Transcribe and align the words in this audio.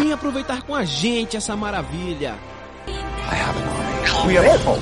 Vem 0.00 0.12
aproveitar 0.12 0.62
com 0.62 0.74
a 0.74 0.82
gente 0.82 1.36
essa 1.36 1.54
maravilha. 1.54 2.34
We 4.26 4.38
are 4.38 4.48
all 4.48 4.78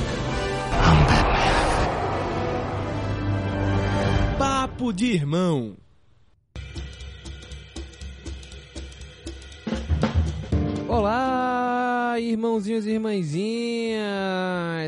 Papo 4.39 4.93
de 4.93 5.07
irmão. 5.07 5.77
Olá, 10.87 11.78
irmãozinhos 12.17 12.87
e 12.87 12.91
irmãzinhas! 12.91 13.99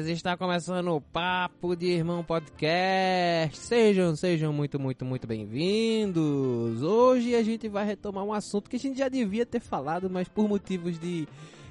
Está 0.07 0.37
começando 0.37 0.89
o 0.89 1.01
Papo 1.01 1.77
de 1.77 1.87
Irmão 1.87 2.25
Podcast. 2.25 3.59
Sejam, 3.59 4.17
sejam 4.17 4.53
muito, 4.53 4.81
muito, 4.81 5.05
muito 5.05 5.27
bem-vindos. 5.27 6.83
Hoje 6.83 7.35
a 7.35 7.43
gente 7.43 7.69
vai 7.69 7.85
retomar 7.85 8.25
um 8.25 8.33
assunto 8.33 8.71
que 8.71 8.77
a 8.77 8.79
gente 8.79 8.99
já 8.99 9.09
devia 9.09 9.45
ter 9.45 9.61
falado, 9.61 10.09
mas 10.09 10.29
por 10.29 10.49
motivos 10.49 10.99
de 10.99 11.29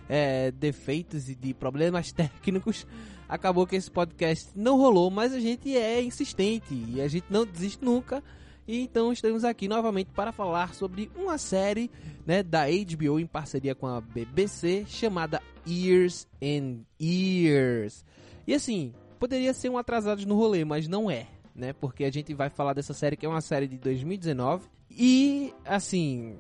é, 0.08 0.52
defeitos 0.52 1.30
e 1.30 1.36
de 1.36 1.54
problemas 1.54 2.12
técnicos, 2.14 2.86
acabou 3.28 3.66
que 3.66 3.76
esse 3.76 3.90
podcast 3.90 4.50
não 4.56 4.78
rolou, 4.78 5.10
mas 5.10 5.34
a 5.34 5.40
gente 5.40 5.76
é 5.76 6.04
insistente 6.04 6.74
e 6.74 7.02
a 7.02 7.08
gente 7.08 7.26
não 7.30 7.46
desiste 7.46 7.84
nunca. 7.84 8.24
E 8.70 8.84
então 8.84 9.12
estamos 9.12 9.44
aqui 9.44 9.68
novamente 9.68 10.12
para 10.14 10.32
falar 10.32 10.76
sobre 10.76 11.10
uma 11.16 11.40
série 11.40 11.90
né, 12.24 12.44
da 12.44 12.66
HBO 12.68 13.20
em 13.20 13.26
parceria 13.26 13.74
com 13.74 13.88
a 13.88 14.00
BBC 14.00 14.86
chamada 14.88 15.42
Years 15.68 16.28
and 16.40 16.82
Years. 17.02 18.06
E 18.46 18.54
assim, 18.54 18.94
poderia 19.20 19.56
ser 19.56 19.70
um 19.70 19.78
atrasados 19.80 20.24
no 20.24 20.36
rolê, 20.36 20.64
mas 20.64 20.88
não 20.88 21.10
é, 21.10 21.26
né? 21.56 21.74
Porque 21.74 22.04
a 22.04 22.12
gente 22.12 22.32
vai 22.36 22.52
falar 22.52 22.74
dessa 22.74 22.94
série 22.94 23.18
que 23.18 23.26
é 23.26 23.30
uma 23.30 23.42
série 23.42 23.68
de 23.68 23.76
2019 23.80 24.68
e 24.92 25.52
assim, 25.66 26.38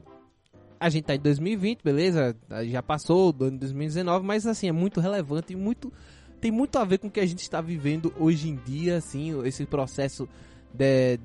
a 0.80 0.88
gente 0.88 1.06
tá 1.06 1.16
em 1.16 1.20
2020, 1.20 1.82
beleza? 1.82 2.38
Já 2.68 2.84
passou 2.84 3.34
do 3.34 3.46
ano 3.46 3.54
de 3.54 3.62
2019, 3.62 4.24
mas 4.24 4.46
assim, 4.46 4.68
é 4.68 4.72
muito 4.72 5.00
relevante 5.00 5.54
e 5.54 5.56
muito 5.56 5.92
tem 6.40 6.52
muito 6.52 6.78
a 6.78 6.86
ver 6.86 7.00
com 7.00 7.08
o 7.08 7.12
que 7.12 7.20
a 7.20 7.26
gente 7.26 7.42
está 7.42 7.60
vivendo 7.60 8.14
hoje 8.20 8.50
em 8.50 8.56
dia, 8.56 8.98
assim, 8.98 9.44
esse 9.48 9.66
processo 9.66 10.30
de, 10.72 11.18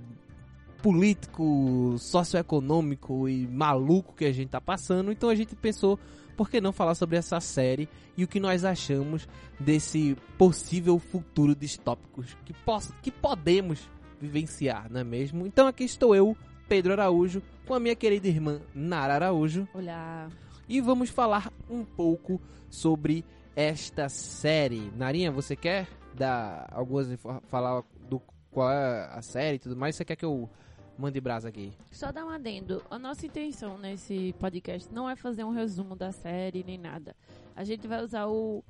político, 0.85 1.97
socioeconômico 1.97 3.27
e 3.27 3.49
maluco 3.49 4.13
que 4.15 4.27
a 4.27 4.33
gente 4.33 4.51
tá 4.51 4.61
passando. 4.61 5.11
Então 5.11 5.31
a 5.31 5.35
gente 5.35 5.57
pensou, 5.57 5.99
por 6.37 6.51
que 6.51 6.61
não 6.61 6.75
falar 6.75 6.95
sobre 6.95 7.17
essa 7.17 7.41
série 7.41 7.89
e 8.19 8.23
o 8.23 8.29
que 8.29 8.39
nós 8.39 8.67
achamos 8.67 9.27
desse 9.59 10.15
possível 10.37 10.99
futuro 10.99 11.55
distópico 11.55 12.23
que, 12.45 12.53
poss 12.53 12.93
que 13.01 13.11
podemos 13.11 13.89
vivenciar, 14.21 14.93
não 14.93 15.01
é 15.01 15.05
mesmo? 15.05 15.47
Então 15.47 15.67
aqui 15.67 15.85
estou 15.85 16.15
eu, 16.15 16.37
Pedro 16.69 16.93
Araújo, 16.93 17.43
com 17.67 17.73
a 17.73 17.81
minha 17.81 17.97
querida 17.97 18.29
irmã 18.29 18.61
Nara 18.75 19.15
Araújo. 19.15 19.67
Olá. 19.73 20.29
E 20.69 20.83
vamos 20.83 21.09
falar 21.09 21.51
um 21.71 21.83
pouco 21.83 22.39
sobre 22.69 23.25
esta 23.57 24.11
série. 24.11 24.93
Narinha, 24.95 25.33
você 25.33 25.57
quer 25.57 25.89
dar 26.15 26.69
algumas 26.71 27.09
falar 27.49 27.83
do 28.07 28.21
qual 28.51 28.71
é 28.71 29.09
a 29.11 29.23
série 29.23 29.57
e 29.57 29.61
tudo 29.61 29.77
mais? 29.77 29.97
Você 29.97 30.05
quer 30.05 30.17
que 30.17 30.27
eu 30.27 30.51
mande 30.99 31.21
brasa 31.21 31.49
aqui? 31.49 31.73
Só 31.91 32.13
dar 32.13 32.25
um 32.25 32.31
adendo. 32.31 32.83
A 32.91 32.99
nossa 32.99 33.27
intenção 33.27 33.77
nesse 33.79 34.35
podcast 34.39 34.93
não 34.93 35.09
é 35.09 35.17
fazer 35.17 35.45
um 35.45 35.51
resumo 35.51 35.97
da 35.97 36.13
série 36.13 36.65
nem 36.65 36.79
nada. 36.79 37.15
A 37.55 37.65
gente 37.65 37.87
vai 37.87 38.03
usar 38.03 38.27
o, 38.27 38.65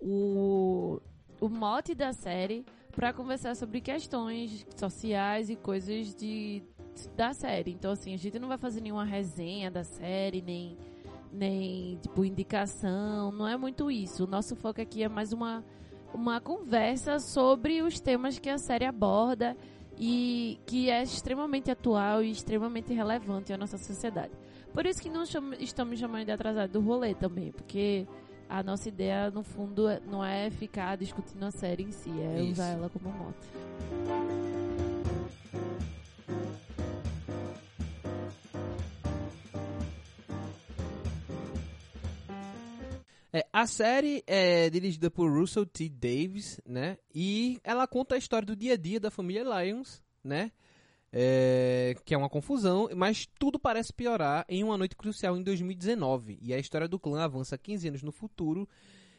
o, 0.00 1.00
o 1.40 1.48
mote 1.48 1.94
da 1.94 2.12
série 2.12 2.64
para 2.92 3.12
conversar 3.12 3.54
sobre 3.54 3.80
questões 3.80 4.66
sociais 4.76 5.48
e 5.48 5.56
coisas 5.56 6.14
de, 6.14 6.62
da 7.16 7.32
série. 7.32 7.72
Então, 7.72 7.92
assim, 7.92 8.14
a 8.14 8.18
gente 8.18 8.38
não 8.38 8.48
vai 8.48 8.58
fazer 8.58 8.80
nenhuma 8.80 9.04
resenha 9.04 9.70
da 9.70 9.84
série, 9.84 10.42
nem, 10.42 10.76
nem 11.32 11.96
tipo, 11.96 12.24
indicação. 12.24 13.30
Não 13.32 13.46
é 13.46 13.56
muito 13.56 13.90
isso. 13.90 14.24
O 14.24 14.26
nosso 14.26 14.56
foco 14.56 14.80
aqui 14.80 15.02
é 15.02 15.08
mais 15.08 15.32
uma, 15.32 15.64
uma 16.12 16.40
conversa 16.40 17.18
sobre 17.20 17.80
os 17.82 18.00
temas 18.00 18.38
que 18.38 18.48
a 18.48 18.58
série 18.58 18.84
aborda 18.84 19.56
e 20.02 20.58
que 20.64 20.88
é 20.88 21.02
extremamente 21.02 21.70
atual 21.70 22.24
e 22.24 22.30
extremamente 22.30 22.94
relevante 22.94 23.52
à 23.52 23.58
nossa 23.58 23.76
sociedade. 23.76 24.32
Por 24.72 24.86
isso 24.86 25.02
que 25.02 25.10
não 25.10 25.26
cham 25.26 25.52
estamos 25.58 25.98
chamando 25.98 26.24
de 26.24 26.32
atrasado 26.32 26.72
do 26.72 26.80
rolê 26.80 27.14
também, 27.14 27.52
porque 27.52 28.06
a 28.48 28.62
nossa 28.62 28.88
ideia, 28.88 29.30
no 29.30 29.42
fundo, 29.42 29.84
não 30.10 30.24
é 30.24 30.50
ficar 30.50 30.96
discutindo 30.96 31.44
a 31.44 31.50
série 31.50 31.82
em 31.82 31.92
si, 31.92 32.10
é 32.18 32.40
Isso. 32.40 32.52
usar 32.52 32.68
ela 32.68 32.88
como 32.88 33.10
moto. 33.12 34.29
É, 43.40 43.46
a 43.52 43.66
série 43.66 44.22
é 44.26 44.68
dirigida 44.68 45.10
por 45.10 45.30
Russell 45.32 45.64
T. 45.64 45.88
Davis, 45.88 46.60
né? 46.66 46.98
E 47.14 47.58
ela 47.64 47.86
conta 47.86 48.14
a 48.14 48.18
história 48.18 48.44
do 48.44 48.54
dia 48.54 48.74
a 48.74 48.76
dia 48.76 49.00
da 49.00 49.10
família 49.10 49.42
Lyons, 49.42 50.02
né? 50.22 50.52
É, 51.12 51.96
que 52.04 52.14
é 52.14 52.18
uma 52.18 52.28
confusão, 52.28 52.88
mas 52.94 53.26
tudo 53.38 53.58
parece 53.58 53.92
piorar 53.92 54.44
em 54.48 54.62
uma 54.62 54.76
noite 54.76 54.94
crucial 54.94 55.36
em 55.36 55.42
2019. 55.42 56.38
E 56.42 56.52
a 56.52 56.58
história 56.58 56.86
do 56.86 57.00
clã 57.00 57.22
avança 57.22 57.56
15 57.56 57.88
anos 57.88 58.02
no 58.02 58.12
futuro. 58.12 58.68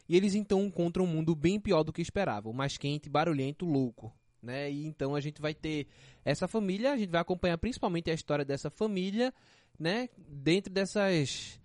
E 0.08 0.16
eles 0.16 0.36
então 0.36 0.64
encontram 0.66 1.06
um 1.06 1.08
mundo 1.08 1.36
bem 1.36 1.59
pior 1.59 1.84
do 1.84 1.92
que 1.92 2.02
esperavam, 2.02 2.53
mais 2.53 2.78
quente, 2.78 3.09
barulhento, 3.09 3.66
louco. 3.66 4.14
Né? 4.42 4.72
E 4.72 4.86
então 4.86 5.16
a 5.16 5.20
gente 5.20 5.42
vai 5.42 5.53
ter 5.53 5.88
essa 6.24 6.48
família, 6.48 6.94
a 6.94 6.98
gente 6.98 7.09
vai 7.09 7.22
acompanhar 7.22 7.58
principalmente 7.58 8.12
a 8.12 8.14
história 8.14 8.46
dessa 8.46 8.70
família, 8.70 9.34
né? 9.80 10.09
Dentro 10.18 10.72
dessas 10.72 11.61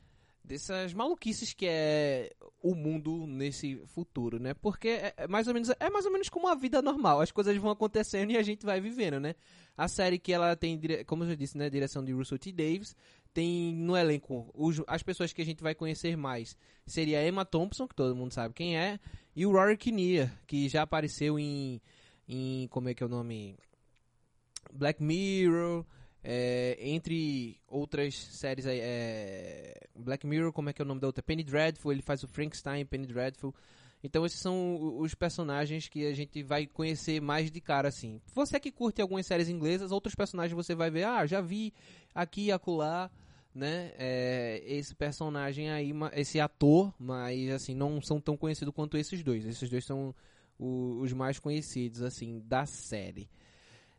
dessas 0.47 0.95
maluquices 0.95 1.53
que 1.53 1.67
é 1.69 2.33
o 2.63 2.75
mundo 2.75 3.27
nesse 3.27 3.77
futuro, 3.87 4.39
né? 4.39 4.55
Porque 4.55 4.89
é, 4.89 5.15
é 5.17 5.27
mais 5.29 5.47
ou 5.49 5.55
menos 5.55 5.71
é 5.81 5.91
mais 5.91 6.07
ou 6.07 6.13
menos 6.13 6.29
como 6.29 6.49
a 6.49 6.55
vida 6.55 6.81
normal, 6.81 7.21
as 7.21 7.33
coisas 7.33 7.57
vão 7.57 7.71
acontecendo 7.71 8.31
e 8.31 8.37
a 8.37 8.43
gente 8.43 8.65
vai 8.65 8.81
vivendo, 8.81 9.19
né? 9.21 9.35
A 9.77 9.89
série 9.89 10.19
que 10.19 10.33
ela 10.33 10.57
tem, 10.57 10.81
como 11.07 11.25
eu 11.25 11.29
já 11.29 11.35
disse, 11.35 11.59
né, 11.59 11.69
direção 11.69 12.03
de 12.05 12.13
Russell 12.13 12.39
T 12.39 12.51
Davis, 12.53 12.97
tem 13.35 13.75
no 13.75 13.97
elenco 13.97 14.51
os- 14.55 14.83
as 14.87 15.03
pessoas 15.03 15.33
que 15.33 15.43
a 15.43 15.45
gente 15.45 15.63
vai 15.63 15.75
conhecer 15.75 16.17
mais 16.17 16.57
seria 16.87 17.19
a 17.21 17.27
Emma 17.27 17.45
Thompson, 17.45 17.87
que 17.87 17.95
todo 17.95 18.17
mundo 18.17 18.33
sabe 18.33 18.55
quem 18.55 18.79
é, 18.79 18.99
e 19.35 19.45
o 19.45 19.53
Rory 19.53 19.77
Kinnear, 19.77 20.33
que 20.47 20.69
já 20.69 20.83
apareceu 20.83 21.39
em 21.39 21.81
em 22.29 22.67
como 22.69 22.89
é 22.89 22.95
que 22.95 23.03
é 23.03 23.07
o 23.07 23.09
nome? 23.09 23.57
Black 24.73 25.03
Mirror, 25.03 25.85
é, 26.29 26.77
entre 26.81 27.57
outras 27.69 28.17
séries 28.17 28.67
aí, 28.67 28.81
é, 28.83 29.79
Black 29.95 30.27
Mirror, 30.27 30.53
como 30.53 30.69
é 30.69 30.73
que 30.73 30.83
é 30.83 30.85
o 30.85 30.89
nome 30.89 31.01
da 31.01 31.07
outra? 31.07 31.23
Penny 31.23 31.45
Dreadful, 31.45 31.93
ele 31.93 32.03
faz 32.03 32.25
o 32.25 32.27
Frankenstein, 32.27 32.85
Penny 32.85 33.07
Dreadful. 33.07 33.55
Então 34.03 34.27
esses 34.27 34.41
são 34.41 34.99
os 34.99 35.15
personagens 35.15 35.89
que 35.89 36.05
a 36.05 36.13
gente 36.13 36.43
vai 36.43 36.67
conhecer 36.67 37.21
mais 37.21 37.49
de 37.49 37.61
cara 37.61 37.87
assim. 37.87 38.21
Você 38.35 38.59
que 38.59 38.73
curte 38.73 39.01
algumas 39.01 39.25
séries 39.25 39.49
inglesas, 39.49 39.93
outros 39.93 40.17
personagens 40.17 40.53
você 40.53 40.75
vai 40.75 40.91
ver, 40.91 41.05
ah, 41.05 41.25
já 41.27 41.41
vi 41.41 41.73
aqui 42.13 42.47
e 42.47 42.53
acolá, 42.53 43.09
né? 43.55 43.93
É, 43.97 44.65
esse 44.67 44.97
personagem 44.97 45.71
aí, 45.71 45.93
esse 46.13 46.41
ator, 46.41 46.93
mas 46.99 47.51
assim, 47.51 47.75
não 47.75 48.01
são 48.01 48.21
tão 48.21 48.37
conhecidos 48.37 48.75
quanto 48.75 48.97
esses 48.99 49.23
dois. 49.23 49.47
Esses 49.47 49.71
dois 49.71 49.85
são 49.85 50.13
os 50.59 51.13
mais 51.13 51.39
conhecidos 51.39 52.03
assim 52.03 52.41
da 52.41 52.67
série, 52.67 53.31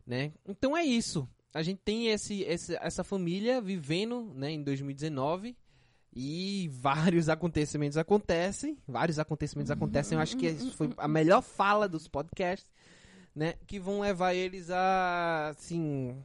né? 0.06 0.30
Então 0.46 0.76
é 0.76 0.84
isso. 0.84 1.26
A 1.54 1.62
gente 1.62 1.80
tem 1.84 2.08
esse, 2.08 2.42
esse- 2.42 2.76
essa 2.80 3.02
família 3.02 3.60
vivendo, 3.60 4.32
né, 4.34 4.50
em 4.50 4.62
2019 4.62 5.56
e 6.14 6.68
vários 6.72 7.28
acontecimentos 7.28 7.96
acontecem, 7.96 8.76
vários 8.86 9.18
acontecimentos 9.18 9.70
acontecem. 9.70 10.16
Eu 10.16 10.22
acho 10.22 10.36
que 10.36 10.48
foi 10.72 10.90
a 10.96 11.08
melhor 11.08 11.42
fala 11.42 11.88
dos 11.88 12.06
podcasts, 12.08 12.70
né, 13.34 13.54
que 13.66 13.78
vão 13.80 14.00
levar 14.00 14.34
eles 14.34 14.70
a 14.70 15.48
assim 15.50 16.16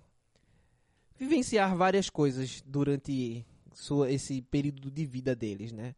vivenciar 1.17 1.75
várias 1.75 2.09
coisas 2.09 2.61
durante 2.65 3.45
sua, 3.73 4.11
esse 4.11 4.41
período 4.41 4.91
de 4.91 5.05
vida 5.05 5.35
deles, 5.35 5.71
né? 5.71 5.95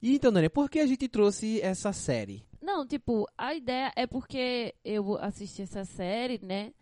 E 0.00 0.14
então, 0.14 0.32
Dani, 0.32 0.48
por 0.48 0.70
que 0.70 0.78
a 0.78 0.86
gente 0.86 1.08
trouxe 1.08 1.60
essa 1.60 1.92
série? 1.92 2.44
Não, 2.62 2.86
tipo, 2.86 3.26
a 3.36 3.54
ideia 3.54 3.92
é 3.96 4.06
porque 4.06 4.74
eu 4.84 5.16
assisti 5.18 5.62
essa 5.62 5.84
série, 5.84 6.38
né? 6.42 6.72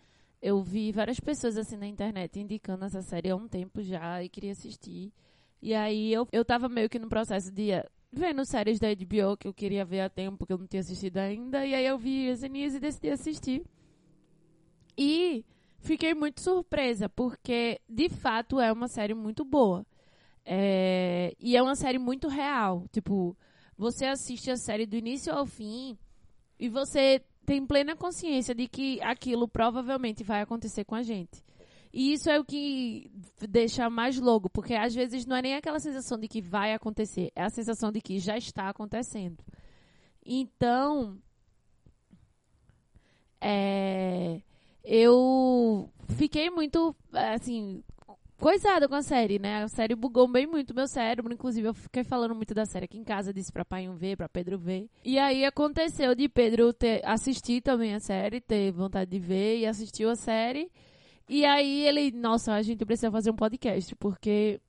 Eu 0.41 0.62
vi 0.62 0.93
várias 0.93 1.19
pessoas 1.19 1.56
assim 1.56 1.77
na 1.77 1.87
internet 1.87 2.38
indicando 2.38 2.85
essa 2.85 3.03
série 3.03 3.31
há 3.31 3.37
um 3.37 3.49
tempo 3.49 3.83
já 3.83 4.23
e 4.23 4.29
queria 4.29 4.53
assistir. 4.53 5.12
E 5.61 5.75
aí 5.75 6.12
eu, 6.12 6.29
eu 6.31 6.44
tava 6.44 6.69
meio 6.69 6.88
que 6.88 6.99
no 6.99 7.09
processo 7.09 7.50
de 7.50 7.73
eh, 7.73 7.87
vendo 8.12 8.44
séries 8.44 8.79
da 8.79 8.88
HBO 8.88 9.37
que 9.37 9.49
eu 9.49 9.55
queria 9.55 9.85
ver 9.85 10.00
há 10.00 10.09
tempo, 10.09 10.47
que 10.47 10.53
eu 10.53 10.59
não 10.59 10.67
tinha 10.67 10.81
assistido 10.81 11.19
ainda. 11.19 11.67
E 11.67 11.75
aí 11.75 11.87
eu 11.87 11.99
vi 11.99 12.27
Eugenias 12.29 12.75
e 12.75 12.81
decidi 12.81 13.11
assistir. 13.11 13.65
E 14.97 15.44
fiquei 15.79 16.15
muito 16.15 16.41
surpresa, 16.41 17.09
porque 17.09 17.81
de 17.88 18.09
fato 18.09 18.61
é 18.61 18.73
uma 18.73 18.88
série 18.88 19.15
muito 19.15 19.44
boa. 19.44 19.87
É, 20.44 21.35
e 21.41 21.56
é 21.56 21.62
uma 21.62 21.75
série 21.75 21.99
muito 21.99 22.29
real. 22.29 22.87
Tipo, 22.93 23.37
você 23.77 24.06
assiste 24.06 24.50
a 24.50 24.56
série 24.56 24.87
do 24.87 24.97
início 24.97 25.33
ao 25.33 25.44
fim 25.44 25.99
e 26.59 26.69
você 26.69 27.23
tem 27.46 27.64
plena 27.64 27.96
consciência 27.96 28.54
de 28.54 28.66
que 28.66 29.00
aquilo 29.00 29.48
provavelmente 29.48 30.25
vai 30.25 30.43
acontecer 30.43 30.84
com 30.84 30.94
a 30.94 31.02
gente. 31.02 31.43
E 31.93 32.12
isso 32.12 32.28
é 32.28 32.38
o 32.38 32.44
que 32.44 33.10
deixa 33.48 33.88
mais 33.88 34.19
louco, 34.19 34.50
porque 34.50 34.75
às 34.75 34.94
vezes 34.94 35.25
não 35.25 35.37
é 35.37 35.43
nem 35.43 35.54
aquela 35.54 35.78
sensação 35.78 36.19
de 36.19 36.28
que 36.28 36.43
vai 36.43 36.75
acontecer, 36.75 37.32
é 37.34 37.44
a 37.44 37.48
sensação 37.48 37.90
de 37.90 38.00
que 38.02 38.19
já 38.19 38.37
está 38.37 38.69
acontecendo. 38.69 39.43
Então, 40.25 41.16
é, 43.40 44.42
eu 44.84 45.88
fiquei 46.16 46.50
muito, 46.50 46.94
assim, 47.12 47.82
coisada 48.38 48.88
com 48.88 48.94
a 48.94 49.03
série, 49.03 49.38
né? 49.38 49.62
A 49.62 49.69
série 49.69 49.94
bugou 49.94 50.29
bem 50.29 50.47
muito 50.47 50.75
meu 50.75 50.87
cérebro. 50.87 51.33
Inclusive, 51.33 51.69
eu 51.69 51.75
fiquei 51.75 52.05
falando 52.05 52.35
muito 52.35 52.55
da 52.55 52.65
série 52.65 52.85
aqui 52.85 52.99
em 52.99 53.05
casa, 53.05 53.33
disse 53.33 53.53
pra 53.53 53.65
pai 53.65 53.88
ver, 53.88 54.17
pra 54.17 54.29
Pedro 54.29 54.59
ver. 54.59 54.88
E 55.05 55.19
aí 55.19 55.44
aconteceu 55.44 56.15
de 56.15 56.29
Pedro 56.29 56.73
ter 56.73 57.00
assistir 57.05 57.61
também 57.61 57.94
a 57.94 58.00
série, 58.00 58.41
ter 58.41 58.71
vontade 58.73 59.11
de 59.11 59.19
ver 59.19 59.59
e 59.59 59.67
assistiu 59.67 60.11
a 60.11 60.17
série. 60.17 60.71
E 61.29 61.44
aí 61.44 61.87
ele, 61.87 62.12
nossa, 62.12 62.53
a 62.53 62.62
gente 62.62 62.85
precisa 62.85 63.11
fazer 63.11 63.31
um 63.31 63.37
podcast, 63.37 63.94
porque 63.97 64.61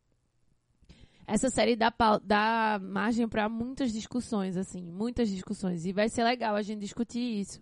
essa 1.28 1.50
série 1.50 1.76
dá, 1.76 1.94
dá 2.24 2.80
margem 2.82 3.28
para 3.28 3.48
muitas 3.48 3.92
discussões, 3.92 4.58
assim, 4.58 4.82
muitas 4.82 5.30
discussões. 5.30 5.86
E 5.86 5.92
vai 5.92 6.10
ser 6.10 6.24
legal 6.24 6.56
a 6.56 6.62
gente 6.62 6.80
discutir 6.80 7.20
isso. 7.20 7.62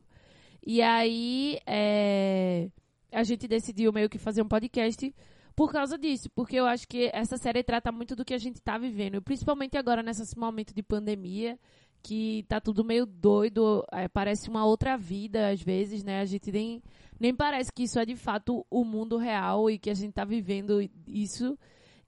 E 0.65 0.81
aí 0.81 1.59
é, 1.65 2.69
a 3.11 3.23
gente 3.23 3.47
decidiu 3.47 3.91
meio 3.91 4.09
que 4.09 4.17
fazer 4.17 4.41
um 4.41 4.47
podcast 4.47 5.13
por 5.55 5.71
causa 5.71 5.97
disso, 5.97 6.29
porque 6.35 6.57
eu 6.57 6.65
acho 6.65 6.87
que 6.87 7.09
essa 7.13 7.37
série 7.37 7.63
trata 7.63 7.91
muito 7.91 8.15
do 8.15 8.25
que 8.25 8.33
a 8.33 8.37
gente 8.37 8.55
está 8.55 8.77
vivendo, 8.77 9.21
principalmente 9.21 9.77
agora 9.77 10.03
nesse 10.03 10.37
momento 10.37 10.73
de 10.73 10.83
pandemia, 10.83 11.57
que 12.03 12.45
tá 12.47 12.59
tudo 12.59 12.83
meio 12.83 13.05
doido, 13.05 13.83
é, 13.91 14.07
parece 14.07 14.49
uma 14.49 14.65
outra 14.65 14.97
vida 14.97 15.49
às 15.49 15.61
vezes, 15.61 16.03
né? 16.03 16.19
A 16.19 16.25
gente 16.25 16.51
nem, 16.51 16.83
nem 17.19 17.33
parece 17.33 17.71
que 17.71 17.83
isso 17.83 17.97
é 17.97 18.05
de 18.05 18.15
fato 18.15 18.65
o 18.69 18.83
mundo 18.83 19.17
real 19.17 19.69
e 19.71 19.79
que 19.79 19.89
a 19.89 19.93
gente 19.93 20.13
tá 20.13 20.25
vivendo 20.25 20.87
isso. 21.07 21.57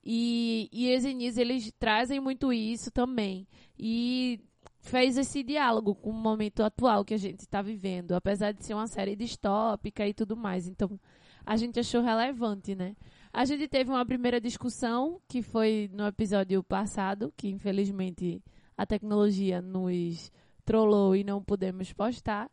E, 0.04 0.68
e 0.72 0.90
Ezenis, 0.90 1.36
eles 1.36 1.72
trazem 1.78 2.20
muito 2.20 2.52
isso 2.52 2.90
também. 2.92 3.46
E 3.78 4.40
fez 4.78 5.18
esse 5.18 5.42
diálogo 5.42 5.94
com 5.94 6.10
o 6.10 6.12
momento 6.12 6.62
atual 6.62 7.04
que 7.04 7.14
a 7.14 7.18
gente 7.18 7.40
está 7.40 7.60
vivendo, 7.60 8.12
apesar 8.12 8.52
de 8.52 8.64
ser 8.64 8.74
uma 8.74 8.86
série 8.86 9.16
distópica 9.16 10.06
e 10.06 10.14
tudo 10.14 10.36
mais. 10.36 10.68
Então, 10.68 10.98
a 11.44 11.56
gente 11.56 11.80
achou 11.80 12.02
relevante, 12.02 12.74
né? 12.74 12.94
A 13.32 13.44
gente 13.44 13.68
teve 13.68 13.90
uma 13.90 14.04
primeira 14.04 14.40
discussão, 14.40 15.20
que 15.28 15.42
foi 15.42 15.88
no 15.92 16.06
episódio 16.06 16.62
passado, 16.62 17.32
que 17.36 17.48
infelizmente 17.48 18.42
a 18.76 18.86
tecnologia 18.86 19.60
nos 19.60 20.30
trollou 20.64 21.14
e 21.14 21.22
não 21.24 21.42
pudemos 21.42 21.92
postar. 21.92 22.50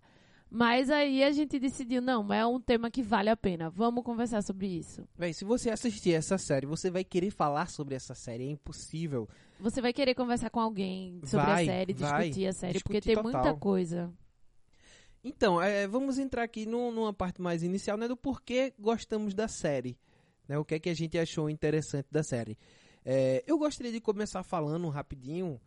Mas 0.49 0.89
aí 0.89 1.23
a 1.23 1.31
gente 1.31 1.59
decidiu, 1.59 2.01
não, 2.01 2.31
é 2.31 2.45
um 2.45 2.61
tema 2.61 2.89
que 2.91 3.01
vale 3.01 3.29
a 3.29 3.35
pena. 3.35 3.69
Vamos 3.69 4.03
conversar 4.03 4.41
sobre 4.41 4.67
isso. 4.67 5.03
Véi, 5.17 5.33
se 5.33 5.43
você 5.43 5.69
assistir 5.69 6.13
essa 6.13 6.37
série, 6.37 6.65
você 6.65 6.89
vai 6.91 7.03
querer 7.03 7.31
falar 7.31 7.67
sobre 7.67 7.95
essa 7.95 8.13
série. 8.13 8.43
É 8.45 8.51
impossível. 8.51 9.27
Você 9.59 9.81
vai 9.81 9.91
querer 9.91 10.13
conversar 10.13 10.49
com 10.49 10.59
alguém 10.59 11.19
sobre 11.25 11.45
Vai, 11.47 11.63
a 11.63 11.65
série, 11.65 11.93
vai. 11.93 12.21
discutir 12.29 12.47
a 12.47 12.53
série, 12.53 12.73
Discutir 12.73 12.83
porque 13.01 13.01
tem 13.01 13.15
total. 13.15 13.41
muita 13.43 13.59
coisa. 13.59 14.13
Então, 15.23 15.59
é, 15.61 15.87
vamos 15.87 16.19
entrar 16.19 16.43
aqui 16.43 16.65
num- 16.65 16.91
numa 16.91 17.13
parte 17.13 17.41
mais 17.41 17.63
inicial, 17.63 17.97
né, 17.97 18.07
do 18.07 18.15
porquê 18.15 18.73
gostamos 18.79 19.33
da 19.33 19.47
série. 19.47 19.97
Né, 20.47 20.57
o 20.57 20.65
que 20.65 20.75
é 20.75 20.79
que 20.79 20.89
a 20.89 20.93
gente 20.93 21.17
achou 21.17 21.49
interessante 21.49 22.07
da 22.11 22.23
série. 22.23 22.57
É, 23.03 23.43
eu 23.45 23.57
gostaria 23.57 23.91
de 23.91 24.01
começar 24.01 24.43
falando 24.43 24.89
rapidinho 24.89 25.59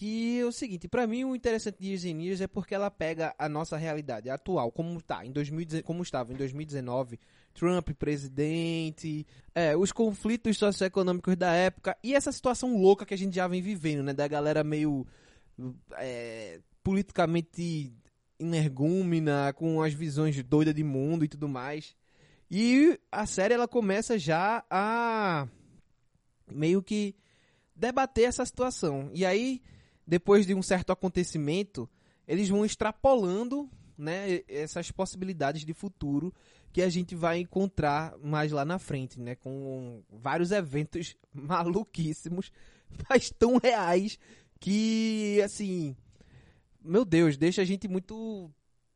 que 0.00 0.40
é 0.40 0.46
o 0.46 0.52
seguinte, 0.52 0.88
pra 0.88 1.06
mim 1.06 1.24
o 1.24 1.36
interessante 1.36 1.76
de 1.78 1.88
Years 1.88 2.04
and 2.06 2.22
Years 2.22 2.40
é 2.40 2.46
porque 2.46 2.74
ela 2.74 2.90
pega 2.90 3.34
a 3.38 3.50
nossa 3.50 3.76
realidade 3.76 4.30
atual, 4.30 4.72
como 4.72 4.98
tá, 5.02 5.26
em 5.26 5.30
2019, 5.30 5.82
como 5.82 6.02
estava 6.02 6.32
em 6.32 6.36
2019, 6.36 7.20
Trump 7.52 7.90
presidente, 7.98 9.26
é, 9.54 9.76
os 9.76 9.92
conflitos 9.92 10.56
socioeconômicos 10.56 11.36
da 11.36 11.52
época 11.52 11.98
e 12.02 12.14
essa 12.14 12.32
situação 12.32 12.80
louca 12.80 13.04
que 13.04 13.12
a 13.12 13.18
gente 13.18 13.34
já 13.34 13.46
vem 13.46 13.60
vivendo, 13.60 14.02
né, 14.02 14.14
da 14.14 14.26
galera 14.26 14.64
meio 14.64 15.06
é, 15.98 16.60
politicamente 16.82 17.92
energúmena, 18.38 19.52
com 19.52 19.82
as 19.82 19.92
visões 19.92 20.42
doidas 20.42 20.74
de 20.74 20.82
mundo 20.82 21.26
e 21.26 21.28
tudo 21.28 21.46
mais. 21.46 21.94
E 22.50 22.98
a 23.12 23.26
série 23.26 23.54
ela 23.54 23.68
começa 23.68 24.18
já 24.18 24.64
a 24.68 25.46
meio 26.50 26.82
que 26.82 27.14
debater 27.76 28.24
essa 28.24 28.44
situação. 28.44 29.08
E 29.14 29.24
aí, 29.24 29.62
depois 30.04 30.46
de 30.46 30.54
um 30.54 30.62
certo 30.62 30.90
acontecimento, 30.90 31.88
eles 32.26 32.48
vão 32.48 32.64
extrapolando, 32.64 33.70
né, 33.96 34.42
essas 34.48 34.90
possibilidades 34.90 35.64
de 35.64 35.72
futuro 35.72 36.34
que 36.72 36.82
a 36.82 36.88
gente 36.88 37.14
vai 37.14 37.38
encontrar 37.38 38.16
mais 38.18 38.50
lá 38.50 38.64
na 38.64 38.78
frente, 38.78 39.20
né, 39.20 39.34
com 39.34 40.02
vários 40.08 40.50
eventos 40.50 41.16
maluquíssimos, 41.32 42.50
mas 43.08 43.30
tão 43.30 43.58
reais 43.58 44.18
que 44.58 45.40
assim, 45.42 45.96
meu 46.82 47.04
Deus, 47.04 47.36
deixa 47.36 47.62
a 47.62 47.64
gente 47.64 47.86
muito, 47.88 48.50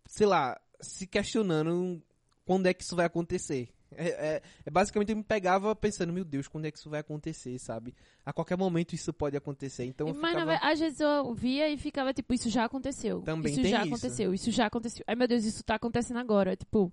sei 0.06 0.26
lá, 0.26 0.60
se 0.80 1.06
questionando 1.06 2.02
quando 2.44 2.66
é 2.66 2.74
que 2.74 2.82
isso 2.82 2.96
vai 2.96 3.06
acontecer. 3.06 3.68
É, 3.96 4.08
é- 4.08 4.42
é 4.66 4.70
basicamente 4.70 5.10
eu 5.10 5.16
me 5.16 5.22
pegava 5.22 5.74
pensando, 5.74 6.12
meu 6.12 6.24
Deus, 6.24 6.48
quando 6.48 6.64
é 6.66 6.70
que 6.70 6.78
isso 6.78 6.90
vai 6.90 7.00
acontecer, 7.00 7.58
sabe? 7.58 7.94
A 8.24 8.32
qualquer 8.32 8.56
momento 8.58 8.94
isso 8.94 9.12
pode 9.12 9.36
acontecer. 9.36 9.84
Então 9.84 10.08
eu 10.08 10.14
Mas 10.14 10.32
ficava... 10.32 10.56
às 10.56 10.80
vezes 10.80 11.00
eu 11.00 11.32
via 11.34 11.68
e 11.70 11.76
ficava 11.76 12.12
tipo, 12.12 12.34
isso 12.34 12.50
já 12.50 12.64
aconteceu. 12.64 13.22
Também 13.22 13.52
isso 13.52 13.62
já 13.62 13.84
isso. 13.84 13.94
aconteceu, 13.94 14.34
isso 14.34 14.50
já 14.50 14.66
aconteceu. 14.66 15.04
Ai 15.06 15.14
meu 15.14 15.28
Deus, 15.28 15.44
isso 15.44 15.62
tá 15.62 15.76
acontecendo 15.76 16.18
agora. 16.18 16.56
Tipo, 16.56 16.92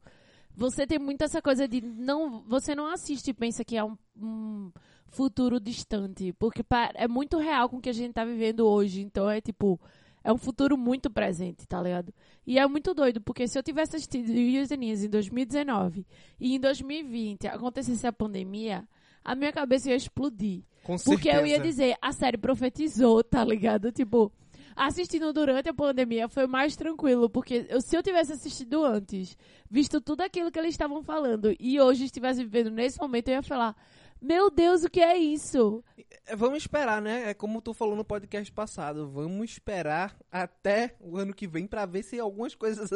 você 0.55 0.85
tem 0.85 0.99
muito 0.99 1.23
essa 1.23 1.41
coisa 1.41 1.67
de 1.67 1.81
não. 1.81 2.43
Você 2.43 2.75
não 2.75 2.87
assiste 2.87 3.29
e 3.29 3.33
pensa 3.33 3.63
que 3.63 3.77
é 3.77 3.83
um, 3.83 3.97
um 4.15 4.71
futuro 5.07 5.59
distante. 5.59 6.33
Porque 6.33 6.63
é 6.95 7.07
muito 7.07 7.37
real 7.37 7.69
com 7.69 7.77
o 7.77 7.81
que 7.81 7.89
a 7.89 7.93
gente 7.93 8.13
tá 8.13 8.25
vivendo 8.25 8.67
hoje. 8.67 9.01
Então 9.01 9.29
é 9.29 9.41
tipo. 9.41 9.79
É 10.23 10.31
um 10.31 10.37
futuro 10.37 10.77
muito 10.77 11.09
presente, 11.09 11.67
tá 11.67 11.81
ligado? 11.81 12.13
E 12.45 12.59
é 12.59 12.67
muito 12.67 12.93
doido, 12.93 13.19
porque 13.21 13.47
se 13.47 13.57
eu 13.57 13.63
tivesse 13.63 13.95
assistido 13.95 14.31
Years 14.31 14.71
and 14.71 14.83
Years 14.83 15.03
em 15.03 15.09
2019 15.09 16.05
e 16.39 16.55
em 16.55 16.59
2020 16.59 17.47
acontecesse 17.47 18.05
a 18.05 18.13
pandemia, 18.13 18.87
a 19.23 19.33
minha 19.35 19.51
cabeça 19.51 19.89
ia 19.89 19.95
explodir. 19.95 20.61
Com 20.83 20.97
Porque 20.97 21.29
eu 21.29 21.45
ia 21.45 21.57
dizer, 21.59 21.95
a 22.01 22.11
série 22.11 22.37
profetizou, 22.37 23.23
tá 23.23 23.43
ligado? 23.43 23.91
Tipo, 23.91 24.31
assistindo 24.75 25.31
durante 25.33 25.69
a 25.69 25.73
pandemia 25.73 26.27
foi 26.27 26.47
mais 26.47 26.75
tranquilo, 26.75 27.29
porque 27.29 27.65
eu- 27.69 27.81
se 27.81 27.95
eu 27.95 28.01
tivesse 28.03 28.31
assistido 28.33 28.83
antes, 28.83 29.37
visto 29.69 29.99
tudo 30.01 30.21
aquilo 30.21 30.51
que 30.51 30.57
eles 30.59 30.71
estavam 30.71 31.03
falando, 31.03 31.55
e 31.59 31.79
hoje 31.79 32.05
estivesse 32.05 32.43
vivendo 32.43 32.71
nesse 32.71 32.99
momento, 32.99 33.27
eu 33.27 33.35
ia 33.35 33.43
falar, 33.43 33.75
meu 34.21 34.49
Deus, 34.51 34.83
o 34.83 34.89
que 34.89 34.99
é 35.01 35.17
isso? 35.17 35.83
É, 36.27 36.35
Vamos 36.35 36.59
esperar, 36.59 37.01
né? 37.01 37.29
É 37.29 37.33
como 37.33 37.61
tu 37.61 37.73
falou 37.73 37.95
no 37.95 38.05
podcast 38.05 38.51
passado. 38.51 39.09
Vamos 39.09 39.51
esperar 39.51 40.15
até 40.31 40.95
o 40.99 41.17
ano 41.17 41.33
que 41.33 41.47
vem 41.47 41.65
pra 41.67 41.85
ver 41.85 42.03
se 42.03 42.19
algumas 42.19 42.53
coisas 42.55 42.89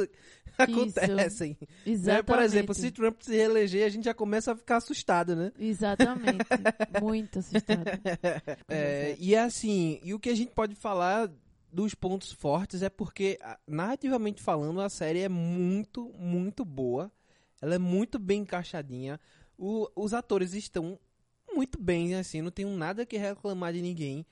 acontecem. 0.57 1.57
Né? 1.59 1.67
Exatamente. 1.85 2.25
Por 2.25 2.39
exemplo, 2.41 2.73
se 2.75 2.91
Trump 2.91 3.21
se 3.21 3.35
reeleger, 3.35 3.85
a 3.85 3.89
gente 3.89 4.05
já 4.05 4.13
começa 4.13 4.51
a 4.51 4.55
ficar 4.55 4.77
assustado, 4.77 5.35
né? 5.35 5.51
Exatamente. 5.59 6.45
Muito 7.01 7.39
assustada. 7.39 7.99
É, 8.67 9.15
e 9.19 9.35
assim, 9.35 9.99
e 10.03 10.13
o 10.13 10.19
que 10.19 10.29
a 10.29 10.35
gente 10.35 10.51
pode 10.51 10.75
falar 10.75 11.29
dos 11.71 11.93
pontos 11.93 12.31
fortes 12.31 12.81
é 12.81 12.89
porque, 12.89 13.37
narrativamente 13.67 14.41
falando, 14.41 14.79
a 14.79 14.87
série 14.89 15.19
é 15.19 15.29
muito, 15.29 16.09
muito 16.17 16.63
boa. 16.63 17.11
Ela 17.61 17.75
é 17.75 17.79
muito 17.79 18.17
bem 18.17 18.41
encaixadinha. 18.43 19.19
O- 19.57 19.89
os 19.95 20.13
atores 20.13 20.53
estão 20.53 20.97
muito 21.55 21.81
bem, 21.81 22.15
assim, 22.15 22.41
não 22.41 22.51
tenho 22.51 22.69
nada 22.75 23.05
que 23.05 23.17
reclamar 23.17 23.73
de 23.73 23.81
ninguém. 23.81 24.25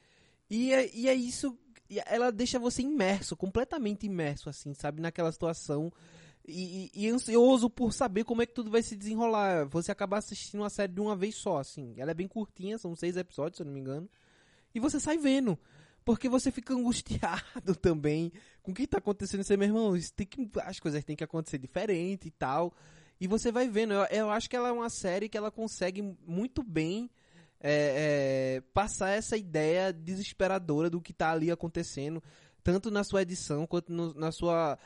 E 0.50 0.72
é, 0.74 0.90
e 0.94 1.08
é 1.08 1.16
isso, 1.16 1.58
ela 2.06 2.32
deixa 2.32 2.60
você 2.60 2.82
imerso, 2.82 3.36
completamente 3.36 4.06
imerso, 4.06 4.50
assim, 4.50 4.74
sabe, 4.74 5.02
naquela 5.02 5.32
situação. 5.32 5.92
E, 6.46 6.90
e- 6.94 7.06
e 7.06 7.10
ansioso 7.10 7.70
por 7.70 7.94
saber 7.94 8.26
como 8.26 8.42
é 8.42 8.46
que 8.46 8.54
tudo 8.54 8.70
vai 8.70 8.84
se 8.84 8.98
desenrolar. 8.98 9.66
Você 9.70 9.92
acaba 9.92 10.18
assistindo 10.18 10.64
a 10.66 10.70
série 10.70 10.92
de 10.92 11.00
uma 11.00 11.16
vez 11.16 11.36
só, 11.36 11.58
assim. 11.60 11.94
Ela 11.98 12.12
é 12.12 12.14
bem 12.14 12.28
curtinha, 12.28 12.78
são 12.78 12.94
seis 12.96 13.16
episódios, 13.16 13.56
se 13.58 13.62
eu 13.64 13.66
não 13.66 13.74
me 13.74 13.80
engano. 13.80 14.10
E 14.76 14.80
você 14.80 15.00
sai 15.00 15.18
vendo. 15.18 15.58
Porque 16.04 16.28
você 16.28 16.52
fica 16.52 16.74
angustiado 16.74 17.74
também 17.82 18.30
com 18.62 18.72
o 18.72 18.74
que 18.76 18.86
tá 18.86 18.98
acontecendo. 18.98 19.42
Você, 19.42 19.56
meu 19.56 19.70
irmão, 19.70 19.96
isso 19.96 20.14
tem 20.14 20.28
que, 20.28 20.50
as 20.66 20.82
coisas 20.82 21.02
têm 21.06 21.16
que 21.16 21.24
acontecer 21.24 21.58
diferente 21.58 22.28
e 22.28 22.32
tal. 22.32 22.74
E 23.20 23.28
você 23.28 23.52
vai 23.52 23.68
vendo. 23.70 23.94
Eu, 23.94 24.04
eu 24.06 24.30
acho 24.32 24.50
que 24.50 24.56
ela 24.56 24.70
é 24.70 24.72
uma 24.72 24.90
série 24.90 25.30
que 25.30 25.38
ela 25.38 25.52
consegue 25.52 26.02
muito 26.26 26.62
bem 26.64 27.10
é, 27.60 28.58
é, 28.58 28.62
passar 28.74 29.10
essa 29.12 29.38
ideia 29.38 29.94
desesperadora 29.94 30.90
do 30.90 31.00
que 31.02 31.14
tá 31.14 31.32
ali 31.32 31.50
acontecendo, 31.50 32.22
tanto 32.62 32.92
na 32.92 33.04
sua 33.06 33.22
edição 33.22 33.66
quanto 33.66 33.92
no- 33.94 34.14
na 34.14 34.32
sua 34.32 34.78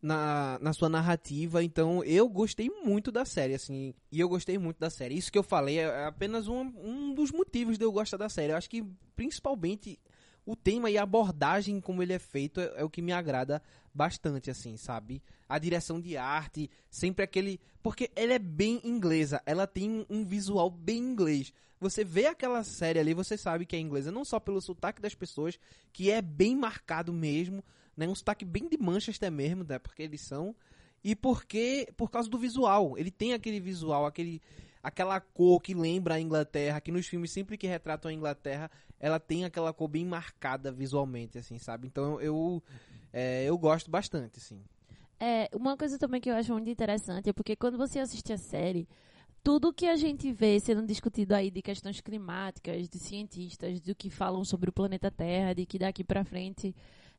na, 0.00 0.58
na 0.60 0.72
sua 0.72 0.88
narrativa. 0.88 1.62
Então, 1.64 2.04
eu 2.04 2.28
gostei 2.28 2.70
muito 2.84 3.10
da 3.10 3.24
série, 3.24 3.54
assim, 3.54 3.92
e 4.12 4.20
eu 4.20 4.28
gostei 4.28 4.56
muito 4.56 4.78
da 4.78 4.88
série. 4.88 5.16
Isso 5.16 5.32
que 5.32 5.36
eu 5.38 5.42
falei 5.42 5.80
é 5.80 6.04
apenas 6.04 6.46
um, 6.46 6.60
um 6.84 7.12
dos 7.12 7.32
motivos 7.32 7.78
de 7.78 7.84
eu 7.84 7.90
gostar 7.90 8.16
da 8.16 8.28
série. 8.28 8.52
Eu 8.52 8.56
acho 8.56 8.70
que, 8.70 8.84
principalmente, 9.16 9.98
o 10.46 10.54
tema 10.54 10.88
e 10.88 10.96
a 10.96 11.02
abordagem 11.02 11.80
como 11.80 12.00
ele 12.00 12.12
é 12.12 12.18
feito 12.20 12.60
é, 12.60 12.72
é 12.76 12.84
o 12.84 12.90
que 12.90 13.02
me 13.02 13.12
agrada 13.12 13.60
bastante, 13.94 14.50
assim, 14.50 14.76
sabe? 14.76 15.22
A 15.48 15.58
direção 15.58 16.00
de 16.00 16.16
arte, 16.16 16.70
sempre 16.90 17.24
aquele... 17.24 17.60
Porque 17.82 18.10
ela 18.14 18.32
é 18.32 18.38
bem 18.38 18.80
inglesa, 18.84 19.42
ela 19.44 19.66
tem 19.66 20.06
um, 20.08 20.24
visual 20.24 20.70
bem 20.70 20.98
inglês. 20.98 21.52
Você 21.80 22.04
vê 22.04 22.26
aquela 22.26 22.62
série 22.62 22.98
ali, 22.98 23.12
você 23.12 23.36
sabe 23.36 23.66
que 23.66 23.74
é 23.74 23.78
inglesa, 23.80 24.12
não 24.12 24.24
só 24.24 24.38
pelo 24.38 24.60
sotaque 24.60 25.02
das 25.02 25.14
pessoas, 25.14 25.58
que 25.92 26.10
é 26.10 26.22
bem 26.22 26.56
marcado 26.56 27.12
mesmo, 27.12 27.62
né? 27.96 28.06
Um 28.06 28.14
sotaque 28.14 28.44
bem 28.44 28.68
de 28.68 28.78
Manchester 28.78 29.30
mesmo, 29.32 29.64
né? 29.64 29.78
Porque 29.78 30.02
eles 30.02 30.20
são. 30.20 30.54
E 31.02 31.16
porque 31.16 31.88
por 31.96 32.10
causa 32.10 32.30
do 32.30 32.38
visual, 32.38 32.96
ele 32.96 33.10
tem 33.10 33.34
aquele 33.34 33.58
visual, 33.58 34.06
aquele 34.06 34.40
aquela 34.82 35.20
cor 35.20 35.60
que 35.60 35.74
lembra 35.74 36.14
a 36.14 36.20
Inglaterra, 36.20 36.80
que 36.80 36.90
nos 36.90 37.06
filmes 37.06 37.30
sempre 37.30 37.56
que 37.56 37.66
retratam 37.66 38.10
a 38.10 38.14
Inglaterra, 38.14 38.70
ela 38.98 39.20
tem 39.20 39.44
aquela 39.44 39.72
cor 39.72 39.88
bem 39.88 40.04
marcada 40.04 40.72
visualmente, 40.72 41.38
assim, 41.38 41.58
sabe? 41.58 41.86
Então 41.86 42.20
eu 42.20 42.62
é, 43.12 43.44
eu 43.44 43.58
gosto 43.58 43.90
bastante, 43.90 44.38
assim. 44.38 44.62
É, 45.20 45.48
uma 45.54 45.76
coisa 45.76 45.98
também 45.98 46.20
que 46.20 46.30
eu 46.30 46.34
acho 46.34 46.52
muito 46.52 46.68
interessante 46.68 47.28
é 47.28 47.32
porque 47.32 47.54
quando 47.54 47.78
você 47.78 48.00
assiste 48.00 48.32
a 48.32 48.38
série, 48.38 48.88
tudo 49.42 49.72
que 49.72 49.86
a 49.86 49.96
gente 49.96 50.32
vê 50.32 50.58
sendo 50.58 50.86
discutido 50.86 51.34
aí 51.34 51.50
de 51.50 51.62
questões 51.62 52.00
climáticas, 52.00 52.88
de 52.88 52.98
cientistas, 52.98 53.80
do 53.80 53.94
que 53.94 54.10
falam 54.10 54.44
sobre 54.44 54.70
o 54.70 54.72
planeta 54.72 55.10
Terra, 55.10 55.54
de 55.54 55.66
que 55.66 55.78
daqui 55.78 56.02
pra 56.02 56.24
frente 56.24 56.74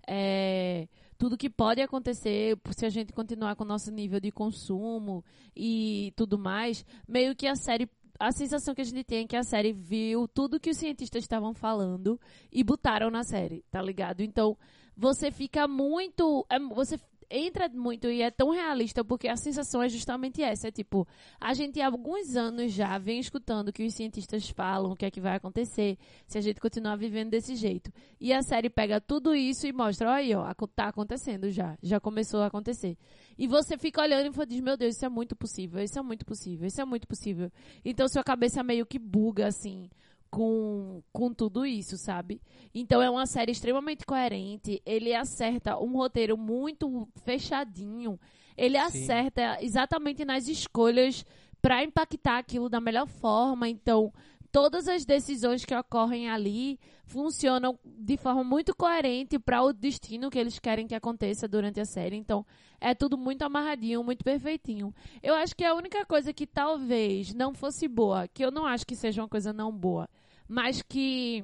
é, 0.07 0.87
tudo 1.17 1.37
que 1.37 1.49
pode 1.49 1.81
acontecer 1.81 2.57
se 2.75 2.85
a 2.85 2.89
gente 2.89 3.13
continuar 3.13 3.55
com 3.55 3.63
o 3.63 3.67
nosso 3.67 3.91
nível 3.91 4.19
de 4.19 4.31
consumo 4.31 5.23
e 5.55 6.11
tudo 6.15 6.37
mais, 6.37 6.85
meio 7.07 7.35
que 7.35 7.47
a 7.47 7.55
série 7.55 7.89
a 8.19 8.31
sensação 8.31 8.75
que 8.75 8.81
a 8.81 8.85
gente 8.85 9.03
tem 9.03 9.23
é 9.23 9.27
que 9.27 9.35
a 9.35 9.43
série 9.43 9.73
viu 9.73 10.27
tudo 10.27 10.59
que 10.59 10.69
os 10.69 10.77
cientistas 10.77 11.23
estavam 11.23 11.53
falando 11.53 12.19
e 12.51 12.63
botaram 12.63 13.09
na 13.09 13.23
série, 13.23 13.63
tá 13.71 13.81
ligado? 13.81 14.21
Então, 14.21 14.57
você 14.95 15.31
fica 15.31 15.67
muito. 15.67 16.45
é, 16.49 16.59
você 16.59 16.99
entra 17.29 17.67
muito 17.69 18.07
e 18.07 18.21
é 18.21 18.29
tão 18.29 18.51
realista 18.51 19.03
porque 19.03 19.27
a 19.27 19.35
sensação 19.35 19.81
é 19.81 19.89
justamente 19.89 20.41
essa. 20.41 20.67
É 20.67 20.71
tipo, 20.71 21.07
a 21.39 21.53
gente 21.53 21.81
há 21.81 21.87
alguns 21.87 22.35
anos 22.35 22.71
já 22.71 22.97
vem 22.97 23.19
escutando 23.19 23.69
o 23.69 23.73
que 23.73 23.83
os 23.83 23.93
cientistas 23.93 24.47
falam, 24.49 24.91
o 24.91 24.95
que 24.95 25.05
é 25.05 25.11
que 25.11 25.19
vai 25.19 25.35
acontecer 25.35 25.97
se 26.27 26.37
a 26.37 26.41
gente 26.41 26.61
continuar 26.61 26.95
vivendo 26.95 27.31
desse 27.31 27.55
jeito. 27.55 27.91
E 28.19 28.31
a 28.31 28.41
série 28.43 28.69
pega 28.69 29.01
tudo 29.01 29.35
isso 29.35 29.65
e 29.65 29.73
mostra, 29.73 30.09
olha 30.09 30.17
aí, 30.17 30.35
ó, 30.35 30.53
tá 30.75 30.87
acontecendo 30.87 31.49
já. 31.49 31.75
Já 31.81 31.99
começou 31.99 32.41
a 32.41 32.47
acontecer. 32.47 32.97
E 33.37 33.47
você 33.47 33.77
fica 33.77 34.01
olhando 34.01 34.27
e 34.27 34.45
diz, 34.45 34.61
meu 34.61 34.77
Deus, 34.77 34.95
isso 34.95 35.05
é 35.05 35.09
muito 35.09 35.35
possível, 35.35 35.81
isso 35.83 35.97
é 35.97 36.01
muito 36.03 36.25
possível, 36.25 36.67
isso 36.67 36.79
é 36.79 36.85
muito 36.85 37.07
possível. 37.07 37.51
Então 37.83 38.07
sua 38.07 38.23
cabeça 38.23 38.63
meio 38.63 38.85
que 38.85 38.99
buga, 38.99 39.47
assim, 39.47 39.89
com, 40.33 41.03
com 41.13 41.31
tudo 41.31 41.63
isso, 41.63 41.95
sabe? 41.95 42.41
Então 42.73 42.99
é 43.03 43.07
uma 43.07 43.27
série 43.27 43.51
extremamente 43.51 44.03
coerente. 44.03 44.81
Ele 44.83 45.13
acerta 45.13 45.77
um 45.77 45.95
roteiro 45.95 46.35
muito 46.35 47.07
fechadinho. 47.23 48.19
Ele 48.57 48.75
acerta 48.75 49.59
exatamente 49.61 50.25
nas 50.25 50.47
escolhas 50.47 51.23
para 51.61 51.83
impactar 51.83 52.39
aquilo 52.39 52.67
da 52.67 52.81
melhor 52.81 53.07
forma. 53.07 53.69
Então, 53.69 54.11
todas 54.51 54.87
as 54.87 55.05
decisões 55.05 55.65
que 55.65 55.75
ocorrem 55.75 56.27
ali 56.27 56.79
funcionam 57.05 57.77
de 57.85 58.17
forma 58.17 58.43
muito 58.43 58.75
coerente 58.75 59.37
para 59.37 59.61
o 59.61 59.71
destino 59.71 60.31
que 60.31 60.39
eles 60.39 60.57
querem 60.57 60.87
que 60.87 60.95
aconteça 60.95 61.47
durante 61.47 61.79
a 61.79 61.85
série. 61.85 62.15
Então, 62.15 62.43
é 62.81 62.95
tudo 62.95 63.15
muito 63.19 63.43
amarradinho, 63.43 64.03
muito 64.03 64.23
perfeitinho. 64.23 64.91
Eu 65.21 65.35
acho 65.35 65.55
que 65.55 65.63
a 65.63 65.75
única 65.75 66.03
coisa 66.07 66.33
que 66.33 66.47
talvez 66.47 67.35
não 67.35 67.53
fosse 67.53 67.87
boa, 67.87 68.27
que 68.27 68.43
eu 68.43 68.49
não 68.49 68.65
acho 68.65 68.85
que 68.85 68.95
seja 68.95 69.21
uma 69.21 69.29
coisa 69.29 69.53
não 69.53 69.71
boa, 69.71 70.09
mas 70.47 70.81
que 70.81 71.43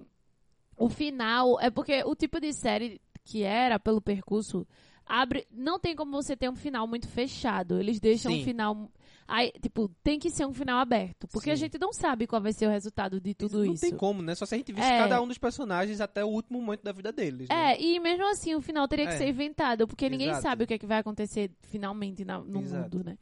o 0.77 0.89
final 0.89 1.59
é 1.59 1.69
porque 1.69 2.03
o 2.03 2.15
tipo 2.15 2.39
de 2.39 2.53
série 2.53 3.01
que 3.23 3.43
era 3.43 3.79
pelo 3.79 4.01
percurso 4.01 4.65
abre, 5.05 5.47
não 5.51 5.79
tem 5.79 5.95
como 5.95 6.11
você 6.11 6.35
ter 6.37 6.49
um 6.49 6.55
final 6.55 6.87
muito 6.87 7.07
fechado. 7.07 7.79
Eles 7.79 7.99
deixam 7.99 8.31
Sim. 8.31 8.41
um 8.41 8.43
final 8.43 8.91
aí, 9.27 9.51
tipo, 9.61 9.89
tem 10.03 10.17
que 10.19 10.29
ser 10.29 10.45
um 10.45 10.53
final 10.53 10.79
aberto, 10.79 11.27
porque 11.27 11.49
a 11.51 11.55
Sim. 11.55 11.61
gente 11.61 11.77
não 11.79 11.91
sabe 11.93 12.25
qual 12.27 12.41
vai 12.41 12.53
ser 12.53 12.67
o 12.67 12.69
resultado 12.71 13.19
de 13.19 13.33
tudo 13.35 13.63
não 13.65 13.73
isso. 13.73 13.81
tem 13.81 13.95
como, 13.95 14.21
né? 14.21 14.33
Só 14.35 14.45
se 14.45 14.55
a 14.55 14.57
gente 14.57 14.71
visse 14.71 14.87
É. 14.87 14.97
cada 14.99 15.21
um 15.21 15.27
dos 15.27 15.37
personagens 15.39 15.99
até 16.01 16.23
o 16.23 16.27
último 16.27 16.59
momento 16.61 16.83
da 16.83 16.91
vida 16.91 17.11
deles. 17.11 17.47
né? 17.49 17.73
É, 17.73 17.81
e 17.81 17.99
mesmo 17.99 18.25
assim 18.29 18.53
o 18.55 18.61
final 18.61 18.87
teria 18.87 19.07
que 19.07 19.13
É. 19.13 19.17
ser 19.17 19.27
inventado, 19.29 19.87
porque 19.87 20.09
ninguém 20.09 20.29
Exato. 20.29 20.43
sabe 20.43 20.63
o 20.63 20.67
que, 20.67 20.73
é 20.75 20.77
que 20.79 20.85
vai 20.87 20.99
acontecer 20.99 21.51
finalmente 21.63 22.23
na- 22.23 22.39
no 22.39 22.61
Exato. 22.61 22.97
mundo, 22.97 23.09
né? 23.09 23.17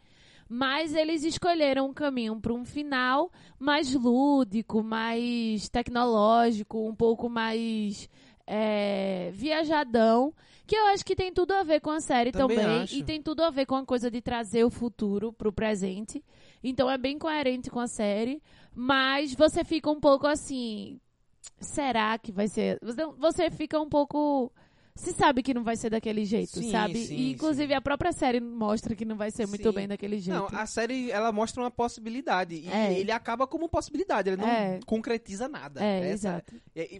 Mas 0.50 0.94
eles 0.94 1.24
escolheram 1.24 1.90
um 1.90 1.94
caminho 1.94 2.40
para 2.40 2.54
um 2.54 2.64
final 2.64 3.32
mais 3.60 3.94
lúdico, 3.94 4.82
mais 4.82 5.68
tecnológico, 5.70 6.88
um 6.88 6.96
pouco 6.96 7.30
mais 7.30 8.10
é, 8.46 9.30
viajadão, 9.34 10.34
que 10.66 10.76
eu 10.76 10.86
acho 10.88 11.06
que 11.06 11.16
tem 11.16 11.34
tudo 11.34 11.54
a 11.54 11.64
ver 11.64 11.82
com 11.82 11.90
a 11.90 12.00
série 12.00 12.32
Também 12.32 12.58
também, 12.58 12.86
e 12.92 13.04
tem 13.04 13.22
tudo 13.22 13.44
a 13.44 13.50
ver 13.50 13.66
com 13.66 13.76
a 13.76 13.86
coisa 13.86 14.10
de 14.10 14.22
trazer 14.22 14.64
o 14.64 14.70
futuro 14.70 15.34
pro 15.34 15.52
presente. 15.52 16.24
Então 16.64 16.90
é 16.90 16.98
bem 16.98 17.20
coerente 17.20 17.70
com 17.70 17.80
a 17.80 17.88
série, 17.88 18.42
mas 18.74 19.34
você 19.36 19.64
fica 19.64 19.90
um 19.92 20.00
pouco 20.00 20.26
assim, 20.28 21.00
será 21.60 22.18
que 22.18 22.32
vai 22.32 22.48
ser? 22.48 22.80
Você 23.18 23.52
fica 23.52 23.80
um 23.80 23.90
pouco 23.90 24.52
se 24.98 25.14
sabe 25.14 25.42
que 25.44 25.54
não 25.54 25.64
vai 25.64 25.76
ser 25.78 25.90
daquele 25.90 26.26
jeito, 26.26 26.60
Sim, 26.60 26.72
sabe? 26.72 27.06
sim, 27.06 27.16
e 27.16 27.32
inclusive 27.34 27.68
sim. 27.68 27.74
a 27.74 27.82
própria 27.82 28.12
série 28.12 28.40
mostra 28.42 28.96
que 28.96 29.06
não 29.06 29.16
vai 29.16 29.32
ser 29.32 29.48
muito 29.48 29.72
bem 29.72 29.88
daquele 29.88 30.20
jeito. 30.20 30.38
Não, 30.52 30.60
a 30.60 30.66
série 30.66 31.10
ela 31.12 31.32
mostra 31.32 31.62
uma 31.64 31.72
possibilidade 31.72 32.56
e 32.56 32.68
É. 32.70 33.00
ele 33.00 33.12
acaba 33.12 33.48
como 33.48 33.70
possibilidade, 33.70 34.30
ele 34.30 34.38
não 34.42 34.48
É. 34.48 34.80
concretiza 34.86 35.48
nada. 35.48 35.84
É, 35.84 36.00
Essa- 36.12 36.14
exato. 36.14 36.56
é- 36.76 37.00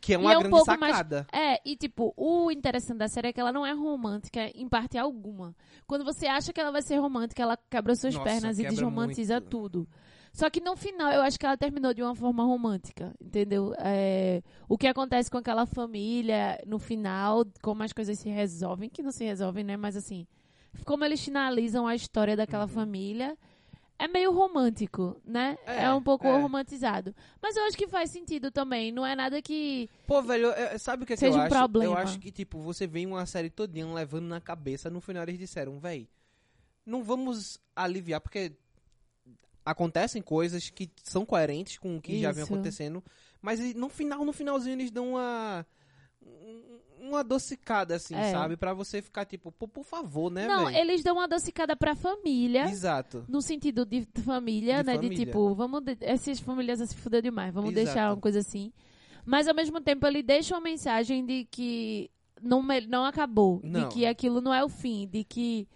que 0.00 0.12
é 0.12 0.16
E 0.16 0.18
uma 0.18 0.32
é 0.32 0.36
um 0.36 0.40
grande 0.40 0.54
pouco 0.56 0.78
mais- 0.78 0.92
sacada. 0.96 1.26
É, 1.32 1.60
e 1.64 1.76
tipo, 1.76 2.12
o 2.16 2.50
interessante 2.50 2.98
da 2.98 3.08
série 3.08 3.28
é 3.28 3.32
que 3.32 3.40
ela 3.40 3.52
não 3.52 3.64
é 3.66 3.72
romântica 3.72 4.50
em 4.54 4.68
parte 4.68 4.96
alguma. 4.98 5.54
Quando 5.86 6.04
você 6.04 6.26
acha 6.26 6.52
que 6.52 6.60
ela 6.60 6.70
vai 6.70 6.82
ser 6.82 6.96
romântica, 6.96 7.42
ela 7.42 7.56
quebra 7.70 7.94
suas 7.94 8.14
Nossa, 8.14 8.24
pernas 8.28 8.58
e 8.58 8.62
quebra 8.62 8.70
desromantiza 8.74 9.34
muito. 9.34 9.48
tudo. 9.48 9.88
Só 10.32 10.48
que 10.50 10.60
no 10.60 10.76
final, 10.76 11.10
eu 11.12 11.22
acho 11.22 11.38
que 11.38 11.46
ela 11.46 11.56
terminou 11.56 11.92
de 11.94 12.02
uma 12.02 12.14
forma 12.14 12.44
romântica, 12.44 13.14
entendeu? 13.20 13.74
É, 13.78 14.42
o 14.68 14.76
que 14.78 14.86
acontece 14.86 15.30
com 15.30 15.38
aquela 15.38 15.66
família 15.66 16.60
no 16.66 16.78
final, 16.78 17.44
como 17.62 17.82
as 17.82 17.92
coisas 17.92 18.18
se 18.18 18.28
resolvem, 18.28 18.88
que 18.88 19.02
não 19.02 19.10
se 19.10 19.24
resolvem, 19.24 19.64
né? 19.64 19.76
Mas 19.76 19.96
assim, 19.96 20.26
como 20.84 21.04
eles 21.04 21.22
finalizam 21.24 21.86
a 21.86 21.94
história 21.94 22.36
daquela 22.36 22.64
Uhum. 22.64 22.68
família, 22.68 23.36
é 23.98 24.06
meio 24.06 24.30
romântico, 24.32 25.20
né? 25.24 25.58
É, 25.66 25.84
É, 25.84 25.92
um 25.92 26.00
pouco 26.02 26.28
é. 26.28 26.36
romantizado. 26.40 27.12
Mas 27.42 27.56
eu 27.56 27.64
acho 27.64 27.76
que 27.76 27.88
faz 27.88 28.10
sentido 28.10 28.48
também. 28.52 28.92
Não 28.92 29.04
é 29.04 29.16
nada 29.16 29.42
que. 29.42 29.90
Pô, 30.06 30.22
velho, 30.22 30.50
é- 30.52 30.78
sabe 30.78 31.02
o 31.02 31.06
que, 31.06 31.14
é 31.14 31.16
que 31.16 31.26
eu 31.26 31.32
um 31.32 31.40
acho? 31.40 31.48
problema. 31.48 31.92
Eu 31.92 31.96
acho 31.96 32.18
que, 32.20 32.30
tipo, 32.30 32.60
você 32.60 32.86
vem 32.86 33.06
uma 33.06 33.26
série 33.26 33.50
todinha 33.50 33.92
levando 33.92 34.26
na 34.26 34.40
cabeça, 34.40 34.88
no 34.88 35.00
final 35.00 35.24
eles 35.24 35.36
disseram, 35.38 35.80
véi, 35.80 36.08
não 36.86 37.02
vamos 37.02 37.58
aliviar, 37.74 38.20
porque 38.20 38.52
acontecem 39.70 40.22
coisas 40.22 40.70
que 40.70 40.90
são 41.02 41.24
coerentes 41.24 41.78
com 41.78 41.96
o 41.96 42.00
que 42.00 42.20
já 42.20 42.32
vem 42.32 42.42
Isso. 42.44 42.52
acontecendo, 42.52 43.02
mas 43.42 43.60
no 43.74 43.88
final, 43.88 44.24
no 44.24 44.32
finalzinho 44.32 44.74
eles 44.74 44.90
dão 44.90 45.10
uma 45.10 45.66
um- 46.22 46.78
uma 47.08 47.20
adocicada, 47.20 47.94
assim, 47.94 48.14
É. 48.14 48.32
sabe? 48.32 48.56
Pra 48.56 48.74
você 48.74 49.00
ficar, 49.00 49.24
tipo, 49.24 49.52
por 49.52 49.84
favor, 49.84 50.30
né, 50.30 50.46
não, 50.48 50.66
véi? 50.66 50.80
eles 50.80 51.02
dão 51.02 51.14
uma 51.14 51.24
adocicada 51.24 51.76
pra 51.76 51.94
família. 51.94 52.64
Exato. 52.64 53.24
No 53.28 53.40
sentido 53.40 53.86
de 53.86 54.06
família, 54.24 54.78
De 54.82 54.86
né? 54.86 54.94
família. 54.96 55.16
De 55.16 55.24
tipo, 55.24 55.54
vamos. 55.54 55.80
de- 55.82 55.96
Essas 56.00 56.40
famílias 56.40 56.80
se 56.80 56.96
fuder 56.96 57.22
demais, 57.22 57.54
vamos 57.54 57.70
Exato. 57.70 57.84
deixar 57.86 58.10
uma 58.12 58.20
coisa 58.20 58.40
assim. 58.40 58.72
Mas 59.24 59.46
ao 59.46 59.54
mesmo 59.54 59.80
tempo 59.80 60.06
ele 60.06 60.22
deixa 60.22 60.54
uma 60.54 60.60
mensagem 60.60 61.24
de 61.24 61.44
que 61.50 62.10
não, 62.42 62.62
não 62.88 63.04
acabou. 63.04 63.60
Não. 63.62 63.88
De 63.88 63.94
que 63.94 64.04
aquilo 64.06 64.40
não 64.40 64.52
é 64.52 64.64
o 64.64 64.68
fim. 64.68 65.06
De 65.06 65.22
que 65.22 65.68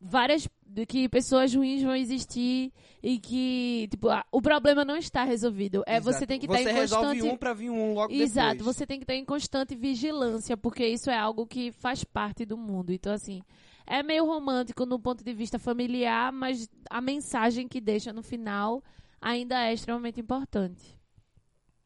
várias. 0.00 0.48
De 0.64 0.86
que 0.86 1.06
pessoas 1.06 1.54
ruins 1.54 1.82
vão 1.82 1.94
existir 1.94 2.72
e 3.02 3.18
que, 3.18 3.88
tipo, 3.90 4.08
ah, 4.08 4.24
o 4.32 4.40
problema 4.40 4.86
não 4.86 4.96
está 4.96 5.22
resolvido. 5.22 5.82
É, 5.86 6.00
você 6.00 6.10
Exato. 6.20 6.26
tem 6.26 6.40
que 6.40 6.46
estar 6.46 6.58
Você 6.62 6.70
em 6.70 6.74
constante. 6.74 7.22
um 7.24 7.36
pra 7.36 7.52
vir 7.52 7.68
um 7.68 7.92
logo 7.92 8.10
Exato, 8.10 8.56
depois. 8.56 8.76
você 8.76 8.86
tem 8.86 8.98
que 8.98 9.04
estar 9.04 9.14
em 9.14 9.24
constante 9.24 9.74
vigilância, 9.74 10.56
porque 10.56 10.86
isso 10.86 11.10
é 11.10 11.18
algo 11.18 11.46
que 11.46 11.72
faz 11.72 12.04
parte 12.04 12.46
do 12.46 12.56
mundo. 12.56 12.90
Então, 12.90 13.12
assim, 13.12 13.42
é 13.86 14.02
meio 14.02 14.24
romântico 14.24 14.86
no 14.86 14.98
ponto 14.98 15.22
de 15.22 15.34
vista 15.34 15.58
familiar, 15.58 16.32
mas 16.32 16.66
a 16.88 17.02
mensagem 17.02 17.68
que 17.68 17.78
deixa 17.78 18.10
no 18.10 18.22
final 18.22 18.82
ainda 19.20 19.66
é 19.66 19.74
extremamente 19.74 20.22
importante. 20.22 20.98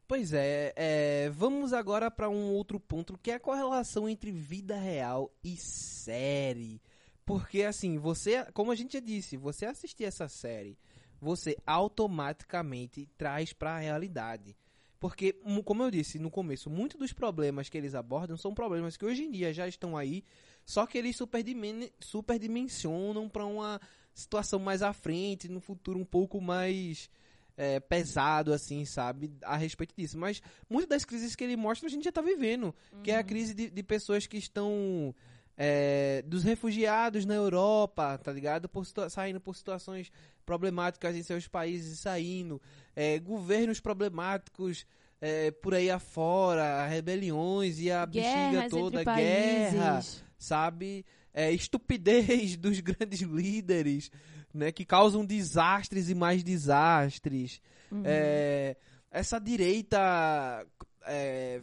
Pois 0.07 0.31
é, 0.31 0.71
é, 0.77 1.29
vamos 1.31 1.73
agora 1.73 2.09
para 2.09 2.29
um 2.29 2.53
outro 2.53 2.79
ponto, 2.79 3.19
que 3.21 3.31
é 3.31 3.33
a 3.33 3.39
correlação 3.39 4.07
entre 4.07 4.31
vida 4.31 4.77
real 4.77 5.29
e 5.43 5.57
série. 5.57 6.81
Porque 7.27 7.63
assim, 7.63 7.97
você, 7.97 8.45
como 8.53 8.71
a 8.71 8.75
gente 8.75 8.93
já 8.93 9.01
disse, 9.01 9.35
você 9.35 9.65
assistir 9.65 10.05
essa 10.05 10.29
série, 10.29 10.77
você 11.19 11.57
automaticamente 11.67 13.05
traz 13.17 13.51
para 13.51 13.75
a 13.75 13.79
realidade. 13.79 14.55
Porque, 14.97 15.33
como 15.65 15.83
eu 15.83 15.91
disse 15.91 16.17
no 16.17 16.31
começo, 16.31 16.69
muitos 16.69 16.97
dos 16.97 17.11
problemas 17.11 17.67
que 17.67 17.77
eles 17.77 17.93
abordam 17.93 18.37
são 18.37 18.53
problemas 18.53 18.95
que 18.95 19.05
hoje 19.05 19.23
em 19.23 19.29
dia 19.29 19.53
já 19.53 19.67
estão 19.67 19.97
aí, 19.97 20.23
só 20.65 20.87
que 20.87 20.97
eles 20.97 21.17
superdimen- 21.17 21.91
superdimensionam 21.99 23.27
para 23.27 23.45
uma 23.45 23.81
situação 24.13 24.57
mais 24.57 24.81
à 24.81 24.93
frente, 24.93 25.49
no 25.49 25.59
futuro 25.59 25.99
um 25.99 26.05
pouco 26.05 26.39
mais 26.39 27.09
é, 27.57 27.81
pesado, 27.81 28.53
assim, 28.53 28.85
sabe, 28.85 29.33
a 29.43 29.57
respeito 29.57 29.93
disso. 29.97 30.17
Mas 30.17 30.41
muitas 30.69 30.89
das 30.89 31.03
crises 31.03 31.35
que 31.35 31.43
ele 31.43 31.57
mostra 31.57 31.87
a 31.87 31.91
gente 31.91 32.05
já 32.05 32.11
tá 32.11 32.21
vivendo, 32.21 32.73
que 33.03 33.11
é 33.11 33.17
a 33.17 33.23
crise 33.23 33.53
de, 33.53 33.69
de 33.69 33.83
pessoas 33.83 34.25
que 34.25 34.37
estão 34.37 35.13
é, 35.57 36.23
dos 36.25 36.43
refugiados 36.43 37.25
na 37.25 37.33
Europa, 37.33 38.17
tá 38.19 38.31
ligado? 38.31 38.69
Por 38.69 38.85
saindo 39.09 39.41
por 39.41 39.55
situações 39.55 40.11
problemáticas 40.45 41.15
em 41.15 41.23
seus 41.23 41.47
países 41.47 41.93
e 41.93 41.97
saindo, 41.97 42.61
é, 42.95 43.17
governos 43.19 43.79
problemáticos 43.79 44.85
é, 45.19 45.49
por 45.49 45.73
aí 45.73 45.89
afora, 45.89 46.85
rebeliões 46.85 47.79
e 47.79 47.91
a 47.91 48.05
bexiga 48.05 48.51
Guerras 48.51 48.69
toda, 48.69 49.01
entre 49.01 49.15
guerra, 49.15 49.93
países. 49.93 50.23
sabe? 50.37 51.05
É, 51.33 51.51
estupidez 51.51 52.55
dos 52.57 52.79
grandes 52.79 53.21
líderes, 53.21 54.11
né? 54.53 54.71
Que 54.71 54.85
causam 54.85 55.25
desastres 55.25 56.09
e 56.09 56.15
mais 56.15 56.43
desastres. 56.43 57.59
Uhum. 57.91 58.03
É, 58.05 58.77
essa 59.09 59.39
direita 59.39 60.65
é, 61.07 61.61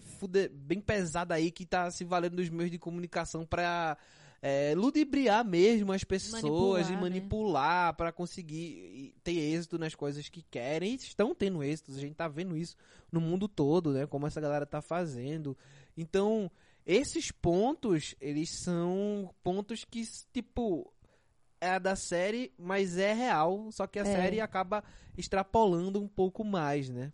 bem 0.53 0.81
pesada 0.81 1.35
aí 1.35 1.51
que 1.51 1.65
tá 1.67 1.91
se 1.91 2.05
valendo 2.05 2.37
dos 2.37 2.49
meios 2.49 2.71
de 2.71 2.79
comunicação 2.79 3.45
pra 3.45 3.97
é, 4.43 4.75
ludibriar 4.77 5.45
mesmo 5.45 5.93
as 5.93 6.05
pessoas 6.05 6.43
Manipular, 6.43 6.91
e 6.91 6.95
né? 6.95 7.01
manipular 7.01 7.95
pra 7.97 8.13
conseguir 8.13 9.15
ter 9.23 9.33
êxito 9.39 9.79
nas 9.79 9.95
coisas 9.95 10.29
que 10.29 10.43
querem. 10.43 10.93
E 10.93 10.97
estão 10.97 11.35
tendo 11.35 11.63
êxitos, 11.63 11.97
a 11.97 12.01
gente 12.01 12.15
tá 12.15 12.29
vendo 12.29 12.57
isso 12.57 12.77
no 13.11 13.21
mundo 13.21 13.49
todo, 13.49 13.93
né? 13.93 14.07
Como 14.07 14.27
essa 14.27 14.41
galera 14.41 14.67
tá 14.67 14.83
fazendo. 14.83 15.57
Então, 15.97 16.51
esses 16.85 17.31
pontos, 17.31 18.15
eles 18.21 18.51
são 18.63 19.31
pontos 19.43 19.85
que, 19.85 20.03
tipo, 20.33 20.93
é 21.59 21.81
da 21.81 21.97
série, 21.97 22.53
mas 22.59 22.99
é 22.99 23.15
real, 23.15 23.71
só 23.73 23.87
que 23.87 23.99
a 23.99 24.03
É. 24.03 24.05
série 24.05 24.41
acaba 24.41 24.85
extrapolando 25.17 26.03
um 26.03 26.09
pouco 26.09 26.45
mais, 26.45 26.91
né? 26.91 27.11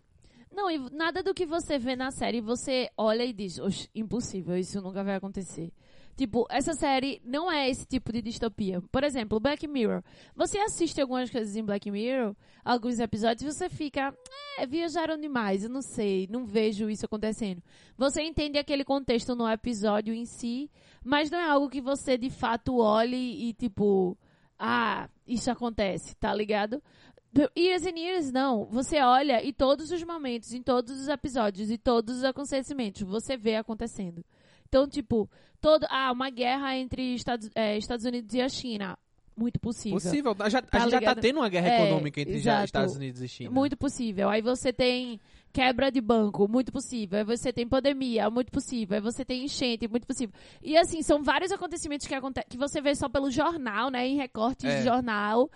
Não, 0.51 0.69
e 0.69 0.77
nada 0.91 1.23
do 1.23 1.33
que 1.33 1.45
você 1.45 1.79
vê 1.79 1.95
na 1.95 2.11
série 2.11 2.41
você 2.41 2.89
olha 2.97 3.23
e 3.23 3.31
diz, 3.31 3.57
Oxe, 3.57 3.89
impossível, 3.95 4.57
isso 4.57 4.81
nunca 4.81 5.03
vai 5.03 5.15
acontecer. 5.15 5.71
Tipo, 6.15 6.45
essa 6.49 6.73
série 6.73 7.21
não 7.23 7.51
é 7.51 7.69
esse 7.69 7.85
tipo 7.85 8.11
de 8.11 8.21
distopia. 8.21 8.81
Por 8.91 9.03
exemplo, 9.03 9.39
Black 9.39 9.67
Mirror. 9.67 10.03
Você 10.35 10.59
assiste 10.59 10.99
algumas 11.01 11.29
coisas 11.29 11.55
em 11.55 11.63
Black 11.63 11.89
Mirror, 11.89 12.35
alguns 12.63 12.99
episódios, 12.99 13.41
e 13.41 13.57
você 13.57 13.69
fica, 13.69 14.13
é, 14.59 14.67
viajaram 14.67 15.17
demais, 15.17 15.63
eu 15.63 15.69
não 15.69 15.81
sei, 15.81 16.27
não 16.29 16.45
vejo 16.45 16.89
isso 16.89 17.05
acontecendo. 17.05 17.63
Você 17.97 18.21
entende 18.21 18.59
aquele 18.59 18.83
contexto 18.83 19.35
no 19.35 19.49
episódio 19.49 20.13
em 20.13 20.25
si, 20.25 20.69
mas 21.03 21.31
não 21.31 21.39
é 21.39 21.49
algo 21.49 21.69
que 21.69 21.81
você 21.81 22.17
de 22.17 22.29
fato 22.29 22.77
olhe 22.77 23.49
e 23.49 23.53
tipo, 23.53 24.17
ah, 24.59 25.09
isso 25.25 25.49
acontece, 25.49 26.15
tá 26.17 26.33
ligado? 26.33 26.83
Years 27.57 27.85
and 27.85 27.97
Years, 27.97 28.31
não. 28.31 28.65
Você 28.65 29.01
olha 29.01 29.43
e 29.43 29.53
todos 29.53 29.89
os 29.91 30.03
momentos, 30.03 30.53
em 30.53 30.61
todos 30.61 30.99
os 30.99 31.07
episódios 31.07 31.71
e 31.71 31.77
todos 31.77 32.17
os 32.17 32.23
acontecimentos, 32.23 33.01
você 33.03 33.37
vê 33.37 33.55
acontecendo. 33.55 34.23
Então, 34.67 34.87
tipo, 34.87 35.29
todo, 35.61 35.85
ah, 35.89 36.11
uma 36.11 36.29
guerra 36.29 36.75
entre 36.77 37.13
Estados, 37.15 37.49
eh, 37.55 37.77
Estados 37.77 38.05
Unidos 38.05 38.33
e 38.33 38.41
a 38.41 38.49
China. 38.49 38.97
Muito 39.35 39.59
possível. 39.59 39.97
Possível. 39.97 40.35
A, 40.39 40.49
já, 40.49 40.61
Tá 40.61 40.77
a 40.77 40.81
gente 40.81 40.91
já 40.91 40.97
tá 40.97 40.99
ligado? 40.99 41.21
tendo 41.21 41.37
uma 41.39 41.47
guerra 41.49 41.67
É, 41.69 41.81
econômica 41.85 42.19
entre 42.21 42.35
exato. 42.35 42.65
Estados 42.65 42.95
Unidos 42.97 43.21
e 43.21 43.27
China. 43.29 43.49
Muito 43.49 43.77
possível. 43.77 44.29
Aí 44.29 44.41
você 44.41 44.73
tem 44.73 45.19
quebra 45.53 45.89
de 45.89 46.01
banco, 46.01 46.47
muito 46.49 46.71
possível. 46.71 47.17
Aí 47.17 47.23
você 47.23 47.51
tem 47.51 47.65
pandemia, 47.67 48.29
muito 48.29 48.51
possível. 48.51 48.95
Aí 48.95 49.01
você 49.01 49.23
tem 49.23 49.45
enchente, 49.45 49.87
muito 49.87 50.05
possível. 50.05 50.35
E 50.61 50.77
assim, 50.77 51.01
são 51.01 51.23
vários 51.23 51.51
acontecimentos 51.51 52.05
que, 52.07 52.13
aconte 52.13 52.41
que 52.49 52.57
você 52.57 52.81
vê 52.81 52.93
só 52.93 53.07
pelo 53.07 53.31
jornal, 53.31 53.89
né? 53.89 54.05
Em 54.05 54.17
recortes 54.17 54.65
É. 54.65 54.79
de 54.79 54.83
jornal. 54.83 55.49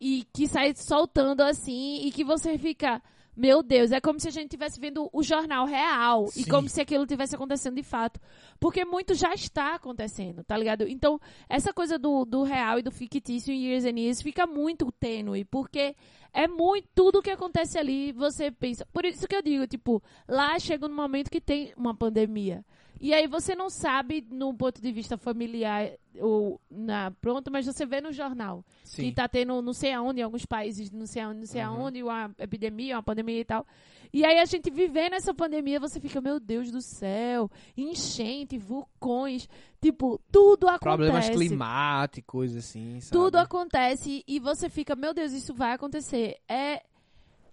E 0.00 0.24
que 0.32 0.46
sai 0.46 0.74
soltando 0.74 1.42
assim. 1.42 2.06
E 2.06 2.12
que 2.12 2.24
você 2.24 2.58
fica. 2.58 3.02
Meu 3.36 3.62
Deus, 3.62 3.92
é 3.92 4.00
como 4.00 4.18
se 4.18 4.26
a 4.26 4.32
gente 4.32 4.46
estivesse 4.46 4.80
vendo 4.80 5.08
o 5.12 5.22
jornal 5.22 5.64
real. 5.64 6.26
E 6.34 6.42
Sim. 6.42 6.50
como 6.50 6.68
se 6.68 6.80
aquilo 6.80 7.06
tivesse 7.06 7.36
acontecendo 7.36 7.76
de 7.76 7.84
fato. 7.84 8.20
Porque 8.58 8.84
muito 8.84 9.14
já 9.14 9.32
está 9.32 9.76
acontecendo, 9.76 10.42
tá 10.42 10.56
ligado? 10.56 10.88
Então, 10.88 11.20
essa 11.48 11.72
coisa 11.72 11.96
do, 11.96 12.24
do 12.24 12.42
real 12.42 12.80
e 12.80 12.82
do 12.82 12.90
fictício 12.90 13.52
em 13.52 13.66
Years 13.66 13.84
and 13.84 13.96
Years 13.96 14.22
fica 14.22 14.44
muito 14.44 14.90
tênue. 14.90 15.44
Porque 15.44 15.94
é 16.32 16.48
muito 16.48 16.88
tudo 16.94 17.22
que 17.22 17.30
acontece 17.30 17.78
ali, 17.78 18.10
você 18.12 18.50
pensa. 18.50 18.84
Por 18.92 19.04
isso 19.04 19.26
que 19.28 19.36
eu 19.36 19.42
digo, 19.42 19.66
tipo, 19.68 20.02
lá 20.26 20.58
chega 20.58 20.86
um 20.86 20.94
momento 20.94 21.30
que 21.30 21.40
tem 21.40 21.72
uma 21.76 21.94
pandemia. 21.94 22.64
E 23.00 23.14
aí 23.14 23.26
você 23.26 23.54
não 23.54 23.70
sabe, 23.70 24.26
no 24.30 24.52
ponto 24.54 24.80
de 24.82 24.90
vista 24.90 25.16
familiar, 25.16 25.90
ou 26.20 26.60
na 26.70 27.12
pronto, 27.20 27.50
mas 27.50 27.66
você 27.66 27.86
vê 27.86 28.00
no 28.00 28.12
jornal 28.12 28.64
Sim. 28.82 29.04
que 29.04 29.12
tá 29.12 29.28
tendo 29.28 29.62
não 29.62 29.72
sei 29.72 29.92
aonde, 29.92 30.20
em 30.20 30.24
alguns 30.24 30.44
países, 30.44 30.90
não 30.90 31.06
sei 31.06 31.22
aonde, 31.22 31.38
não 31.40 31.46
sei 31.46 31.62
Uhum. 31.62 31.68
aonde, 31.68 32.02
uma 32.02 32.30
epidemia, 32.38 32.96
uma 32.96 33.02
pandemia 33.02 33.40
e 33.40 33.44
tal. 33.44 33.64
E 34.12 34.24
aí 34.24 34.38
a 34.38 34.44
gente 34.46 34.70
vivendo 34.70 35.12
essa 35.14 35.32
pandemia, 35.34 35.78
você 35.78 36.00
fica, 36.00 36.20
meu 36.20 36.40
Deus 36.40 36.70
do 36.70 36.80
céu, 36.80 37.50
enchente, 37.76 38.58
vulcões, 38.58 39.48
tipo, 39.80 40.18
tudo 40.32 40.66
acontece. 40.66 40.96
Problemas 40.96 41.28
climáticos, 41.28 42.56
assim, 42.56 43.00
sabe? 43.00 43.12
Tudo 43.12 43.36
acontece 43.36 44.24
e 44.26 44.40
você 44.40 44.68
fica, 44.68 44.96
meu 44.96 45.12
Deus, 45.14 45.32
isso 45.32 45.54
vai 45.54 45.72
acontecer. 45.72 46.36
É, 46.48 46.82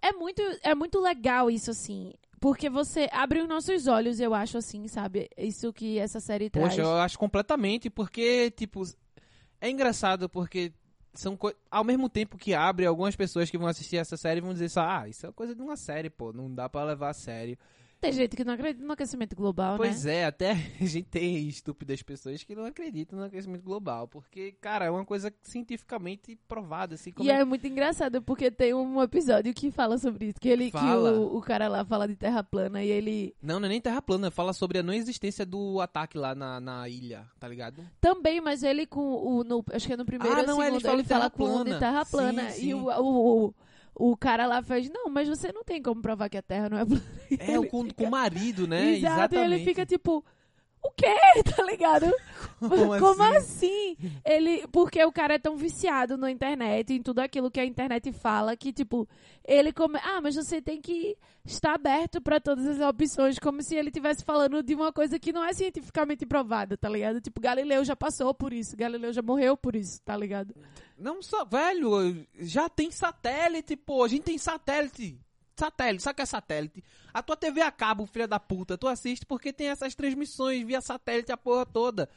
é, 0.02 0.12
muito, 0.14 0.42
é 0.64 0.74
muito 0.74 1.00
legal 1.00 1.52
isso, 1.52 1.72
assim. 1.72 2.14
Porque 2.46 2.70
você 2.70 3.10
abre 3.12 3.42
os 3.42 3.48
nossos 3.48 3.88
olhos, 3.88 4.20
eu 4.20 4.32
acho, 4.32 4.60
assim, 4.60 4.88
sabe? 4.88 5.28
Isso 5.36 5.74
que 5.74 5.98
essa 5.98 6.20
série 6.20 6.48
traz. 6.48 6.76
Poxa, 6.76 6.82
eu 6.84 6.98
acho 6.98 7.18
completamente, 7.18 7.90
porque, 7.90 8.52
tipo, 8.52 8.84
é 9.60 9.68
engraçado 9.68 10.30
porque 10.30 10.72
são 11.12 11.36
ao 11.72 11.84
mesmo 11.84 12.08
tempo 12.08 12.38
que 12.38 12.54
abre, 12.54 12.86
algumas 12.86 13.16
pessoas 13.16 13.50
que 13.50 13.58
vão 13.58 13.68
assistir 13.68 13.98
essa 13.98 14.16
série 14.16 14.42
vão 14.42 14.54
dizer 14.54 14.70
só, 14.70 14.82
ah, 14.82 15.10
isso 15.10 15.26
é 15.26 15.32
coisa 15.32 15.56
de 15.56 15.62
uma 15.64 15.76
série, 15.76 16.08
pô, 16.08 16.32
não 16.32 16.54
dá 16.54 16.70
pra 16.70 16.84
levar 16.84 17.10
a 17.10 17.14
sério. 17.14 17.58
Tem 18.02 18.12
gente 18.12 18.36
que 18.36 18.44
não 18.44 18.54
acredita 18.54 18.86
no 18.86 18.94
aquecimento 18.94 19.36
global, 19.36 19.78
Pois 19.78 20.04
né? 20.06 20.18
é, 20.18 20.26
até 20.26 20.52
a 20.80 20.86
gente 20.86 21.08
tem 21.08 21.48
estúpidas 21.48 22.02
pessoas 22.04 22.44
que 22.44 22.54
não 22.56 22.66
acreditam 22.66 23.18
no 23.18 23.26
aquecimento 23.26 23.64
global, 23.64 24.08
porque, 24.08 24.52
cara, 24.62 24.86
é 24.86 24.90
uma 24.92 25.04
coisa 25.06 25.34
cientificamente 25.42 26.38
provada, 26.48 26.96
assim, 26.96 27.12
como 27.12 27.28
E 27.28 27.32
é 27.32 27.44
muito 27.44 27.66
engraçado, 27.68 28.22
porque 28.22 28.52
tem 28.52 28.74
um 28.74 29.02
episódio 29.02 29.54
que 29.54 29.72
fala 29.72 29.98
sobre 29.98 30.28
isso. 30.28 30.40
Que, 30.40 30.50
ele, 30.50 30.66
que 30.66 30.72
Fala. 30.78 31.14
o, 31.14 31.38
o 31.38 31.42
cara 31.42 31.68
lá 31.68 31.84
fala 31.84 32.08
de 32.08 32.16
terra 32.16 32.44
plana 32.44 32.84
e 32.84 32.90
ele 32.90 33.36
Não, 33.42 33.60
não 33.60 33.66
é 33.66 33.70
nem 33.70 33.82
terra 33.82 34.02
plana, 34.02 34.30
fala 34.30 34.54
sobre 34.54 34.78
a 34.80 34.84
não 34.84 34.94
existência 34.94 35.46
do 35.46 35.80
ataque 35.82 36.18
lá 36.18 36.36
na, 36.36 36.60
na 36.60 36.88
ilha, 36.88 37.26
tá 37.40 37.48
ligado? 37.48 37.84
também, 38.00 38.40
mas 38.42 38.62
ele 38.64 38.86
com 38.86 39.02
o. 39.02 39.44
No, 39.44 39.64
acho 39.72 39.88
que 39.88 39.94
é 39.94 39.98
no 39.98 40.06
primeiro 40.06 40.36
Ah, 40.38 40.44
não, 40.44 40.62
ele 40.62 40.80
segundo, 40.80 40.82
fala 40.84 40.94
ele 41.00 41.04
fala 41.04 41.30
com 41.30 41.44
o 41.44 41.48
de 41.48 41.54
plana. 41.64 41.80
terra 41.80 42.06
Sim, 42.06 42.12
plana. 42.12 42.50
sim. 42.52 42.68
E 42.68 42.74
o, 42.76 42.86
o, 42.88 43.46
o, 43.48 43.56
o 43.96 44.16
cara 44.18 44.46
lá 44.46 44.62
fez, 44.62 44.90
não, 44.90 45.10
mas 45.10 45.28
você 45.28 45.52
não 45.52 45.64
tem 45.64 45.82
como 45.82 46.02
provar 46.02 46.30
que 46.30 46.38
a 46.38 46.42
terra 46.42 46.70
não 46.70 46.78
é 46.78 46.86
plana. 46.86 47.04
É, 47.40 47.54
Ele 47.54 47.68
com, 47.68 47.90
com 47.90 48.04
o 48.04 48.12
marido, 48.12 48.68
né? 48.68 48.96
Exato, 48.96 49.16
Exatamente. 49.16 49.50
e 49.50 49.54
ele 49.56 49.64
fica 49.64 49.86
tipo, 49.86 50.24
o 50.84 50.92
quê? 50.92 51.16
Tá 51.56 51.64
ligado? 51.64 52.06
Como 53.00 53.24
assim? 53.24 53.98
Ele, 54.24 54.68
porque 54.72 55.04
o 55.04 55.12
cara 55.12 55.36
é 55.36 55.40
tão 55.40 55.56
viciado 55.56 56.18
na 56.18 56.30
internet, 56.32 56.94
em 56.94 57.02
tudo 57.02 57.20
aquilo 57.20 57.52
que 57.52 57.60
a 57.60 57.66
internet 57.66 58.12
fala, 58.12 58.56
que 58.56 58.72
tipo, 58.72 59.08
ele 59.44 59.72
come, 59.72 60.00
ah, 60.04 60.20
mas 60.22 60.36
você 60.36 60.62
tem 60.62 60.82
que 60.82 61.18
estar 61.46 61.74
aberto 61.74 62.22
pra 62.22 62.40
todas 62.40 62.66
as 62.66 62.80
opções, 62.80 63.40
como 63.40 63.62
se 63.62 63.76
ele 63.76 63.90
estivesse 63.90 64.24
falando 64.24 64.62
de 64.64 64.74
uma 64.76 64.92
coisa 64.92 65.20
que 65.20 65.32
não 65.34 65.44
é 65.44 65.54
cientificamente 65.54 66.26
provada, 66.26 66.78
tá 66.78 66.90
ligado? 66.90 67.22
Tipo, 67.22 67.42
Galileu 67.42 67.84
já 67.84 67.96
passou 67.96 68.34
por 68.34 68.54
isso, 68.54 68.76
Galileu 68.76 69.14
já 69.14 69.22
morreu 69.22 69.56
por 69.58 69.76
isso, 69.76 70.02
tá 70.04 70.16
ligado? 70.16 70.56
Não 70.98 71.22
só, 71.22 71.44
velho, 71.46 72.26
já 72.40 72.70
tem 72.70 72.90
satélite, 72.92 73.76
pô. 73.76 74.04
A 74.04 74.08
gente 74.08 74.24
tem 74.24 74.38
satélite. 74.38 75.20
Satélite, 75.58 76.04
sabe 76.04 76.14
o 76.14 76.16
que 76.18 76.22
é 76.22 76.26
satélite? 76.26 76.84
A 77.14 77.24
tua 77.24 77.38
TV 77.38 77.62
a 77.62 77.72
cabo, 77.72 78.06
filha 78.06 78.28
da 78.28 78.40
puta, 78.40 78.78
tu 78.78 78.88
assiste 78.88 79.26
porque 79.26 79.54
tem 79.54 79.68
essas 79.70 79.96
transmissões 79.96 80.66
via 80.66 80.82
satélite 80.82 81.32
a 81.32 81.38
porra 81.38 81.66
toda. 81.66 82.10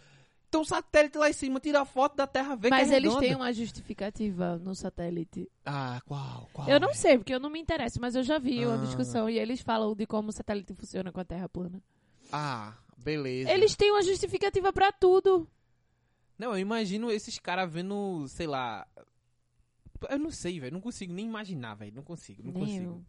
Então 0.48 0.64
satélite 0.64 1.18
lá 1.18 1.28
em 1.28 1.32
cima, 1.32 1.60
tira 1.60 1.82
a 1.82 1.84
foto 1.84 2.16
da 2.16 2.26
Terra, 2.26 2.56
vê 2.56 2.70
mas 2.70 2.88
que 2.88 2.94
é 2.94 2.96
eles 2.96 3.08
redonda. 3.10 3.26
têm 3.26 3.36
uma 3.36 3.52
justificativa 3.52 4.56
no 4.58 4.74
satélite. 4.74 5.48
Ah, 5.64 6.00
qual, 6.06 6.48
qual? 6.52 6.68
Eu 6.68 6.80
não 6.80 6.94
sei, 6.94 7.18
porque 7.18 7.34
eu 7.34 7.38
não 7.38 7.50
me 7.50 7.60
interesso, 7.60 8.00
mas 8.00 8.14
eu 8.16 8.22
já 8.22 8.38
vi 8.38 8.64
uma 8.64 8.74
Ah. 8.76 8.78
discussão 8.78 9.28
e 9.30 9.38
eles 9.38 9.60
falam 9.60 9.94
de 9.94 10.06
como 10.06 10.30
o 10.30 10.32
satélite 10.32 10.74
funciona 10.74 11.12
com 11.12 11.20
a 11.20 11.24
Terra 11.24 11.48
plana. 11.48 11.80
Ah, 12.32 12.72
beleza. 12.96 13.50
Eles 13.52 13.76
têm 13.76 13.90
uma 13.92 14.02
justificativa 14.02 14.72
pra 14.72 14.90
tudo. 14.90 15.46
Não, 16.38 16.52
eu 16.52 16.58
imagino 16.58 17.10
esses 17.10 17.38
caras 17.38 17.70
vendo, 17.72 18.26
sei 18.28 18.46
lá... 18.46 18.86
Eu 20.08 20.18
não 20.18 20.30
sei, 20.30 20.60
velho, 20.60 20.74
não 20.74 20.80
consigo 20.80 21.12
nem 21.12 21.26
imaginar, 21.26 21.74
velho, 21.74 21.94
não 21.96 22.04
consigo, 22.04 22.42
não 22.44 22.52
Nem 22.52 22.62
consigo. 22.62 22.84
eu. 22.84 23.04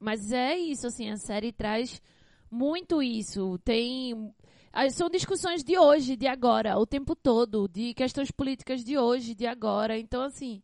Mas 0.00 0.32
é 0.32 0.56
isso, 0.56 0.88
assim, 0.88 1.08
a 1.08 1.16
série 1.16 1.52
traz 1.52 2.02
muito 2.50 3.00
isso. 3.00 3.58
Tem. 3.64 4.34
ah, 4.72 4.90
São 4.90 5.08
discussões 5.08 5.62
de 5.62 5.78
hoje, 5.78 6.16
de 6.16 6.26
agora, 6.26 6.76
o 6.78 6.84
tempo 6.84 7.14
todo, 7.14 7.68
de 7.68 7.94
questões 7.94 8.30
políticas 8.32 8.82
de 8.82 8.98
hoje, 8.98 9.36
de 9.36 9.46
agora. 9.46 9.96
Então, 9.96 10.20
assim, 10.22 10.60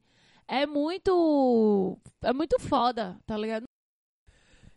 é 0.48 0.66
muito. 0.66 1.96
É 2.22 2.32
muito 2.32 2.58
foda, 2.58 3.16
tá 3.24 3.36
ligado? 3.36 3.64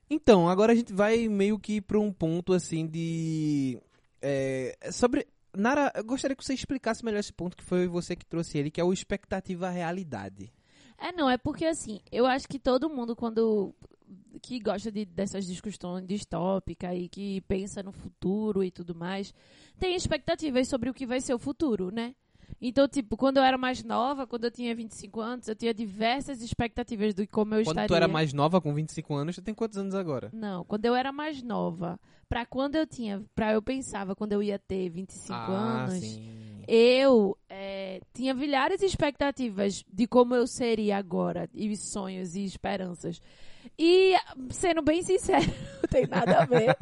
Então, 0.10 0.48
agora 0.48 0.74
a 0.74 0.76
gente 0.76 0.94
vai 0.94 1.28
meio 1.28 1.58
que 1.58 1.82
pra 1.82 2.00
um 2.00 2.14
ponto 2.14 2.54
assim 2.54 2.86
de. 2.86 3.80
é, 4.22 4.78
sobre. 4.92 5.26
Nara, 5.56 5.92
eu 5.96 6.04
gostaria 6.04 6.36
que 6.36 6.44
você 6.44 6.54
explicasse 6.54 7.06
melhor 7.06 7.20
esse 7.20 7.34
ponto 7.34 7.56
que 7.56 7.64
foi 7.64 7.88
você 7.88 8.16
que 8.16 8.26
trouxe 8.26 8.58
ele, 8.58 8.72
que 8.72 8.82
é 8.82 8.84
o 8.84 8.94
expectativa 8.94 9.70
realidade. 9.70 10.52
É, 10.98 11.12
não, 11.12 11.30
é 11.30 11.38
porque 11.38 11.66
assim, 11.66 12.00
eu 12.12 12.26
acho 12.26 12.48
que 12.48 12.60
todo 12.60 12.90
mundo, 12.90 13.16
quando. 13.16 13.74
que 14.42 14.60
gosta 14.60 14.92
de, 14.92 15.06
dessas 15.06 15.46
discussões 15.46 16.06
distópicas 16.08 16.96
e 16.98 17.08
que 17.08 17.42
pensa 17.42 17.84
no 17.84 17.92
futuro 17.92 18.64
e 18.64 18.72
tudo 18.72 18.96
mais, 18.96 19.34
tem 19.80 19.96
expectativas 19.96 20.68
sobre 20.68 20.90
o 20.90 20.94
que 20.94 21.06
vai 21.06 21.20
ser 21.20 21.34
o 21.34 21.40
futuro, 21.40 21.92
né? 21.92 22.16
Então, 22.62 22.88
tipo, 22.88 23.18
quando 23.18 23.38
eu 23.38 23.44
era 23.44 23.58
mais 23.58 23.84
nova, 23.84 24.26
quando 24.26 24.46
eu 24.46 24.52
tinha 24.52 24.76
25 24.76 25.20
anos, 25.20 25.48
eu 25.48 25.56
tinha 25.56 25.74
diversas 25.74 26.42
expectativas 26.42 27.14
de 27.14 27.28
como 27.28 27.56
eu 27.56 27.64
Quando 27.64 27.78
estaria. 27.78 27.88
tu 27.88 27.96
era 27.96 28.08
mais 28.08 28.34
nova, 28.34 28.62
com 28.62 28.74
25 28.74 29.14
anos, 29.16 29.36
tu 29.36 29.42
tem 29.42 29.54
quantos 29.54 29.78
anos 29.78 29.96
agora? 29.96 30.30
Não, 30.34 30.64
quando 30.64 30.86
eu 30.86 30.96
era 30.96 31.12
mais 31.12 31.42
nova, 31.42 32.00
pra 32.30 32.46
quando 32.46 32.76
eu 32.76 32.88
tinha, 32.88 33.24
pra 33.36 33.54
eu 33.54 33.62
pensava 33.62 34.16
quando 34.16 34.34
eu 34.34 34.42
ia 34.42 34.58
ter 34.58 34.90
25 34.90 35.34
ah, 35.34 35.84
anos, 35.84 36.00
sim. 36.00 36.64
eu 36.68 37.38
é, 37.50 38.02
tinha 38.14 38.34
milhares 38.34 38.80
de 38.80 38.86
expectativas 38.86 39.84
de 39.92 40.08
como 40.08 40.34
eu 40.34 40.48
seria 40.48 40.98
agora, 40.98 41.50
e 41.54 41.76
sonhos 41.76 42.36
e 42.36 42.44
esperanças. 42.44 43.22
E, 43.78 44.16
sendo 44.50 44.82
bem 44.82 45.02
sincero, 45.02 45.46
não 45.82 45.90
tem 45.90 46.08
nada 46.08 46.40
a 46.40 46.46
ver. 46.46 46.76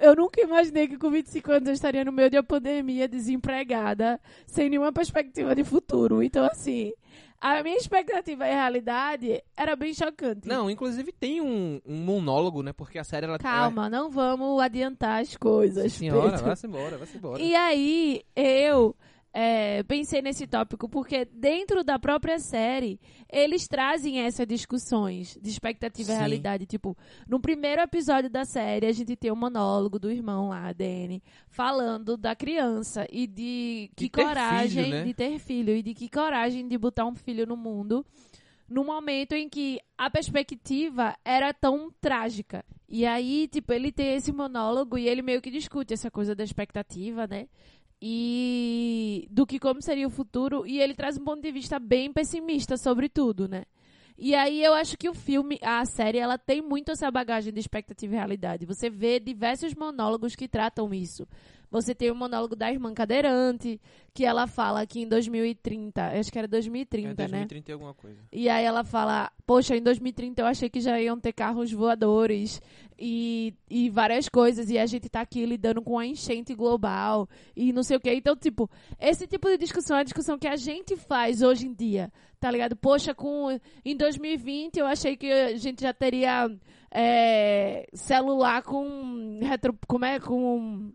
Eu 0.00 0.14
nunca 0.14 0.40
imaginei 0.40 0.88
que 0.88 0.98
com 0.98 1.10
25 1.10 1.52
anos 1.52 1.68
eu 1.68 1.74
estaria 1.74 2.04
no 2.04 2.12
meio 2.12 2.30
de 2.30 2.36
uma 2.36 2.42
pandemia, 2.42 3.08
desempregada, 3.08 4.20
sem 4.46 4.68
nenhuma 4.68 4.92
perspectiva 4.92 5.54
de 5.54 5.64
futuro. 5.64 6.22
Então, 6.22 6.44
assim, 6.44 6.92
a 7.40 7.62
minha 7.62 7.76
expectativa 7.76 8.46
e 8.46 8.50
realidade 8.50 9.42
era 9.56 9.76
bem 9.76 9.92
chocante. 9.92 10.48
Não, 10.48 10.70
inclusive 10.70 11.12
tem 11.12 11.40
um, 11.40 11.80
um 11.86 11.96
monólogo, 11.96 12.62
né? 12.62 12.72
Porque 12.72 12.98
a 12.98 13.04
série 13.04 13.26
ela 13.26 13.38
Calma, 13.38 13.90
não 13.90 14.10
vamos 14.10 14.60
adiantar 14.60 15.22
as 15.22 15.36
coisas. 15.36 15.78
Ela... 15.78 15.88
Senhora, 15.88 16.36
vai-se 16.38 16.66
embora, 16.66 16.98
vai-se 16.98 17.16
embora. 17.16 17.42
E 17.42 17.54
aí, 17.54 18.22
eu 18.34 18.96
é, 19.38 19.82
pensei 19.82 20.22
nesse 20.22 20.46
tópico 20.46 20.88
porque 20.88 21.26
dentro 21.26 21.84
da 21.84 21.98
própria 21.98 22.38
série, 22.38 22.98
eles 23.30 23.68
trazem 23.68 24.20
essas 24.20 24.46
discussões 24.46 25.36
de 25.38 25.50
expectativa 25.50 26.10
e 26.10 26.14
Sim. 26.14 26.18
realidade. 26.18 26.64
Tipo, 26.64 26.96
no 27.28 27.38
primeiro 27.38 27.82
episódio 27.82 28.30
da 28.30 28.46
série, 28.46 28.86
a 28.86 28.92
gente 28.92 29.14
tem 29.14 29.30
um 29.30 29.36
monólogo 29.36 29.98
do 29.98 30.10
irmão 30.10 30.48
lá, 30.48 30.72
Danny, 30.72 31.22
falando 31.50 32.16
da 32.16 32.34
criança 32.34 33.06
e 33.12 33.26
de 33.26 33.90
que 33.94 34.04
De 34.04 34.10
coragem 34.10 34.84
filho, 34.84 34.96
né? 34.96 35.04
de 35.04 35.12
ter 35.12 35.38
filho 35.38 35.76
e 35.76 35.82
de 35.82 35.92
que 35.92 36.08
coragem 36.08 36.66
de 36.66 36.78
botar 36.78 37.04
um 37.04 37.14
filho 37.14 37.46
no 37.46 37.58
mundo 37.58 38.06
no 38.66 38.84
momento 38.84 39.32
em 39.32 39.48
que 39.48 39.78
a 39.96 40.10
perspectiva 40.10 41.14
era 41.24 41.54
tão 41.54 41.88
trágica. 42.00 42.64
E 42.88 43.06
aí, 43.06 43.46
tipo, 43.46 43.72
ele 43.72 43.92
tem 43.92 44.14
esse 44.14 44.32
monólogo 44.32 44.98
e 44.98 45.08
ele 45.08 45.22
meio 45.22 45.40
que 45.40 45.52
discute 45.52 45.94
essa 45.94 46.10
coisa 46.10 46.34
da 46.34 46.42
expectativa, 46.42 47.28
né? 47.28 47.46
E 48.00 49.26
do 49.30 49.46
que 49.46 49.58
como 49.58 49.82
seria 49.82 50.06
o 50.06 50.10
futuro. 50.10 50.66
E 50.66 50.80
ele 50.80 50.94
traz 50.94 51.16
um 51.16 51.24
ponto 51.24 51.42
de 51.42 51.50
vista 51.50 51.78
bem 51.78 52.12
pessimista 52.12 52.76
sobre 52.76 53.08
tudo, 53.08 53.48
né? 53.48 53.64
E 54.18 54.34
aí 54.34 54.64
eu 54.64 54.72
acho 54.72 54.96
que 54.96 55.08
o 55.10 55.14
filme, 55.14 55.58
a 55.62 55.84
série, 55.84 56.18
ela 56.18 56.38
tem 56.38 56.62
muito 56.62 56.90
essa 56.90 57.10
bagagem 57.10 57.52
de 57.52 57.60
expectativa 57.60 58.14
e 58.14 58.16
realidade. 58.16 58.64
Você 58.64 58.88
vê 58.88 59.20
diversos 59.20 59.74
monólogos 59.74 60.34
que 60.34 60.48
tratam 60.48 60.92
isso. 60.94 61.28
Você 61.70 61.94
tem 61.94 62.10
o 62.10 62.14
monólogo 62.14 62.54
da 62.54 62.70
irmã 62.70 62.94
cadeirante, 62.94 63.80
que 64.14 64.24
ela 64.24 64.46
fala 64.46 64.86
que 64.86 65.00
em 65.00 65.08
2030, 65.08 66.18
acho 66.18 66.32
que 66.32 66.38
era 66.38 66.48
2030, 66.48 67.22
É 67.22 67.28
né? 67.28 67.38
2030 67.38 67.70
e 67.70 67.72
alguma 67.72 67.94
coisa. 67.94 68.18
E 68.32 68.48
aí 68.48 68.64
ela 68.64 68.84
fala, 68.84 69.30
poxa, 69.46 69.76
em 69.76 69.82
2030 69.82 70.40
eu 70.40 70.46
achei 70.46 70.70
que 70.70 70.80
já 70.80 71.00
iam 71.00 71.18
ter 71.18 71.32
carros 71.32 71.72
voadores 71.72 72.60
e, 72.98 73.54
e 73.68 73.90
várias 73.90 74.28
coisas, 74.28 74.70
e 74.70 74.78
a 74.78 74.86
gente 74.86 75.08
tá 75.08 75.20
aqui 75.20 75.44
lidando 75.44 75.82
com 75.82 75.98
a 75.98 76.06
enchente 76.06 76.54
global 76.54 77.28
e 77.54 77.72
não 77.72 77.82
sei 77.82 77.96
o 77.96 78.00
que. 78.00 78.12
Então, 78.12 78.34
tipo, 78.36 78.70
esse 78.98 79.26
tipo 79.26 79.48
de 79.48 79.58
discussão 79.58 79.96
é 79.96 80.00
a 80.00 80.04
discussão 80.04 80.38
que 80.38 80.48
a 80.48 80.56
gente 80.56 80.96
faz 80.96 81.42
hoje 81.42 81.66
em 81.66 81.74
dia, 81.74 82.10
tá 82.40 82.50
ligado? 82.50 82.74
Poxa, 82.76 83.14
com, 83.14 83.58
em 83.84 83.96
2020 83.96 84.78
eu 84.78 84.86
achei 84.86 85.16
que 85.16 85.30
a 85.30 85.56
gente 85.56 85.82
já 85.82 85.92
teria 85.92 86.50
é, 86.90 87.86
celular 87.92 88.62
com 88.62 89.40
retro, 89.42 89.78
como 89.86 90.04
é, 90.04 90.18
com... 90.18 90.90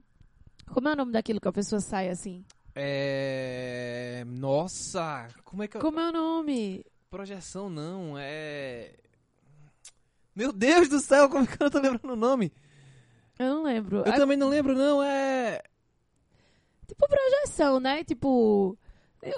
Como 0.74 0.88
é 0.90 0.94
o 0.94 0.96
nome 0.96 1.12
daquilo 1.12 1.40
que 1.40 1.48
a 1.48 1.52
pessoa 1.52 1.80
sai 1.82 2.10
assim? 2.10 2.44
É. 2.76 4.24
Nossa! 4.28 5.28
Como 5.44 5.64
é 5.64 5.68
que 5.68 5.78
eu. 5.78 5.82
Como 5.82 6.00
é 6.00 6.10
o 6.10 6.12
nome? 6.12 6.86
Projeção 7.10 7.70
não, 7.70 8.18
é. 8.18 8.94
Meu 10.36 10.54
Deus 10.54 10.88
do 10.88 11.00
céu, 11.00 11.28
como 11.30 11.44
é 11.44 11.48
que 11.48 11.54
eu 11.62 11.66
não 11.66 11.70
tô 11.70 11.80
lembrando 11.80 12.14
o 12.14 12.16
nome? 12.16 12.54
Eu 13.38 13.48
não 13.56 13.64
lembro. 13.64 13.98
Eu 13.98 14.06
É 14.14 14.16
também 14.18 14.38
não 14.38 14.48
lembro, 14.48 14.74
não, 14.74 15.04
é. 15.04 15.62
tipo 16.88 17.06
projeção, 17.08 17.80
né? 17.80 18.04
Tipo, 18.04 18.78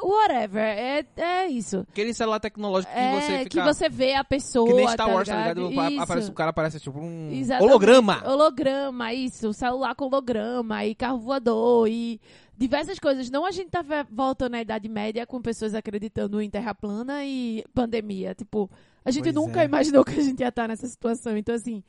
whatever. 0.02 0.62
É, 0.63 1.06
é 1.17 1.48
isso. 1.48 1.86
Aquele 1.91 2.13
celular 2.13 2.39
tecnológico 2.39 2.91
que 2.93 3.00
é 3.00 3.12
você 3.22 3.38
fica. 3.39 3.50
que 3.50 3.62
você 3.62 3.89
vê 3.89 4.13
a 4.13 4.24
pessoa. 4.24 4.67
Que 4.67 4.74
nem 4.74 4.88
Star 4.88 5.08
tá 5.08 5.13
Wars, 5.13 5.28
tá 5.28 5.36
ligado? 5.38 5.67
ligado? 5.69 5.96
Pa- 5.96 6.04
Aparece 6.04 6.30
o 6.30 6.34
cara, 6.34 6.50
aparece 6.52 6.80
tipo 6.80 7.00
um 7.00 7.32
Exatamente. 7.32 7.69
holograma. 7.69 8.24
Holograma, 8.30 9.13
isso. 9.13 9.54
Celular 9.54 9.96
com 9.96 10.06
holograma 10.06 10.86
e 10.86 10.96
carro 10.96 11.19
voador 11.19 11.88
e 11.89 12.19
diversas 12.58 13.00
coisas. 13.00 13.30
Não 13.30 13.46
a 13.46 13.52
gente 13.52 13.69
tá 13.69 13.84
voltando 14.10 14.56
à 14.56 14.62
Idade 14.62 14.88
Média 14.88 15.26
com 15.26 15.41
pessoas 15.41 15.74
acreditando 15.74 16.41
em 16.41 16.50
terra 16.50 16.74
plana 16.74 17.26
e 17.26 17.63
pandemia. 17.74 18.34
Tipo, 18.34 18.69
a 19.04 19.12
gente 19.12 19.24
Pois 19.24 19.36
nunca 19.36 19.62
é. 19.62 19.65
imaginou 19.65 20.06
que 20.06 20.19
a 20.19 20.24
gente 20.24 20.39
ia 20.39 20.50
estar 20.50 20.67
nessa 20.67 20.88
situação. 20.88 21.36
Então, 21.38 21.56
assim, 21.56 21.84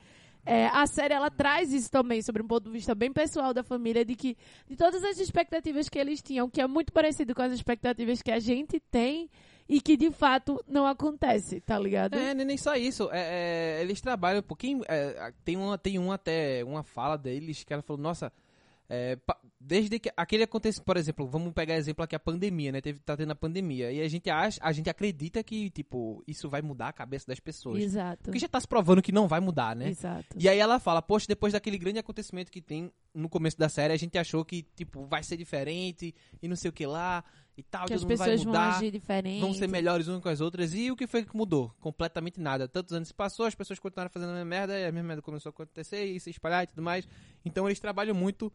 é, 0.46 0.66
a 0.66 0.86
série 0.86 1.14
ela 1.14 1.30
traz 1.30 1.72
isso 1.72 1.90
também 1.90 2.20
sobre 2.22 2.42
um 2.42 2.46
ponto 2.46 2.64
de 2.64 2.70
vista 2.70 2.94
bem 2.94 3.12
pessoal 3.12 3.54
da 3.54 3.62
família, 3.62 4.04
de 4.04 4.14
que 4.14 4.36
de 4.68 4.76
todas 4.76 5.02
as 5.02 5.18
expectativas 5.18 5.88
que 5.88 5.98
eles 5.98 6.22
tinham, 6.22 6.48
que 6.50 6.60
é 6.60 6.66
muito 6.66 6.92
parecido 6.92 7.34
com 7.34 7.42
as 7.42 7.52
expectativas 7.52 8.20
que 8.20 8.30
a 8.30 8.38
gente 8.38 8.78
tem 8.90 9.30
e 9.68 9.80
que 9.80 9.96
de 9.96 10.10
fato 10.10 10.62
não 10.68 10.86
acontece, 10.86 11.60
tá 11.60 11.78
ligado? 11.78 12.14
É, 12.14 12.34
nem 12.34 12.56
só 12.56 12.74
isso. 12.74 13.08
É, 13.10 13.78
é, 13.78 13.82
eles 13.82 14.00
trabalham 14.00 14.40
um 14.40 14.42
pouquinho. 14.42 14.82
é, 14.86 15.32
tem, 15.44 15.56
uma, 15.56 15.78
tem 15.78 15.98
um 15.98 16.12
até 16.12 16.62
uma 16.64 16.82
fala 16.82 17.16
deles 17.16 17.64
que 17.64 17.72
ela 17.72 17.82
falou, 17.82 18.00
nossa. 18.00 18.32
É, 18.88 19.18
desde 19.58 19.98
que 19.98 20.10
aquele 20.16 20.42
acontece, 20.42 20.80
por 20.82 20.96
exemplo, 20.96 21.26
vamos 21.26 21.52
pegar 21.52 21.74
exemplo 21.74 22.04
aqui 22.04 22.14
a 22.14 22.20
pandemia, 22.20 22.70
né? 22.70 22.80
Teve, 22.80 22.98
tá 22.98 23.16
tendo 23.16 23.30
a 23.32 23.34
pandemia. 23.34 23.90
E 23.90 24.00
a 24.02 24.08
gente 24.08 24.28
acha, 24.28 24.60
a 24.62 24.72
gente 24.72 24.90
acredita 24.90 25.42
que, 25.42 25.70
tipo, 25.70 26.22
isso 26.26 26.48
vai 26.48 26.60
mudar 26.60 26.88
a 26.88 26.92
cabeça 26.92 27.26
das 27.26 27.40
pessoas. 27.40 27.82
Exato. 27.82 28.24
Porque 28.24 28.38
já 28.38 28.48
tá 28.48 28.60
se 28.60 28.68
provando 28.68 29.00
que 29.00 29.12
não 29.12 29.26
vai 29.26 29.40
mudar, 29.40 29.74
né? 29.74 29.88
Exato. 29.88 30.36
E 30.38 30.48
aí 30.48 30.58
ela 30.58 30.78
fala, 30.78 31.00
poxa, 31.00 31.26
depois 31.26 31.52
daquele 31.52 31.78
grande 31.78 31.98
acontecimento 31.98 32.52
que 32.52 32.60
tem 32.60 32.92
no 33.14 33.28
começo 33.28 33.58
da 33.58 33.68
série, 33.68 33.92
a 33.92 33.96
gente 33.96 34.18
achou 34.18 34.44
que, 34.44 34.62
tipo, 34.76 35.06
vai 35.06 35.22
ser 35.22 35.36
diferente 35.36 36.14
e 36.42 36.48
não 36.48 36.56
sei 36.56 36.68
o 36.68 36.72
que 36.72 36.86
lá 36.86 37.24
e 37.56 37.62
tal, 37.62 37.86
que 37.86 37.94
as 37.94 38.02
mundo 38.02 38.16
vai 38.16 38.28
pessoas 38.28 38.42
vão 38.42 38.52
mudar 38.52 38.76
agir 38.76 38.90
diferente. 38.90 39.40
vão 39.40 39.54
ser 39.54 39.68
melhores 39.68 40.08
umas 40.08 40.22
com 40.22 40.28
as 40.28 40.40
outras. 40.40 40.74
E 40.74 40.90
o 40.90 40.96
que 40.96 41.06
foi 41.06 41.24
que 41.24 41.36
mudou? 41.36 41.72
Completamente 41.80 42.40
nada. 42.40 42.66
Tantos 42.66 42.92
anos 42.92 43.08
se 43.08 43.14
passou, 43.14 43.46
as 43.46 43.54
pessoas 43.54 43.78
continuaram 43.78 44.10
fazendo 44.10 44.30
a 44.30 44.34
mesma 44.34 44.44
merda, 44.44 44.78
e 44.78 44.84
a 44.84 44.92
mesma 44.92 45.08
merda 45.08 45.22
começou 45.22 45.50
a 45.50 45.52
acontecer 45.52 46.04
e 46.04 46.18
se 46.18 46.30
espalhar 46.30 46.64
e 46.64 46.66
tudo 46.66 46.82
mais. 46.82 47.08
Então 47.44 47.66
eles 47.66 47.78
trabalham 47.78 48.14
muito 48.14 48.52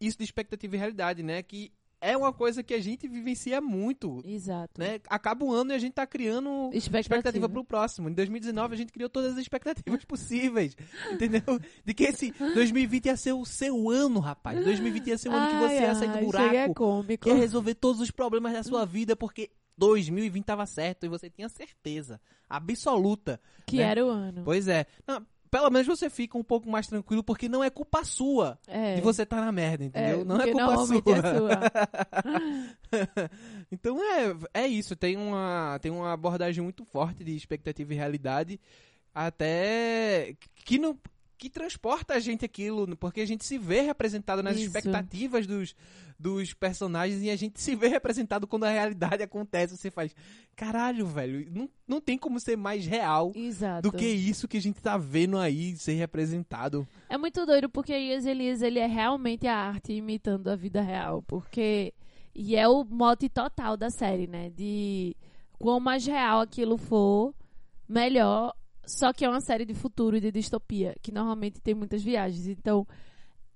isso 0.00 0.18
de 0.18 0.24
expectativa 0.24 0.74
e 0.74 0.78
realidade, 0.78 1.22
né? 1.22 1.42
Que 1.42 1.72
é 2.00 2.16
uma 2.16 2.32
coisa 2.32 2.62
que 2.62 2.74
a 2.74 2.80
gente 2.80 3.08
vivencia 3.08 3.60
muito. 3.60 4.22
Exato. 4.24 4.80
Né? 4.80 5.00
Acaba 5.08 5.44
o 5.44 5.52
ano 5.52 5.72
e 5.72 5.74
a 5.74 5.78
gente 5.78 5.94
tá 5.94 6.06
criando 6.06 6.70
Expectativa. 6.72 7.00
expectativa 7.00 7.48
pro 7.48 7.64
próximo. 7.64 8.08
Em 8.08 8.12
2019 8.12 8.74
a 8.74 8.78
gente 8.78 8.92
criou 8.92 9.08
todas 9.10 9.32
as 9.32 9.38
expectativas 9.38 10.04
possíveis. 10.06 10.76
Entendeu? 11.10 11.42
De 11.84 11.94
que 11.94 12.04
esse 12.04 12.30
2020 12.30 13.06
ia 13.06 13.16
ser 13.16 13.32
o 13.32 13.44
seu 13.44 13.90
ano, 13.90 14.20
rapaz. 14.20 14.62
2020 14.64 15.06
ia 15.08 15.18
ser 15.18 15.28
o 15.28 15.32
ano 15.32 15.50
que 15.50 15.68
você 15.68 15.80
ia 15.80 15.94
sair 15.94 16.08
do 16.08 16.18
ai, 16.18 16.24
buraco. 16.24 16.54
é 16.54 16.74
cômico. 16.74 17.24
Quer 17.24 17.36
resolver 17.36 17.74
todos 17.74 18.00
os 18.00 18.10
problemas 18.10 18.52
da 18.52 18.62
sua 18.62 18.84
vida 18.84 19.16
porque 19.16 19.50
2020 19.76 20.44
tava 20.44 20.66
certo 20.66 21.04
e 21.04 21.08
você 21.08 21.28
tinha 21.28 21.48
certeza 21.48 22.20
absoluta. 22.48 23.40
Que 23.66 23.78
né? 23.78 23.82
era 23.82 24.04
o 24.04 24.08
ano. 24.08 24.42
Pois 24.44 24.68
é. 24.68 24.86
Não, 25.06 25.24
pelo 25.50 25.70
menos 25.70 25.86
você 25.86 26.08
fica 26.10 26.36
um 26.38 26.44
pouco 26.44 26.68
mais 26.70 26.86
tranquilo 26.86 27.22
porque 27.22 27.48
não 27.48 27.62
é 27.64 27.70
culpa 27.70 28.04
sua 28.04 28.58
É. 28.66 28.96
de 28.96 29.00
você 29.00 29.22
estar 29.22 29.40
na 29.40 29.52
merda, 29.52 29.84
entendeu? 29.84 30.20
É, 30.20 30.24
não 30.24 30.40
é 30.40 30.46
culpa 30.50 30.66
normalmente 30.66 31.04
sua. 31.04 31.18
é 31.18 31.38
sua. 31.38 31.60
então 33.70 33.98
é, 34.02 34.36
é 34.62 34.66
isso, 34.66 34.96
tem 34.96 35.16
uma, 35.16 35.78
tem 35.80 35.90
uma 35.90 36.12
abordagem 36.12 36.62
muito 36.62 36.84
forte 36.84 37.24
de 37.24 37.34
expectativa 37.36 37.92
e 37.92 37.96
realidade, 37.96 38.60
até 39.14 40.34
que 40.64 40.78
não 40.78 40.98
que 41.38 41.48
transporta 41.48 42.14
a 42.14 42.18
gente 42.18 42.44
aquilo, 42.44 42.96
porque 42.96 43.20
a 43.20 43.26
gente 43.26 43.44
se 43.44 43.56
vê 43.56 43.80
representado 43.80 44.42
nas 44.42 44.56
Isso. 44.56 44.66
expectativas 44.66 45.46
dos, 45.46 45.74
dos 46.18 46.52
personagens 46.52 47.22
e 47.22 47.30
a 47.30 47.36
gente 47.36 47.60
se 47.60 47.76
vê 47.76 47.86
representado 47.86 48.46
quando 48.46 48.64
a 48.64 48.70
realidade 48.70 49.22
acontece. 49.22 49.76
Você 49.76 49.90
faz, 49.90 50.14
caralho, 50.56 51.06
velho, 51.06 51.48
não, 51.50 51.70
não 51.86 52.00
tem 52.00 52.18
como 52.18 52.40
ser 52.40 52.56
mais 52.56 52.84
real 52.84 53.32
Exato. 53.36 53.88
do 53.88 53.96
que 53.96 54.04
isso 54.04 54.48
que 54.48 54.56
a 54.56 54.60
gente 54.60 54.82
tá 54.82 54.98
vendo 54.98 55.38
aí 55.38 55.76
ser 55.76 55.94
representado. 55.94 56.86
É 57.08 57.16
muito 57.16 57.46
doido 57.46 57.68
porque 57.70 57.96
Ias 57.96 58.26
Elias 58.26 58.60
ele 58.60 58.80
é 58.80 58.86
realmente 58.86 59.46
a 59.46 59.56
arte 59.56 59.92
imitando 59.92 60.48
a 60.48 60.56
vida 60.56 60.82
real, 60.82 61.22
porque 61.22 61.94
e 62.34 62.56
é 62.56 62.68
o 62.68 62.84
mote 62.84 63.28
total 63.28 63.76
da 63.76 63.90
série, 63.90 64.26
né? 64.26 64.50
De 64.50 65.16
quanto 65.58 65.82
mais 65.82 66.04
real 66.04 66.40
aquilo 66.40 66.76
for, 66.76 67.34
melhor 67.88 68.54
Só 68.88 69.12
que 69.12 69.24
é 69.24 69.28
uma 69.28 69.40
série 69.40 69.66
de 69.66 69.74
futuro 69.74 70.16
e 70.16 70.20
de 70.20 70.32
distopia, 70.32 70.94
que 71.02 71.12
normalmente 71.12 71.60
tem 71.60 71.74
muitas 71.74 72.02
viagens. 72.02 72.46
Então, 72.48 72.86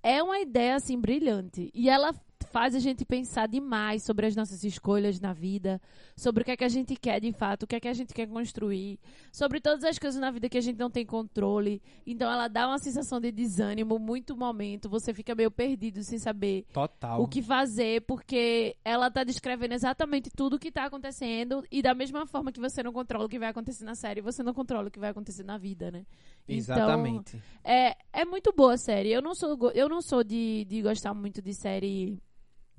é 0.03 0.23
uma 0.23 0.39
ideia, 0.39 0.77
assim, 0.77 1.01
brilhante. 1.01 1.71
E 1.73 1.89
ela 1.89 2.13
faz 2.53 2.75
a 2.75 2.79
gente 2.79 3.05
pensar 3.05 3.49
demais 3.49 4.05
sobre 4.05 4.27
as 4.27 4.37
nossas 4.37 4.63
escolhas 4.63 5.19
na 5.19 5.33
vida, 5.33 5.81
sobre 6.15 6.43
o 6.43 6.45
que 6.45 6.51
é 6.51 6.57
que 6.57 6.65
a 6.65 6.69
gente 6.69 6.95
quer 6.95 7.19
de 7.19 7.33
fato, 7.33 7.63
o 7.63 7.67
que 7.67 7.77
é 7.77 7.81
que 7.81 7.89
a 7.89 7.95
gente 7.95 8.13
quer 8.13 8.29
construir, 8.29 9.01
sobre 9.33 9.59
todas 9.59 9.83
as 9.85 9.99
coisas 9.99 10.21
na 10.21 10.31
vida 10.31 10.49
que 10.49 10.59
a 10.59 10.61
gente 10.61 10.79
não 10.79 10.91
tem 10.91 11.05
controle. 11.07 11.83
Então 12.07 12.31
ela 12.31 12.49
dá 12.49 12.69
uma 12.69 12.79
sensação 12.79 13.19
de 13.19 13.33
desânimo 13.33 13.99
muito 13.99 14.37
momento, 14.37 14.89
você 14.89 15.15
fica 15.15 15.35
meio 15.35 15.51
perdido 15.51 16.03
sem 16.05 16.19
saber 16.19 16.67
Total. 16.73 17.21
o 17.23 17.27
que 17.27 17.43
fazer, 17.43 18.03
porque 18.03 18.77
ela 18.85 19.11
tá 19.11 19.25
descrevendo 19.25 19.73
exatamente 19.73 20.31
tudo 20.31 20.57
o 20.57 20.59
que 20.59 20.71
tá 20.71 20.85
acontecendo 20.85 21.65
e 21.71 21.81
da 21.81 21.95
mesma 21.95 22.27
forma 22.27 22.53
que 22.53 22.61
você 22.61 22.83
não 22.83 22.93
controla 22.93 23.25
o 23.25 23.29
que 23.29 23.39
vai 23.39 23.49
acontecer 23.49 23.85
na 23.85 23.95
série, 23.95 24.21
você 24.21 24.43
não 24.43 24.53
controla 24.53 24.89
o 24.89 24.91
que 24.91 25.01
vai 25.01 25.11
acontecer 25.11 25.43
na 25.43 25.57
vida, 25.57 25.91
né? 25.91 26.05
Exatamente. 26.47 27.37
Então, 27.37 27.73
é, 27.73 27.97
é 28.13 28.25
muito 28.27 28.53
boa 28.53 28.75
a 28.75 28.77
série. 28.77 29.11
Eu 29.11 29.23
não 29.23 29.35
sou, 29.35 29.71
eu 29.73 29.89
não 29.89 30.03
sou 30.03 30.23
de, 30.23 30.67
de 30.67 30.83
gostar 30.83 31.15
muito 31.15 31.41
de 31.41 31.55
série 31.55 32.21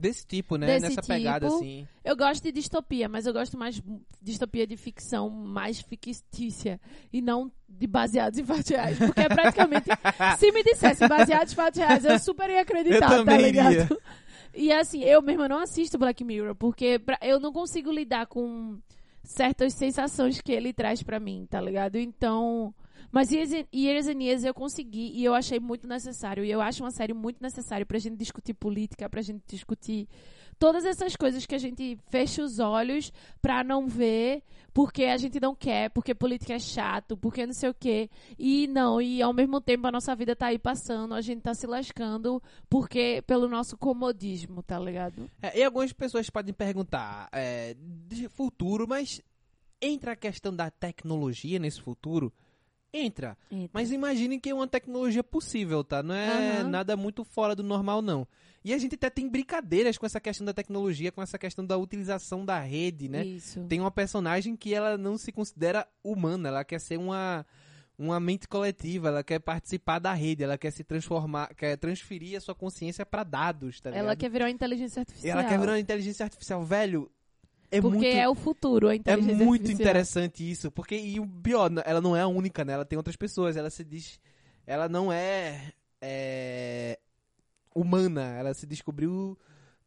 Desse 0.04 0.28
tipo, 0.28 0.58
né? 0.58 0.68
Desse 0.68 0.88
Nessa 0.90 1.02
pegada 1.02 1.46
tipo. 1.48 1.58
assim. 1.58 1.88
Eu 2.04 2.18
gosto 2.18 2.44
de 2.44 2.52
distopia, 2.52 3.08
mas 3.08 3.26
eu 3.26 3.32
gosto 3.32 3.58
mais 3.58 3.76
de 3.76 3.84
distopia 4.22 4.68
de 4.68 4.76
ficção 4.76 5.30
mais 5.30 5.80
fictícia 5.80 6.78
e 7.12 7.22
não 7.22 7.50
de 7.70 7.88
baseados 7.88 8.38
em 8.38 8.44
fatos 8.44 8.68
reais. 8.70 8.98
Porque 8.98 9.22
é 9.22 9.30
praticamente. 9.30 9.86
se 10.38 10.52
me 10.52 10.62
dissesse 10.62 11.08
baseados 11.08 11.54
em 11.54 11.56
fatos 11.56 11.80
reais, 11.80 12.04
eu 12.04 12.20
super 12.20 12.50
ia 12.50 12.62
acreditar, 12.62 13.14
Eu 13.14 13.24
tá 13.24 13.38
ligado? 13.38 13.72
iria. 13.72 13.90
E 14.54 14.72
assim, 14.74 15.02
eu 15.04 15.22
mesma 15.22 15.48
não 15.48 15.60
assisto 15.60 15.98
Black 15.98 16.22
Mirror, 16.24 16.54
porque 16.54 17.00
pra- 17.00 17.18
eu 17.22 17.40
não 17.40 17.54
consigo 17.54 17.90
lidar 17.92 18.28
com 18.28 18.78
certas 19.24 19.74
sensações 19.74 20.42
que 20.42 20.52
ele 20.52 20.74
traz 20.74 21.02
pra 21.02 21.18
mim, 21.20 21.48
tá 21.50 21.62
ligado? 21.62 21.96
Então. 21.96 22.76
Mas 23.12 23.32
Years 23.32 23.54
and, 24.08 24.22
Years 24.22 24.44
eu 24.44 24.54
consegui 24.54 25.12
e 25.14 25.24
eu 25.24 25.34
achei 25.34 25.60
muito 25.60 25.88
necessário. 25.88 26.44
E 26.44 26.52
eu 26.52 26.62
acho 26.62 26.84
uma 26.84 26.92
série 26.92 27.14
muito 27.14 27.42
necessária 27.42 27.86
pra 27.86 28.00
gente 28.00 28.18
discutir 28.18 28.54
política, 28.54 29.10
pra 29.10 29.22
gente 29.22 29.44
discutir 29.48 30.08
todas 30.60 30.86
essas 30.86 31.16
coisas 31.16 31.46
que 31.46 31.56
a 31.56 31.60
gente 31.60 31.98
fecha 32.10 32.44
os 32.44 32.60
olhos 32.60 33.12
pra 33.42 33.64
não 33.64 33.88
ver, 33.88 34.44
porque 34.74 35.04
a 35.06 35.18
gente 35.18 35.40
não 35.40 35.56
quer, 35.56 35.90
porque 35.90 36.16
política 36.16 36.54
é 36.54 36.60
chato, 36.60 37.18
porque 37.18 37.46
não 37.46 37.54
sei 37.54 37.70
o 37.70 37.74
quê. 37.74 38.10
E 38.38 38.68
não, 38.68 39.02
e 39.02 39.22
ao 39.22 39.34
mesmo 39.34 39.60
tempo 39.60 39.88
a 39.88 39.92
nossa 39.92 40.16
vida 40.16 40.36
tá 40.36 40.48
aí 40.48 40.60
passando, 40.60 41.14
a 41.14 41.22
gente 41.22 41.42
tá 41.42 41.54
se 41.54 41.68
lascando 41.68 42.42
porque 42.70 43.24
pelo 43.28 43.48
nosso 43.48 43.78
comodismo, 43.78 44.64
tá 44.64 44.80
ligado? 44.80 45.30
É, 45.42 45.60
e 45.60 45.64
algumas 45.64 45.94
pessoas 45.94 46.30
podem 46.30 46.54
perguntar 46.54 47.30
é, 47.32 47.76
de 48.08 48.28
futuro, 48.30 48.88
mas 48.88 49.22
entra 49.82 50.14
a 50.14 50.16
questão 50.16 50.56
da 50.56 50.72
tecnologia 50.72 51.60
nesse 51.60 51.82
futuro? 51.82 52.32
Entra. 52.94 53.36
Mas 53.74 53.92
imagine 53.92 54.40
que 54.40 54.52
é 54.52 54.54
uma 54.54 54.68
tecnologia 54.68 55.24
possível, 55.24 55.84
tá? 55.84 56.04
Não 56.04 56.14
é 56.14 56.62
Aham. 56.62 56.70
nada 56.70 56.96
muito 56.96 57.24
fora 57.24 57.56
do 57.56 57.64
normal, 57.64 58.04
não. 58.04 58.28
E 58.64 58.74
a 58.74 58.78
gente 58.78 58.96
até 58.96 59.10
tem 59.10 59.28
brincadeiras 59.28 59.98
com 59.98 60.06
essa 60.06 60.22
questão 60.22 60.46
da 60.46 60.54
tecnologia, 60.54 61.12
com 61.12 61.22
essa 61.22 61.38
questão 61.38 61.66
da 61.66 61.76
utilização 61.76 62.46
da 62.46 62.60
rede, 62.60 63.10
né? 63.10 63.26
Isso. 63.26 63.66
Tem 63.66 63.80
uma 63.80 63.92
personagem 63.92 64.56
que 64.56 64.74
ela 64.74 64.98
não 64.98 65.18
se 65.18 65.32
considera 65.32 65.88
humana, 66.04 66.50
ela 66.50 66.64
quer 66.64 66.80
ser 66.80 66.98
uma, 66.98 67.46
uma 67.98 68.20
mente 68.20 68.48
coletiva, 68.48 69.10
ela 69.10 69.24
quer 69.24 69.40
participar 69.40 70.00
da 70.00 70.14
rede, 70.14 70.44
ela 70.44 70.58
quer 70.58 70.72
se 70.72 70.84
transformar, 70.84 71.54
quer 71.56 71.76
transferir 71.78 72.38
a 72.38 72.42
sua 72.42 72.56
consciência 72.56 73.06
pra 73.06 73.24
dados, 73.24 73.82
tá 73.82 73.90
ligado? 73.90 74.06
Ela 74.06 74.16
quer 74.16 74.30
virar 74.30 74.46
uma 74.46 74.52
inteligência 74.52 75.02
artificial. 75.02 75.40
ela 75.40 75.50
quer 75.50 75.60
virar 75.60 75.72
uma 75.74 75.80
inteligência 75.80 76.24
artificial, 76.24 76.64
velho. 76.64 77.12
É 77.78 77.82
porque 77.82 77.98
muito 77.98 78.06
é 78.06 78.30
o 78.30 78.36
futuro, 78.36 78.88
a 78.90 78.96
é 78.96 79.18
muito 79.18 79.62
artificial. 79.64 79.74
interessante 79.74 80.50
isso, 80.50 80.72
porque 80.72 80.96
e 80.96 81.20
o 81.20 81.26
n- 81.26 81.82
ela 81.86 82.00
não 82.02 82.16
é 82.16 82.22
a 82.22 82.28
única, 82.28 82.64
né? 82.64 82.74
Ela 82.74 82.86
tem 82.86 82.98
outras 82.98 83.16
pessoas, 83.16 83.58
ela 83.58 83.70
se 83.70 83.84
diz, 83.84 84.20
ela 84.66 84.88
não 84.88 85.12
é, 85.12 85.74
é, 86.02 87.00
humana, 87.76 88.36
ela 88.38 88.54
se 88.54 88.66
descobriu 88.68 89.38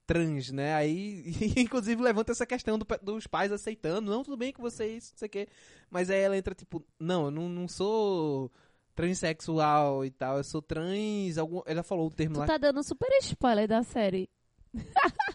trans, 0.07 0.51
né? 0.51 0.75
Aí, 0.75 1.25
inclusive 1.57 2.01
levanta 2.03 2.33
essa 2.33 2.47
questão 2.47 2.79
do 2.79 2.87
dos 3.03 3.27
pais 3.27 3.53
aceitando, 3.53 4.11
não 4.11 4.23
tudo 4.25 4.37
bem 4.37 4.53
com 4.53 4.63
vocês, 4.63 5.11
não 5.13 5.19
sei 5.19 5.27
o 5.27 5.31
quê, 5.31 5.49
mas 5.91 6.11
aí 6.11 6.21
ela 6.21 6.37
entra 6.37 6.55
tipo, 6.55 6.85
não, 6.99 7.27
eu 7.27 7.31
não, 7.31 7.49
não 7.49 7.69
sou 7.69 8.51
transexual 8.95 10.05
e 10.05 10.11
tal, 10.11 10.39
eu 10.39 10.45
sou 10.45 10.63
trans, 10.63 11.37
algum, 11.39 11.61
ela 11.67 11.83
falou 11.83 12.07
o 12.07 12.11
termo 12.11 12.35
Tu 12.35 12.41
lá, 12.41 12.47
tá 12.47 12.57
dando 12.59 12.83
super 12.83 13.09
spoiler 13.21 13.69
da 13.69 13.83
série. 13.83 14.29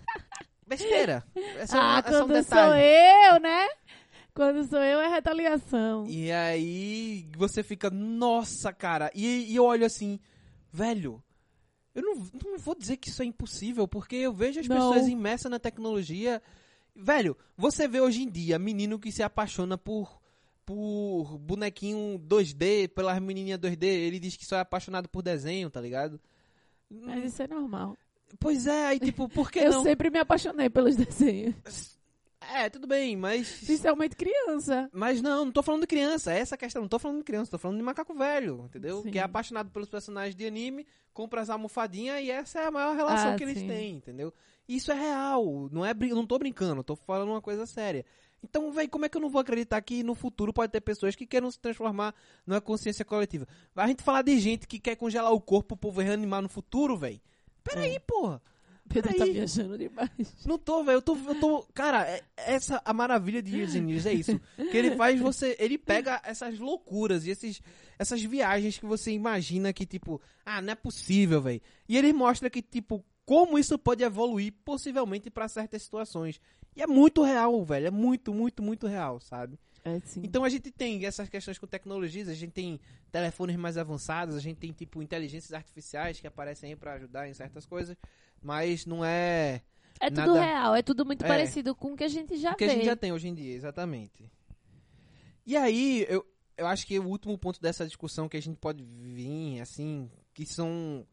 besteira. 0.72 1.24
É 1.58 1.68
só, 1.68 1.78
ah, 1.80 2.04
é 2.06 2.12
só 2.12 2.24
um 2.24 2.28
quando 2.28 2.44
sou 2.44 2.76
eu, 2.76 3.40
né? 3.40 3.68
Quando 4.34 4.68
sou 4.68 4.80
eu 4.80 5.00
é 5.00 5.08
retaliação. 5.10 6.06
E 6.08 6.32
aí 6.32 7.30
você 7.38 7.62
fica, 7.62 7.90
nossa, 7.90 8.72
cara. 8.72 9.12
E, 9.14 9.52
e 9.52 9.56
eu 9.56 9.66
olho 9.66 9.86
assim, 9.86 10.20
velho, 10.72 11.22
eu 11.94 12.02
não, 12.02 12.16
não 12.46 12.58
vou 12.58 12.76
dizer 12.76 12.98
que 12.98 13.10
isso 13.10 13.22
é 13.22 13.26
impossível, 13.26 13.88
porque 13.88 14.16
eu 14.16 14.34
vejo 14.34 14.60
as 14.62 14.68
Não. 14.68 14.78
pessoas 14.78 15.08
imersas 15.08 15.52
na 15.52 15.60
tecnologia. 15.60 16.42
Velho, 16.96 17.38
você 17.58 17.88
vê 17.88 18.00
hoje 18.00 18.24
em 18.24 18.30
dia 18.30 18.58
menino 18.58 19.00
que 19.00 19.12
se 19.12 19.22
apaixona 19.22 19.78
por 19.78 20.22
por 20.64 21.38
bonequinho 21.40 22.18
2D, 22.20 22.88
pelas 22.90 23.20
menininhas 23.20 23.60
2D, 23.60 23.84
ele 23.84 24.20
diz 24.20 24.38
que 24.38 24.46
só 24.46 24.56
é 24.56 24.60
apaixonado 24.62 25.10
por 25.10 25.22
desenho, 25.22 25.70
tá 25.70 25.82
ligado? 25.82 26.22
Mas 26.90 27.26
isso 27.26 27.42
é 27.42 27.48
normal. 27.48 27.98
Pois 28.40 28.68
é, 28.68 28.88
aí 28.88 29.00
tipo, 29.00 29.28
por 29.30 29.52
que 29.52 29.60
eu 29.60 29.72
não? 29.72 29.84
sempre 29.84 30.10
me 30.10 30.20
apaixonei 30.20 30.70
pelos 30.70 30.96
desenhos. 30.96 31.56
É, 32.54 32.70
tudo 32.70 32.88
bem, 32.88 33.16
mas 33.16 33.50
Principalmente 33.66 34.16
criança. 34.16 34.90
Mas 34.92 35.22
não, 35.22 35.46
não 35.46 35.52
tô 35.52 35.62
falando 35.64 35.82
de 35.82 35.88
criança, 35.88 36.34
é 36.34 36.40
essa 36.40 36.56
a 36.56 36.58
questão, 36.58 36.82
não 36.82 36.90
tô 36.90 37.00
falando 37.00 37.20
de 37.20 37.24
criança, 37.24 37.52
tô 37.52 37.58
falando 37.58 37.78
de 37.78 37.84
macaco 37.84 38.14
velho, 38.14 38.64
entendeu? 38.66 39.04
Sim. 39.04 39.12
Que 39.12 39.20
é 39.20 39.22
apaixonado 39.22 39.70
pelos 39.70 39.88
personagens 39.88 40.36
de 40.36 40.46
anime, 40.46 40.86
compra 41.14 41.42
as 41.42 41.50
almofadinhas 41.50 42.22
e 42.22 42.32
essa 42.32 42.60
é 42.60 42.66
a 42.66 42.72
maior 42.72 42.96
relação 42.96 43.34
Ah, 43.34 43.36
que 43.36 43.44
eles 43.44 43.60
sim. 43.60 43.68
têm, 43.68 43.96
entendeu? 43.98 44.34
Isso 44.68 44.92
é 44.92 44.96
real, 44.96 45.70
não 45.72 45.86
é 45.86 45.94
não 45.94 46.26
tô 46.26 46.38
brincando, 46.40 46.84
tô 46.84 46.96
falando 46.96 47.30
uma 47.30 47.42
coisa 47.42 47.66
séria. 47.66 48.06
Então, 48.44 48.72
velho, 48.72 48.90
como 48.90 49.06
é 49.06 49.10
que 49.10 49.16
eu 49.16 49.22
não 49.22 49.30
vou 49.30 49.40
acreditar 49.40 49.80
que 49.82 50.02
no 50.02 50.16
futuro 50.16 50.52
pode 50.52 50.72
ter 50.72 50.82
pessoas 50.82 51.16
que 51.16 51.28
queiram 51.28 51.52
se 51.52 51.60
transformar 51.60 52.14
numa 52.46 52.60
consciência 52.60 53.06
coletiva? 53.06 53.48
Vai 53.74 53.86
a 53.86 53.88
gente 53.88 54.02
falar 54.02 54.24
de 54.24 54.38
gente 54.40 54.68
que 54.68 54.80
quer 54.80 54.96
congelar 54.96 55.32
o 55.32 55.40
corpo 55.40 55.76
pro 55.76 55.90
povo 55.90 56.02
reanimar 56.02 56.42
no 56.42 56.50
futuro, 56.50 56.98
velho? 56.98 57.22
Peraí, 57.64 57.96
É. 57.96 58.00
porra. 58.00 58.42
Pedro 58.90 59.16
tá 59.16 59.24
viajando 59.24 59.78
demais. 59.78 60.10
Não 60.46 60.58
tô, 60.58 60.84
velho. 60.84 60.98
Eu 60.98 61.02
tô, 61.02 61.16
eu 61.16 61.40
tô. 61.40 61.66
Cara, 61.74 62.06
é- 62.06 62.22
essa 62.36 62.82
a 62.84 62.92
maravilha 62.92 63.42
de 63.42 63.56
Years 63.56 63.74
and 63.74 63.88
Years 63.90 64.06
é 64.06 64.12
isso. 64.14 64.38
Que 64.70 64.76
ele 64.76 64.98
faz 64.98 65.18
você. 65.22 65.56
Ele 65.60 65.78
pega 65.78 66.22
essas 66.26 66.60
loucuras 66.60 67.26
e 67.26 67.30
esses, 67.30 67.62
essas 67.98 68.22
viagens 68.22 68.78
que 68.78 68.86
você 68.86 69.12
imagina 69.12 69.72
que, 69.72 69.86
tipo, 69.86 70.22
ah, 70.46 70.62
não 70.62 70.74
é 70.74 70.76
possível, 70.76 71.42
velho. 71.42 71.62
E 71.88 71.98
ele 71.98 72.12
mostra 72.12 72.50
que, 72.50 72.62
tipo, 72.62 73.02
como 73.26 73.58
isso 73.58 73.80
pode 73.80 74.04
evoluir 74.04 74.52
possivelmente 74.66 75.30
pra 75.30 75.48
certas 75.48 75.84
situações. 75.84 76.42
E 76.76 76.82
é 76.82 76.88
muito 76.88 77.24
real, 77.24 77.64
velho. 77.64 77.88
É 77.88 77.92
muito, 77.92 78.34
muito, 78.34 78.62
muito 78.62 78.88
real, 78.88 79.22
sabe? 79.22 79.58
É 79.84 80.00
sim. 80.02 80.22
Então 80.24 80.44
a 80.44 80.50
gente 80.50 80.70
tem 80.72 81.04
essas 81.06 81.28
questões 81.28 81.58
com 81.58 81.66
tecnologias, 81.66 82.28
a 82.30 82.34
gente 82.36 82.52
tem 82.52 82.80
telefones 83.12 83.56
mais 83.56 83.78
avançados, 83.78 84.36
a 84.36 84.40
gente 84.40 84.58
tem 84.58 84.72
tipo 84.72 85.02
inteligências 85.02 85.54
artificiais 85.54 86.20
que 86.20 86.28
aparecem 86.28 86.70
aí 86.70 86.76
pra 86.76 86.94
ajudar 86.94 87.28
em 87.28 87.34
certas 87.34 87.66
coisas, 87.66 87.98
mas 88.42 88.86
não 88.86 89.04
é 89.04 89.62
é 90.00 90.10
tudo 90.10 90.34
nada- 90.36 90.42
real, 90.46 90.76
é 90.76 90.82
tudo 90.84 91.06
muito 91.06 91.24
É. 91.26 91.28
parecido 91.28 91.74
com 91.76 91.94
o 91.94 91.96
que 91.98 92.04
a 92.04 92.08
gente 92.08 92.38
já 92.38 92.52
o 92.52 92.56
que 92.56 92.66
vê. 92.66 92.72
a 92.72 92.76
gente 92.76 92.86
já 92.86 92.96
tem 92.96 93.12
hoje 93.12 93.28
em 93.28 93.34
dia, 93.34 93.54
exatamente. 93.56 94.32
E 95.46 95.58
aí, 95.58 96.06
eu, 96.08 96.24
eu 96.56 96.68
acho 96.68 96.86
que 96.86 97.00
o 97.00 97.08
último 97.08 97.36
ponto 97.38 97.60
dessa 97.60 97.86
discussão 97.86 98.30
que 98.30 98.38
a 98.38 98.42
gente 98.42 98.58
pode 98.58 98.84
vir, 98.84 99.60
assim, 99.62 100.10
que 100.34 100.46
são 100.46 101.06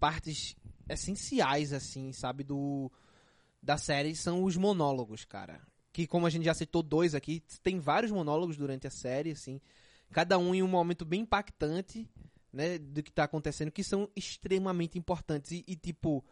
partes 0.00 0.56
essenciais, 0.88 1.72
assim, 1.72 2.12
sabe, 2.12 2.42
do 2.42 2.90
da 3.62 3.76
série, 3.78 4.14
são 4.14 4.42
os 4.44 4.56
monólogos, 4.56 5.24
cara. 5.24 5.60
Que 5.96 6.06
como 6.06 6.26
a 6.26 6.28
gente 6.28 6.44
já 6.44 6.52
citou 6.52 6.82
dois 6.82 7.14
aqui, 7.14 7.42
tem 7.62 7.80
vários 7.80 8.12
monólogos 8.12 8.54
durante 8.54 8.86
a 8.86 8.90
série, 8.90 9.30
assim, 9.30 9.58
cada 10.12 10.36
um 10.36 10.54
em 10.54 10.62
um 10.62 10.68
momento 10.68 11.06
bem 11.06 11.22
impactante, 11.22 12.06
né, 12.52 12.76
do 12.76 13.02
que 13.02 13.10
tá 13.10 13.24
acontecendo, 13.24 13.70
que 13.70 13.82
são 13.82 14.06
extremamente 14.14 14.98
importantes. 14.98 15.52
E, 15.52 15.64
e, 15.66 15.74
tipo, 15.74 16.22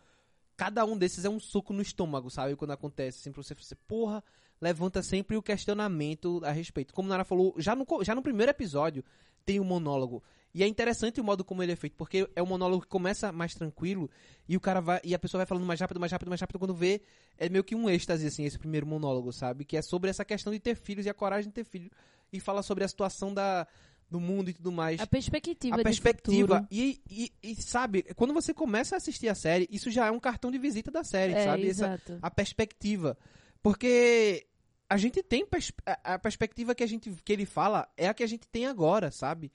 cada 0.54 0.84
um 0.84 0.98
desses 0.98 1.24
é 1.24 1.30
um 1.30 1.40
soco 1.40 1.72
no 1.72 1.80
estômago, 1.80 2.28
sabe? 2.28 2.56
Quando 2.56 2.72
acontece, 2.72 3.20
assim, 3.20 3.32
pra 3.32 3.42
você, 3.42 3.54
você 3.54 3.74
porra, 3.74 4.22
levanta 4.60 5.02
sempre 5.02 5.36
o 5.36 5.42
questionamento 5.42 6.40
a 6.44 6.50
respeito. 6.50 6.94
Como 6.94 7.08
Nara 7.08 7.24
falou, 7.24 7.54
já 7.58 7.74
no, 7.74 7.86
já 8.02 8.14
no 8.14 8.22
primeiro 8.22 8.50
episódio 8.50 9.04
tem 9.44 9.60
um 9.60 9.64
monólogo. 9.64 10.22
E 10.54 10.62
é 10.62 10.68
interessante 10.68 11.20
o 11.20 11.24
modo 11.24 11.44
como 11.44 11.62
ele 11.64 11.72
é 11.72 11.76
feito, 11.76 11.96
porque 11.96 12.28
é 12.36 12.42
um 12.42 12.46
monólogo 12.46 12.82
que 12.82 12.88
começa 12.88 13.32
mais 13.32 13.54
tranquilo 13.54 14.08
e 14.48 14.56
o 14.56 14.60
cara 14.60 14.80
vai 14.80 15.00
e 15.02 15.12
a 15.12 15.18
pessoa 15.18 15.40
vai 15.40 15.46
falando 15.46 15.66
mais 15.66 15.80
rápido, 15.80 15.98
mais 15.98 16.12
rápido, 16.12 16.28
mais 16.28 16.40
rápido 16.40 16.60
quando 16.60 16.74
vê 16.74 17.02
é 17.36 17.48
meio 17.48 17.64
que 17.64 17.74
um 17.74 17.90
êxtase 17.90 18.24
assim 18.24 18.44
esse 18.44 18.56
primeiro 18.56 18.86
monólogo, 18.86 19.32
sabe? 19.32 19.64
Que 19.64 19.76
é 19.76 19.82
sobre 19.82 20.10
essa 20.10 20.24
questão 20.24 20.52
de 20.52 20.60
ter 20.60 20.76
filhos 20.76 21.06
e 21.06 21.10
a 21.10 21.14
coragem 21.14 21.48
de 21.48 21.54
ter 21.54 21.64
filhos 21.64 21.90
e 22.32 22.38
fala 22.38 22.62
sobre 22.62 22.84
a 22.84 22.88
situação 22.88 23.34
da 23.34 23.66
do 24.08 24.20
mundo 24.20 24.50
e 24.50 24.52
tudo 24.52 24.70
mais 24.70 25.00
A 25.00 25.06
perspectiva 25.06 25.74
a 25.74 25.82
perspectiva. 25.82 26.68
E, 26.70 27.00
e, 27.10 27.32
e, 27.42 27.56
sabe, 27.56 28.04
quando 28.14 28.32
você 28.32 28.54
começa 28.54 28.94
a 28.94 28.98
assistir 28.98 29.28
a 29.28 29.34
série, 29.34 29.66
isso 29.72 29.90
já 29.90 30.06
é 30.06 30.10
um 30.12 30.20
cartão 30.20 30.52
de 30.52 30.58
visita 30.58 30.88
da 30.90 31.02
série, 31.02 31.32
É, 31.32 31.44
sabe? 31.44 31.68
Essa, 31.68 32.00
a 32.22 32.30
perspectiva. 32.30 33.18
Porque 33.64 34.46
a 34.90 34.98
gente 34.98 35.22
tem 35.22 35.46
pers 35.46 35.72
a, 35.86 36.14
a 36.14 36.18
perspectiva 36.18 36.74
que 36.74 36.84
a 36.84 36.86
gente 36.86 37.10
que 37.24 37.32
ele 37.32 37.46
fala 37.46 37.88
é 37.96 38.06
a 38.06 38.12
que 38.12 38.22
a 38.22 38.26
gente 38.26 38.46
tem 38.46 38.66
agora, 38.66 39.10
sabe? 39.10 39.50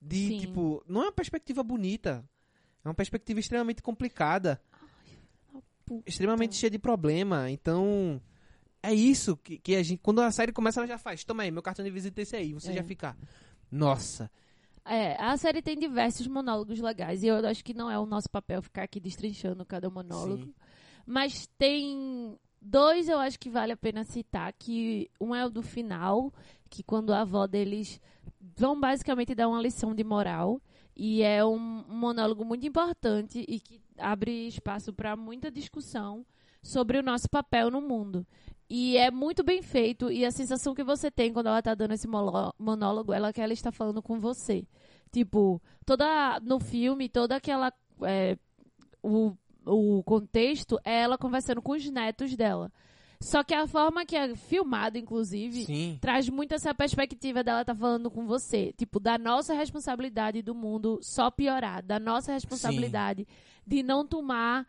De 0.00 0.28
Sim. 0.28 0.38
tipo, 0.38 0.80
não 0.86 1.00
é 1.02 1.04
uma 1.06 1.12
perspectiva 1.12 1.60
bonita. 1.64 2.24
É 2.84 2.88
uma 2.88 2.94
perspectiva 2.94 3.40
extremamente 3.40 3.82
complicada, 3.82 4.62
extremamente 6.06 6.54
cheia 6.54 6.70
de 6.70 6.78
problema. 6.78 7.50
Então, 7.50 8.22
é 8.80 8.94
isso 8.94 9.36
que, 9.36 9.58
que 9.58 9.74
a 9.74 9.82
gente 9.82 9.98
quando 10.00 10.20
a 10.20 10.30
série 10.30 10.52
começa 10.52 10.78
ela 10.78 10.86
já 10.86 10.96
faz. 10.96 11.24
Toma 11.24 11.42
aí, 11.42 11.50
meu 11.50 11.60
cartão 11.60 11.84
de 11.84 11.90
visita 11.90 12.20
é 12.20 12.22
esse 12.22 12.36
aí. 12.36 12.54
Você 12.54 12.70
É. 12.70 12.74
já 12.74 12.84
fica, 12.84 13.16
nossa. 13.72 14.30
É, 14.84 15.20
a 15.20 15.36
série 15.36 15.60
tem 15.60 15.76
diversos 15.76 16.28
monólogos 16.28 16.78
legais. 16.78 17.24
E 17.24 17.26
eu 17.26 17.44
acho 17.44 17.64
que 17.64 17.74
não 17.74 17.90
é 17.90 17.98
o 17.98 18.06
nosso 18.06 18.30
papel 18.30 18.62
ficar 18.62 18.84
aqui 18.84 19.00
destrinchando 19.00 19.66
cada 19.66 19.90
monólogo. 19.90 20.44
Sim. 20.44 20.54
Mas 21.04 21.48
tem 21.58 22.38
dois 22.60 23.08
eu 23.08 23.18
acho 23.18 23.38
que 23.38 23.50
vale 23.50 23.72
a 23.72 23.76
pena 23.76 24.04
citar. 24.04 24.52
Que 24.52 25.10
um 25.20 25.34
é 25.34 25.44
o 25.44 25.50
do 25.50 25.62
final, 25.62 26.32
que 26.68 26.82
quando 26.82 27.12
a 27.12 27.20
avó 27.20 27.46
deles 27.46 28.00
vão 28.56 28.78
basicamente 28.78 29.34
dar 29.34 29.48
uma 29.48 29.60
lição 29.60 29.94
de 29.94 30.04
moral. 30.04 30.60
E 30.96 31.22
é 31.22 31.44
um 31.44 31.58
monólogo 31.58 32.44
muito 32.44 32.66
importante 32.66 33.44
e 33.46 33.60
que 33.60 33.80
abre 33.96 34.48
espaço 34.48 34.92
para 34.92 35.14
muita 35.14 35.50
discussão 35.50 36.26
sobre 36.60 36.98
o 36.98 37.02
nosso 37.02 37.28
papel 37.30 37.70
no 37.70 37.80
mundo. 37.80 38.26
E 38.68 38.96
é 38.96 39.10
muito 39.10 39.42
bem 39.42 39.62
feito. 39.62 40.10
E 40.10 40.24
a 40.24 40.30
sensação 40.30 40.74
que 40.74 40.82
você 40.82 41.10
tem 41.10 41.32
quando 41.32 41.46
ela 41.46 41.62
tá 41.62 41.74
dando 41.74 41.94
esse 41.94 42.08
monólogo, 42.08 43.12
ela 43.12 43.32
que 43.32 43.40
ela 43.40 43.52
está 43.52 43.72
falando 43.72 44.02
com 44.02 44.18
você. 44.18 44.66
Tipo, 45.10 45.62
toda 45.86 46.38
no 46.40 46.60
filme, 46.60 47.08
toda 47.08 47.36
aquela. 47.36 47.72
é, 48.02 48.36
o, 49.02 49.32
o 49.68 50.02
contexto 50.02 50.78
é 50.84 51.02
ela 51.02 51.18
conversando 51.18 51.62
com 51.62 51.72
os 51.72 51.88
netos 51.90 52.34
dela. 52.36 52.72
Só 53.20 53.42
que 53.42 53.52
a 53.52 53.66
forma 53.66 54.06
que 54.06 54.16
é 54.16 54.34
filmado, 54.36 54.96
inclusive, 54.96 55.64
Sim. 55.64 55.98
traz 56.00 56.28
muito 56.28 56.54
essa 56.54 56.72
perspectiva 56.72 57.42
dela 57.42 57.64
tá 57.64 57.74
falando 57.74 58.10
com 58.10 58.26
você. 58.26 58.72
Tipo, 58.76 59.00
da 59.00 59.18
nossa 59.18 59.54
responsabilidade 59.54 60.40
do 60.40 60.54
mundo 60.54 61.00
só 61.02 61.28
piorar. 61.30 61.82
Da 61.82 61.98
nossa 61.98 62.32
responsabilidade 62.32 63.26
de 63.66 63.82
não 63.82 64.06
tomar 64.06 64.66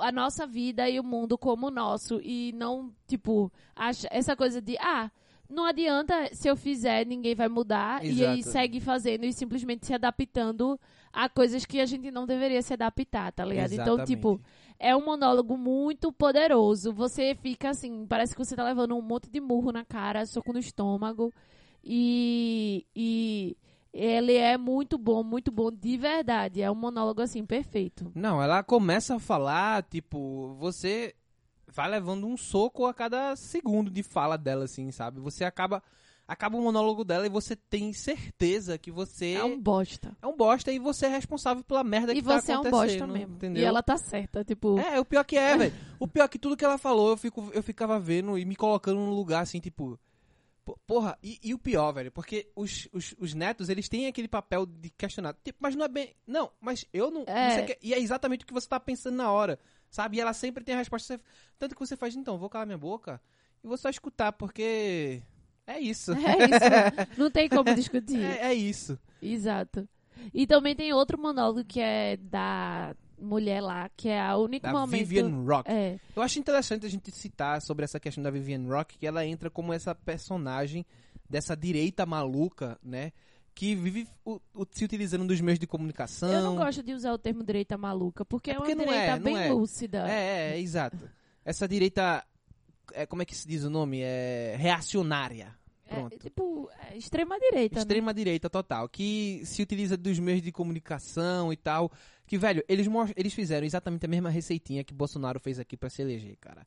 a 0.00 0.10
nossa 0.10 0.46
vida 0.46 0.88
e 0.88 0.98
o 0.98 1.04
mundo 1.04 1.38
como 1.38 1.70
nosso. 1.70 2.20
E 2.22 2.52
não, 2.56 2.92
tipo, 3.06 3.52
acha, 3.76 4.08
essa 4.10 4.34
coisa 4.34 4.60
de, 4.60 4.76
ah, 4.78 5.08
não 5.48 5.64
adianta 5.64 6.34
se 6.34 6.48
eu 6.48 6.56
fizer, 6.56 7.06
ninguém 7.06 7.36
vai 7.36 7.48
mudar. 7.48 8.04
E 8.04 8.24
aí 8.24 8.40
Exato. 8.40 8.52
segue 8.52 8.80
fazendo 8.80 9.24
e 9.24 9.32
simplesmente 9.32 9.86
se 9.86 9.94
adaptando 9.94 10.78
a 11.12 11.28
coisas 11.28 11.66
que 11.66 11.80
a 11.80 11.86
gente 11.86 12.10
não 12.10 12.26
deveria 12.26 12.62
se 12.62 12.72
adaptar, 12.72 13.32
tá 13.32 13.44
ligado? 13.44 13.72
Então, 13.72 13.94
Exatamente. 13.94 14.06
tipo, 14.06 14.40
é 14.78 14.96
um 14.96 15.04
monólogo 15.04 15.56
muito 15.56 16.12
poderoso. 16.12 16.92
Você 16.92 17.34
fica 17.34 17.70
assim, 17.70 18.06
parece 18.06 18.34
que 18.34 18.44
você 18.44 18.56
tá 18.56 18.64
levando 18.64 18.96
um 18.96 19.02
monte 19.02 19.28
de 19.28 19.40
murro 19.40 19.70
na 19.70 19.84
cara, 19.84 20.24
soco 20.24 20.52
no 20.52 20.58
estômago. 20.58 21.32
E, 21.84 22.86
e 22.94 23.56
ele 23.92 24.34
é 24.34 24.56
muito 24.56 24.96
bom, 24.96 25.22
muito 25.22 25.52
bom 25.52 25.70
de 25.70 25.96
verdade. 25.96 26.62
É 26.62 26.70
um 26.70 26.74
monólogo 26.74 27.20
assim, 27.20 27.44
perfeito. 27.44 28.10
Não, 28.14 28.42
ela 28.42 28.62
começa 28.62 29.16
a 29.16 29.20
falar, 29.20 29.82
tipo, 29.82 30.54
você 30.58 31.14
vai 31.66 31.90
levando 31.90 32.26
um 32.26 32.36
soco 32.36 32.86
a 32.86 32.94
cada 32.94 33.36
segundo 33.36 33.90
de 33.90 34.02
fala 34.02 34.36
dela, 34.36 34.64
assim, 34.64 34.90
sabe? 34.90 35.20
Você 35.20 35.44
acaba. 35.44 35.82
Acaba 36.32 36.56
o 36.56 36.62
monólogo 36.62 37.04
dela 37.04 37.26
e 37.26 37.28
você 37.28 37.54
tem 37.54 37.92
certeza 37.92 38.78
que 38.78 38.90
você 38.90 39.32
É 39.34 39.44
um 39.44 39.60
bosta. 39.60 40.16
é 40.20 40.26
um 40.26 40.36
bosta 40.36 40.72
e 40.72 40.78
você 40.78 41.06
é 41.06 41.08
responsável 41.10 41.62
pela 41.62 41.84
merda 41.84 42.12
E 42.12 42.16
que 42.16 42.22
tá 42.22 42.40
você 42.40 42.52
é 42.52 42.56
um 42.56 42.60
acontecendo. 42.60 43.00
bosta 43.00 43.06
mesmo. 43.18 43.34
Entendeu? 43.34 43.62
E 43.62 43.66
ela 43.66 43.82
tá 43.82 43.96
certa, 43.96 44.44
tipo. 44.44 44.78
É, 44.78 44.98
o 44.98 45.04
pior 45.04 45.24
que 45.24 45.36
é, 45.36 45.56
velho. 45.58 45.74
O 46.00 46.08
pior 46.08 46.28
que 46.28 46.38
tudo 46.38 46.56
que 46.56 46.64
ela 46.64 46.78
falou, 46.78 47.10
eu, 47.10 47.16
fico, 47.16 47.50
eu 47.52 47.62
ficava 47.62 48.00
vendo 48.00 48.38
e 48.38 48.44
me 48.44 48.56
colocando 48.56 48.96
num 48.98 49.10
lugar 49.10 49.42
assim, 49.42 49.60
tipo. 49.60 49.98
po- 50.64 50.78
Porra, 50.86 51.18
e, 51.22 51.38
e 51.42 51.52
o 51.54 51.58
pior, 51.58 51.92
velho, 51.92 52.10
porque 52.12 52.50
os, 52.56 52.88
os, 52.92 53.14
os 53.18 53.34
netos, 53.34 53.68
eles 53.68 53.88
têm 53.88 54.06
aquele 54.06 54.28
papel 54.28 54.64
de 54.64 54.90
questionar. 54.90 55.34
Tipo, 55.44 55.58
mas 55.60 55.74
não 55.76 55.84
é 55.84 55.88
bem. 55.88 56.14
Não, 56.26 56.50
mas 56.60 56.84
eu 56.92 57.10
não. 57.10 57.24
É. 57.26 57.58
não 57.58 57.66
que- 57.66 57.78
e 57.82 57.92
é 57.92 57.98
exatamente 58.00 58.44
o 58.44 58.46
que 58.46 58.54
você 58.54 58.68
tá 58.68 58.80
pensando 58.80 59.16
na 59.16 59.30
hora, 59.30 59.58
sabe? 59.90 60.16
E 60.16 60.20
ela 60.20 60.32
sempre 60.32 60.64
tem 60.64 60.74
a 60.74 60.78
resposta. 60.78 61.20
Tanto 61.58 61.74
que 61.74 61.80
você 61.84 61.96
faz, 61.96 62.16
então, 62.16 62.38
vou 62.38 62.48
calar 62.48 62.66
minha 62.66 62.78
boca 62.78 63.20
e 63.62 63.66
vou 63.68 63.76
só 63.76 63.88
escutar, 63.90 64.32
porque. 64.32 65.22
É 65.66 65.78
isso. 65.78 66.12
É 66.16 66.36
isso. 66.44 67.08
Não 67.18 67.30
tem 67.30 67.48
como 67.48 67.74
discutir. 67.74 68.20
É, 68.22 68.48
é 68.48 68.54
isso. 68.54 68.98
Exato. 69.20 69.88
E 70.32 70.46
também 70.46 70.74
tem 70.74 70.92
outro 70.92 71.20
monólogo 71.20 71.64
que 71.64 71.80
é 71.80 72.16
da 72.16 72.94
mulher 73.18 73.60
lá, 73.60 73.88
que 73.96 74.08
é 74.08 74.20
a 74.20 74.36
único 74.36 74.66
Da 74.66 74.72
momento. 74.72 74.98
Vivian 74.98 75.28
Rock. 75.44 75.70
É. 75.70 75.98
Eu 76.14 76.22
acho 76.22 76.38
interessante 76.38 76.84
a 76.86 76.88
gente 76.88 77.10
citar 77.12 77.60
sobre 77.62 77.84
essa 77.84 78.00
questão 78.00 78.22
da 78.22 78.30
Vivian 78.30 78.66
Rock, 78.68 78.98
que 78.98 79.06
ela 79.06 79.24
entra 79.24 79.48
como 79.48 79.72
essa 79.72 79.94
personagem 79.94 80.84
dessa 81.28 81.56
direita 81.56 82.04
maluca, 82.04 82.78
né? 82.82 83.12
Que 83.54 83.74
vive 83.76 84.08
o- 84.24 84.40
o- 84.54 84.66
se 84.70 84.84
utilizando 84.84 85.26
dos 85.26 85.40
meios 85.40 85.58
de 85.58 85.66
comunicação. 85.66 86.32
Eu 86.32 86.42
não 86.42 86.56
gosto 86.56 86.82
de 86.82 86.92
usar 86.94 87.12
o 87.12 87.18
termo 87.18 87.44
direita 87.44 87.76
maluca, 87.78 88.24
porque 88.24 88.50
é, 88.50 88.54
É 88.54 88.56
porque 88.56 88.72
uma 88.74 88.84
não 88.84 88.92
direita 88.92 89.12
é, 89.16 89.20
bem 89.20 89.36
é. 89.38 89.52
lúcida. 89.52 90.08
É, 90.08 90.12
é, 90.12 90.50
é, 90.56 90.60
exato. 90.60 90.98
Essa 91.44 91.68
direita. 91.68 92.24
É, 92.92 93.06
como 93.06 93.22
é 93.22 93.24
que 93.24 93.34
se 93.34 93.46
diz 93.46 93.64
o 93.64 93.70
nome? 93.70 94.00
É 94.00 94.56
reacionária. 94.58 95.54
É, 95.86 95.94
Pronto. 95.94 96.18
tipo, 96.18 96.70
é 96.90 96.96
extrema 96.96 97.38
direita. 97.38 97.76
né? 97.76 97.80
Extrema 97.82 98.14
direita 98.14 98.48
total, 98.48 98.88
que 98.88 99.42
se 99.44 99.62
utiliza 99.62 99.96
dos 99.96 100.18
meios 100.18 100.42
de 100.42 100.50
comunicação 100.50 101.52
e 101.52 101.56
tal. 101.56 101.92
Que, 102.26 102.38
velho, 102.38 102.64
eles, 102.68 102.86
eles 103.14 103.34
fizeram 103.34 103.66
exatamente 103.66 104.06
a 104.06 104.08
mesma 104.08 104.30
receitinha 104.30 104.82
que 104.84 104.94
Bolsonaro 104.94 105.38
fez 105.38 105.58
aqui 105.58 105.76
pra 105.76 105.90
se 105.90 106.00
eleger, 106.00 106.36
cara. 106.40 106.66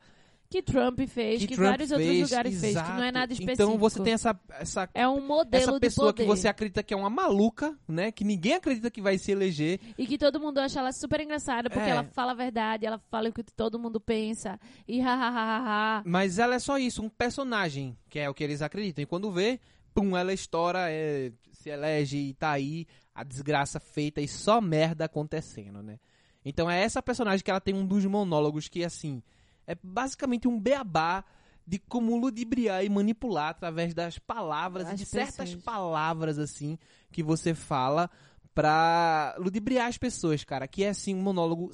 Que 0.49 0.61
Trump 0.61 0.99
fez, 1.07 1.39
que, 1.45 1.55
Trump 1.55 1.69
vários 1.69 1.91
outros 1.91 2.07
fez, 2.07 2.21
lugares 2.29 2.61
fez, 2.61 2.73
que 2.75 2.81
não 2.81 2.95
é 2.95 2.99
exato. 2.99 3.13
nada 3.13 3.33
específico. 3.33 3.63
Então 3.63 3.77
você 3.77 4.01
tem 4.03 4.13
essa, 4.13 4.39
essa 4.51 4.89
É 4.93 5.07
um 5.07 5.19
modelo 5.25 5.63
essa 5.63 5.79
pessoa 5.79 6.13
que 6.13 6.23
você 6.23 6.47
acredita 6.47 6.83
que 6.83 6.93
é 6.93 6.97
uma 6.97 7.09
maluca, 7.09 7.77
né? 7.87 8.11
Que 8.11 8.23
ninguém 8.23 8.53
acredita 8.53 8.91
que 8.91 9.01
vai 9.01 9.17
se 9.17 9.31
eleger. 9.31 9.79
E 9.97 10.05
que 10.05 10.17
todo 10.17 10.39
mundo 10.39 10.59
acha 10.59 10.79
ela 10.79 10.91
super 10.91 11.19
engraçada, 11.19 11.69
porque 11.69 11.87
É. 11.89 11.91
ela 11.91 12.03
fala 12.03 12.31
a 12.31 12.35
verdade, 12.35 12.85
ela 12.85 12.99
fala 13.09 13.29
o 13.29 13.33
que 13.33 13.43
todo 13.43 13.79
mundo 13.79 13.99
pensa. 13.99 14.59
E 14.87 15.01
ha. 15.01 16.03
Mas 16.05 16.37
ela 16.39 16.55
é 16.55 16.59
só 16.59 16.77
isso, 16.77 17.01
um 17.03 17.09
personagem, 17.09 17.97
que 18.09 18.19
é 18.19 18.29
o 18.29 18.33
que 18.33 18.43
eles 18.43 18.61
acreditam. 18.61 19.01
E 19.03 19.05
quando 19.05 19.31
vê, 19.31 19.59
pum, 19.93 20.15
ela 20.15 20.31
estoura, 20.31 20.89
é, 20.91 21.31
se 21.51 21.69
elege 21.69 22.17
e 22.17 22.33
tá 22.33 22.51
aí 22.51 22.85
a 23.13 23.23
desgraça 23.23 23.79
feita 23.79 24.21
e 24.21 24.27
só 24.27 24.61
merda 24.61 25.05
acontecendo, 25.05 25.81
né? 25.81 25.99
Então 26.43 26.69
é 26.69 26.81
essa 26.83 27.01
personagem 27.01 27.43
que 27.43 27.49
ela 27.49 27.59
tem 27.61 27.73
um 27.73 27.85
dos 27.85 28.05
monólogos 28.05 28.67
que, 28.67 28.83
assim, 28.83 29.23
é 29.67 29.75
basicamente 29.83 30.47
um 30.47 30.59
beabá 30.59 31.23
de 31.67 31.79
como 31.79 32.15
ludibriar 32.17 32.83
e 32.85 32.89
manipular 32.89 33.49
através 33.49 33.93
das 33.93 34.19
palavras, 34.19 34.87
As 34.87 34.99
de 34.99 35.05
certas 35.05 35.55
palavras, 35.55 36.37
assim, 36.37 36.77
que 37.11 37.23
você 37.23 37.53
fala 37.55 38.09
pra 38.53 39.35
ludibriar 39.39 39.87
as 39.87 39.97
pessoas, 39.97 40.43
cara. 40.43 40.67
Que 40.67 40.83
é, 40.83 40.89
assim, 40.89 41.13
um 41.15 41.21
monólogo 41.21 41.69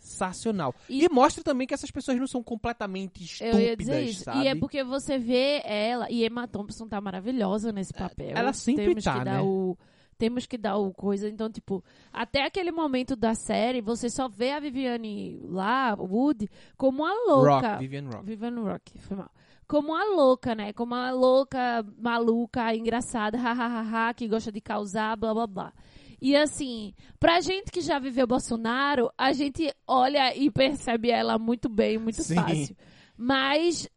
sensacional. 0.00 0.74
E- 0.88 1.04
E, 1.04 1.08
mostra 1.08 1.42
também 1.42 1.66
que 1.66 1.74
essas 1.74 1.90
pessoas 1.90 2.18
não 2.18 2.26
são 2.26 2.42
completamente 2.42 3.22
estúpidas, 3.24 3.54
Eu 3.60 3.66
ia 3.66 3.76
dizer 3.76 4.02
isso. 4.02 4.24
sabe? 4.24 4.42
E 4.42 4.48
é 4.48 4.54
porque 4.54 4.82
você 4.84 5.18
vê 5.18 5.62
ela, 5.64 6.10
e 6.10 6.24
Emma 6.26 6.46
Thompson 6.48 6.88
tá 6.88 7.00
maravilhosa 7.00 7.72
nesse 7.72 7.92
papel. 7.94 8.32
ela 8.36 8.52
sempre 8.52 8.86
temos 8.86 9.04
tá, 9.04 9.24
né? 9.24 9.40
o 9.40 9.76
Temos 10.22 10.46
que 10.46 10.56
dar 10.56 10.76
o 10.76 10.94
coisa. 10.94 11.28
Então, 11.28 11.50
tipo, 11.50 11.82
até 12.12 12.44
aquele 12.44 12.70
momento 12.70 13.16
da 13.16 13.34
série, 13.34 13.80
você 13.80 14.08
só 14.08 14.28
vê 14.28 14.52
a 14.52 14.60
Viviane 14.60 15.40
lá, 15.42 15.96
Wood, 15.98 16.48
como 16.76 17.02
uma 17.02 17.12
louca. 17.26 17.72
Rock, 17.72 17.78
Vivian 17.80 18.08
Rock. 18.08 18.24
Vivian 18.24 18.60
Rock, 18.60 18.98
foi 19.00 19.16
mal. 19.16 19.32
Como 19.66 19.88
uma 19.88 20.04
louca, 20.04 20.54
né? 20.54 20.72
Como 20.72 20.94
uma 20.94 21.10
louca, 21.10 21.84
maluca, 21.98 22.72
engraçada, 22.72 23.36
hahaha, 23.36 24.14
que 24.14 24.28
gosta 24.28 24.52
de 24.52 24.60
causar, 24.60 25.16
blá 25.16 25.34
blá 25.34 25.46
blá. 25.48 25.72
E 26.20 26.36
assim, 26.36 26.94
pra 27.18 27.40
gente 27.40 27.72
que 27.72 27.80
já 27.80 27.98
viveu 27.98 28.24
Bolsonaro, 28.24 29.10
a 29.18 29.32
gente 29.32 29.74
olha 29.88 30.36
e 30.36 30.52
percebe 30.52 31.10
ela 31.10 31.36
muito 31.36 31.68
bem, 31.68 31.98
muito 31.98 32.22
Sim. 32.22 32.36
fácil. 32.36 32.76
Mas 33.16 33.90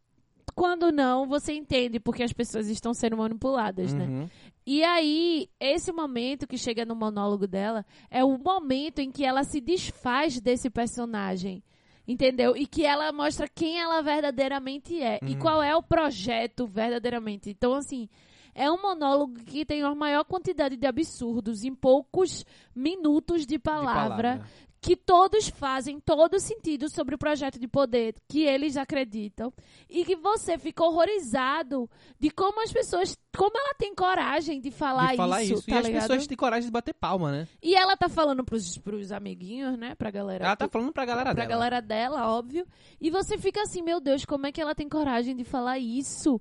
quando 0.55 0.89
não, 0.89 1.27
você 1.27 1.53
entende 1.53 1.99
porque 1.99 2.23
as 2.23 2.31
pessoas 2.31 2.69
estão 2.69 2.93
sendo 2.93 3.17
manipuladas, 3.17 3.93
né? 3.93 4.29
E 4.65 4.83
aí, 4.83 5.47
esse 5.59 5.91
momento 5.91 6.47
que 6.47 6.57
chega 6.57 6.83
no 6.85 6.95
monólogo 6.95 7.45
dela 7.47 7.85
é 8.09 8.23
o 8.23 8.37
momento 8.37 8.99
em 8.99 9.11
que 9.11 9.23
ela 9.23 9.43
se 9.43 9.61
desfaz 9.61 10.39
desse 10.41 10.69
personagem. 10.69 11.63
Entendeu? 12.07 12.55
E 12.55 12.67
que 12.67 12.85
ela 12.85 13.11
mostra 13.11 13.47
quem 13.47 13.79
ela 13.79 14.01
verdadeiramente 14.01 15.01
é. 15.01 15.19
E 15.23 15.33
Uhum. 15.33 15.39
qual 15.39 15.63
é 15.63 15.75
o 15.75 15.81
projeto 15.81 16.67
verdadeiramente. 16.67 17.49
Então, 17.49 17.73
assim, 17.73 18.07
é 18.53 18.69
um 18.71 18.79
monólogo 18.81 19.35
que 19.43 19.65
tem 19.65 19.81
a 19.81 19.93
maior 19.95 20.23
quantidade 20.23 20.77
de 20.77 20.85
absurdos 20.87 21.63
em 21.63 21.73
poucos 21.73 22.45
minutos 22.75 23.45
de 23.45 23.57
palavra, 23.59 24.33
De 24.33 24.39
palavra. 24.39 24.49
Que 24.81 24.95
todos 24.95 25.49
fazem 25.49 25.99
todo 25.99 26.39
sentido 26.39 26.89
sobre 26.89 27.15
o 27.15 27.17
projeto 27.17 27.59
de 27.59 27.67
poder 27.67 28.13
que 28.27 28.43
eles 28.43 28.77
acreditam 28.77 29.51
e 29.89 30.05
que 30.05 30.15
você 30.15 30.59
fica 30.59 30.83
horrorizado 30.83 31.89
de 32.19 32.29
como 32.29 32.61
as 32.61 32.71
pessoas, 32.71 33.17
como 33.35 33.57
ela 33.57 33.73
tem 33.75 33.95
coragem 33.95 34.61
de 34.61 34.69
falar, 34.69 35.11
de 35.11 35.17
falar 35.17 35.43
isso, 35.43 35.53
isso. 35.55 35.65
tá 35.65 35.75
e 35.75 35.77
as 35.79 35.85
ligado? 35.87 36.01
pessoas 36.03 36.27
têm 36.27 36.37
coragem 36.37 36.65
de 36.67 36.71
bater 36.71 36.93
palma, 36.93 37.31
né? 37.31 37.47
E 37.63 37.73
ela 37.75 37.97
tá 37.97 38.07
falando 38.07 38.43
pros, 38.43 38.77
pros 38.77 39.11
amiguinhos, 39.11 39.77
né, 39.77 39.95
pra 39.95 40.11
galera. 40.11 40.45
Ela 40.45 40.55
tá 40.55 40.67
falando 40.67 40.93
pra 40.93 41.03
galera 41.05 41.33
pra 41.33 41.45
dela. 41.45 41.49
galera 41.49 41.81
dela, 41.81 42.29
óbvio. 42.29 42.67
E 43.01 43.09
você 43.09 43.37
fica 43.39 43.63
assim, 43.63 43.81
meu 43.81 43.99
Deus, 43.99 44.23
como 44.23 44.45
é 44.45 44.51
que 44.51 44.61
ela 44.61 44.75
tem 44.75 44.87
coragem 44.87 45.35
de 45.35 45.43
falar 45.43 45.79
isso? 45.79 46.39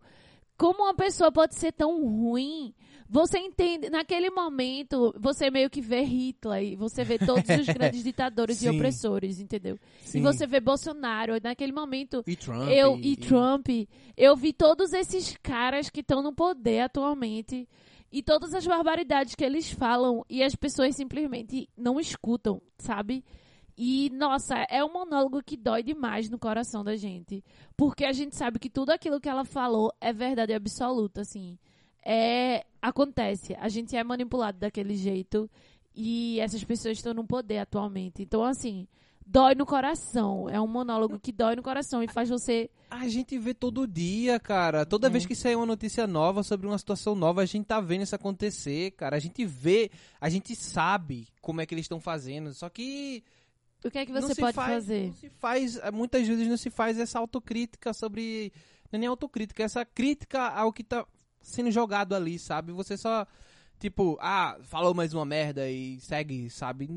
Como 0.57 0.83
uma 0.85 0.95
pessoa 0.95 1.33
pode 1.33 1.55
ser 1.55 1.73
tão 1.73 2.05
ruim? 2.07 2.75
Você 3.15 3.39
entende, 3.39 3.89
naquele 3.89 4.29
momento, 4.29 5.15
você 5.17 5.49
meio 5.49 5.71
que 5.71 5.81
vê 5.81 6.01
Hitler 6.01 6.65
e 6.65 6.75
você 6.75 7.05
vê 7.05 7.17
todos 7.17 7.49
os 7.49 7.67
grandes 7.73 8.03
ditadores 8.03 8.61
e 8.61 8.69
opressores, 8.69 9.39
entendeu? 9.39 9.79
Sim. 10.01 10.19
E 10.19 10.21
você 10.21 10.49
vê 10.49 10.59
Bolsonaro, 10.59 11.35
naquele 11.41 11.71
momento, 11.71 12.25
E 12.27 12.35
Trump. 12.35 12.69
eu 12.69 12.99
e 12.99 13.17
Trump, 13.17 13.69
eu 14.17 14.35
vi 14.35 14.53
todos 14.53 14.93
esses 14.93 15.37
caras 15.41 15.89
que 15.89 16.01
estão 16.01 16.23
no 16.23 16.33
poder 16.33 16.81
atualmente 16.81 17.69
e 18.11 18.21
todas 18.21 18.53
as 18.53 18.67
barbaridades 18.67 19.37
que 19.37 19.45
eles 19.45 19.71
falam 19.71 20.25
e 20.29 20.43
as 20.43 20.57
pessoas 20.57 20.97
simplesmente 20.97 21.69
não 21.77 22.01
escutam, 22.01 22.61
sabe? 22.79 23.25
E, 23.79 24.11
nossa, 24.11 24.57
é 24.69 24.85
um 24.85 24.93
monólogo 24.93 25.41
que 25.41 25.57
dói 25.57 25.85
demais 25.85 26.29
no 26.29 26.39
coração 26.39 26.83
da 26.83 26.97
gente. 26.97 27.45
Porque 27.77 28.05
a 28.05 28.13
gente 28.13 28.35
sabe 28.35 28.59
que 28.59 28.69
tudo 28.69 28.91
aquilo 28.91 29.21
que 29.21 29.29
ela 29.29 29.45
falou 29.45 29.93
é 30.01 30.13
verdade 30.13 30.53
absoluta, 30.53 31.21
assim. 31.21 31.57
É. 32.05 32.65
Acontece. 32.83 33.57
A 33.59 33.69
gente 33.69 33.97
é 33.97 34.05
manipulado 34.05 34.59
daquele 34.59 34.95
jeito. 34.97 35.51
E 35.97 36.39
essas 36.41 36.63
pessoas 36.65 36.99
estão 36.99 37.15
no 37.15 37.25
poder 37.27 37.59
atualmente. 37.59 38.21
Então, 38.23 38.45
assim, 38.45 38.87
dói 39.25 39.55
no 39.55 39.65
coração. 39.65 40.51
É 40.51 40.61
um 40.61 40.67
monólogo 40.67 41.19
que 41.19 41.33
dói 41.33 41.55
no 41.57 41.63
coração 41.63 42.03
e 42.03 42.09
faz 42.09 42.29
você. 42.29 42.69
A 42.91 43.09
gente 43.09 43.39
vê 43.39 43.55
todo 43.55 43.87
dia, 43.87 44.39
cara. 44.41 44.85
Toda 44.85 45.07
É. 45.07 45.11
vez 45.11 45.25
que 45.25 45.35
sai 45.35 45.55
uma 45.55 45.65
notícia 45.65 46.07
nova 46.07 46.43
sobre 46.43 46.67
uma 46.67 46.77
situação 46.77 47.15
nova, 47.15 47.41
a 47.43 47.47
gente 47.47 47.65
tá 47.65 47.81
vendo 47.81 48.03
isso 48.03 48.15
acontecer, 48.15 48.91
cara. 48.93 49.17
A 49.17 49.21
gente 49.21 49.45
vê, 49.47 49.91
a 50.21 50.29
gente 50.29 50.55
sabe 50.55 51.29
como 51.41 51.61
é 51.61 51.67
que 51.67 51.75
eles 51.75 51.85
estão 51.85 52.01
fazendo. 52.01 52.53
Só 52.53 52.69
que 52.69 53.23
O 53.85 53.91
que 53.91 53.99
é 53.99 54.05
que 54.07 54.13
você 54.13 54.35
pode 54.35 54.55
faz, 54.55 54.73
fazer? 54.75 55.07
Não 55.07 55.15
se 55.15 55.29
faz, 55.31 55.81
muitas 55.93 56.27
vezes 56.27 56.49
não 56.49 56.57
se 56.57 56.71
faz 56.71 56.99
essa 56.99 57.19
autocrítica 57.19 57.93
sobre. 57.95 58.53
Não 58.91 58.97
é 58.97 58.99
nem 58.99 59.09
autocrítica, 59.09 59.63
essa 59.63 59.85
crítica 59.85 60.49
ao 60.49 60.73
que 60.73 60.83
tá 60.85 61.07
sendo 61.45 61.71
jogado 61.71 62.15
ali, 62.15 62.39
sabe? 62.39 62.73
Você 62.73 62.97
só. 62.97 63.27
Tipo, 63.79 64.17
ah, 64.21 64.57
falou 64.63 64.95
mais 64.95 65.13
uma 65.13 65.25
merda 65.25 65.69
e 65.69 65.99
segue, 66.01 66.49
sabe? 66.49 66.89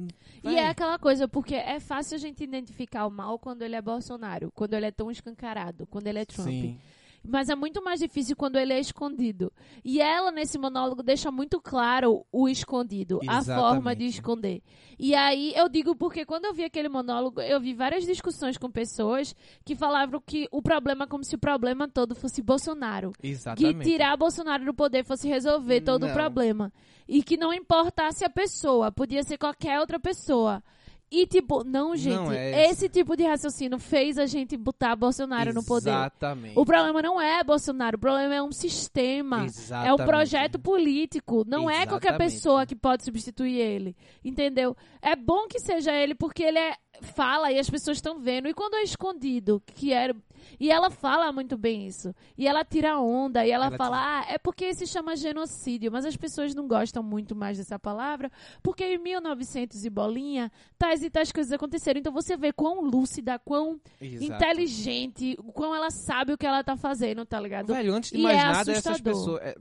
E 0.44 0.56
é 0.56 0.70
aquela 0.70 0.98
coisa, 0.98 1.28
porque 1.28 1.56
é 1.56 1.80
fácil 1.80 2.16
a 2.16 2.20
gente 2.20 2.44
identificar 2.44 3.06
o 3.08 3.12
mal 3.12 3.38
quando 3.38 3.64
ele 3.64 3.76
é 3.76 3.82
Bolsonaro, 3.82 4.52
quando 4.56 4.74
ele 4.74 4.86
é 4.86 4.92
tão 4.92 5.12
escancarado, 5.12 5.86
quando 5.88 6.08
ele 6.08 6.20
é 6.20 6.26
Trump. 6.26 6.48
Sim. 6.48 6.80
Mas 7.28 7.50
é 7.50 7.56
muito 7.56 7.84
mais 7.84 8.00
difícil 8.00 8.36
quando 8.36 8.58
ele 8.58 8.72
é 8.74 8.80
escondido. 8.80 9.52
E 9.84 10.00
ela, 10.00 10.32
nesse 10.32 10.58
monólogo, 10.58 11.04
deixa 11.04 11.30
muito 11.30 11.60
claro 11.60 12.26
o 12.32 12.48
escondido, 12.48 13.20
a 13.28 13.40
Exatamente. 13.40 13.60
forma 13.62 13.96
de 13.96 14.06
esconder. 14.06 14.62
E 14.98 15.14
aí 15.14 15.54
eu 15.56 15.68
digo 15.68 15.96
porque 15.96 16.26
quando 16.26 16.46
eu 16.46 16.54
vi 16.54 16.64
aquele 16.64 16.90
monólogo, 16.90 17.42
eu 17.42 17.60
vi 17.60 17.74
várias 17.74 18.06
discussões 18.06 18.58
com 18.58 18.72
pessoas 18.72 19.36
que 19.66 19.76
falavam 19.76 20.22
que 20.26 20.48
o 20.52 20.62
problema 20.62 21.04
é 21.04 21.08
como 21.08 21.24
se 21.24 21.36
o 21.36 21.40
problema 21.40 21.88
todo 21.88 22.16
fosse 22.16 22.42
Bolsonaro. 22.42 23.12
Que 23.20 23.28
Exatamente. 23.28 23.84
tirar 23.84 24.16
Bolsonaro 24.18 24.64
do 24.66 24.74
poder 24.74 25.04
fosse 25.04 25.28
resolver 25.28 25.82
todo 25.82 26.04
o 26.04 26.08
Não. 26.08 26.14
problema. 26.14 26.72
E 27.08 27.22
que 27.22 27.38
não 27.38 27.54
importasse 27.54 28.24
a 28.26 28.30
pessoa, 28.30 28.92
podia 28.92 29.24
ser 29.24 29.38
qualquer 29.38 29.80
outra 29.80 30.00
pessoa. 30.00 30.64
E 31.10 31.26
tipo, 31.26 31.64
não, 31.64 31.96
gente, 31.96 32.16
Não 32.16 32.32
é 32.34 32.70
esse 32.70 32.90
tipo 32.90 33.16
de 33.16 33.24
raciocínio 33.24 33.80
fez 33.80 34.18
a 34.18 34.26
gente 34.26 34.58
botar 34.58 34.94
Bolsonaro 34.94 35.54
no 35.54 35.64
poder. 35.64 35.90
Exatamente. 35.90 36.60
O 36.60 36.66
problema 36.66 37.02
não 37.02 37.22
é 37.22 37.42
Bolsonaro, 37.46 37.96
o 37.96 38.00
problema 38.00 38.36
é 38.36 38.44
um 38.44 38.52
sistema. 38.52 39.38
É 39.38 39.42
um 39.42 39.46
Exatamente. 39.46 40.06
projeto 40.06 40.60
político. 40.60 41.46
Não 41.48 41.70
é 41.70 41.86
qualquer 41.86 42.10
Exatamente. 42.10 42.34
pessoa 42.34 42.66
que 42.66 42.76
pode 42.76 43.06
substituir 43.06 43.58
ele. 43.58 43.96
Entendeu? 44.24 44.76
É 45.02 45.16
bom 45.16 45.48
que 45.48 45.60
seja 45.60 45.94
ele 45.94 46.14
porque 46.14 46.44
ele 46.44 46.60
é, 46.60 46.76
fala 47.02 47.52
e 47.54 47.60
as 47.60 47.70
pessoas 47.70 47.98
estão 47.98 48.20
vendo. 48.20 48.50
E 48.50 48.54
quando 48.54 48.76
é 48.76 48.84
escondido, 48.84 49.64
que 49.66 49.94
era. 49.94 50.14
E 50.60 50.72
ela 50.72 50.90
fala 50.90 51.32
muito 51.32 51.58
bem 51.58 51.88
isso. 51.88 52.14
E 52.38 52.48
ela 52.48 52.64
tira 52.64 53.00
onda. 53.00 53.46
E 53.46 53.52
ela, 53.52 53.68
Ela 53.68 53.78
fala, 53.78 53.98
ah, 54.00 54.26
é 54.30 54.38
porque 54.38 54.74
se 54.74 54.88
chama 54.88 55.16
genocídio. 55.16 55.92
Mas 55.92 56.06
as 56.06 56.16
pessoas 56.16 56.54
não 56.56 56.68
gostam 56.68 57.02
muito 57.04 57.36
mais 57.36 57.58
dessa 57.58 57.78
palavra. 57.78 58.32
Porque 58.64 58.84
em 58.84 58.98
1900 58.98 59.86
e 59.86 59.90
bolinha, 59.90 60.52
tais 60.78 61.04
e 61.04 61.10
tais 61.10 61.32
coisas 61.32 61.52
aconteceram. 61.52 62.00
Então 62.00 62.14
você 62.14 62.36
vê 62.38 62.52
quão 62.54 62.82
lúcida, 62.82 63.40
quão 63.40 63.80
Exato. 64.02 64.34
inteligente, 64.34 65.36
quão 65.54 65.74
ela 65.76 65.90
sabe 65.92 66.34
o 66.34 66.38
que 66.38 66.46
ela 66.46 66.64
tá 66.64 66.76
fazendo, 66.78 67.26
tá 67.26 67.40
ligado? 67.40 67.74
Velho, 67.74 67.94
antes 67.94 68.12
de 68.12 68.18
E 68.18 68.24
mais 68.24 68.38
é 68.38 68.44
nada, 68.44 68.72
essas 68.72 68.88
assustador. 68.88 69.14
pessoas. 69.14 69.42
é, 69.42 69.56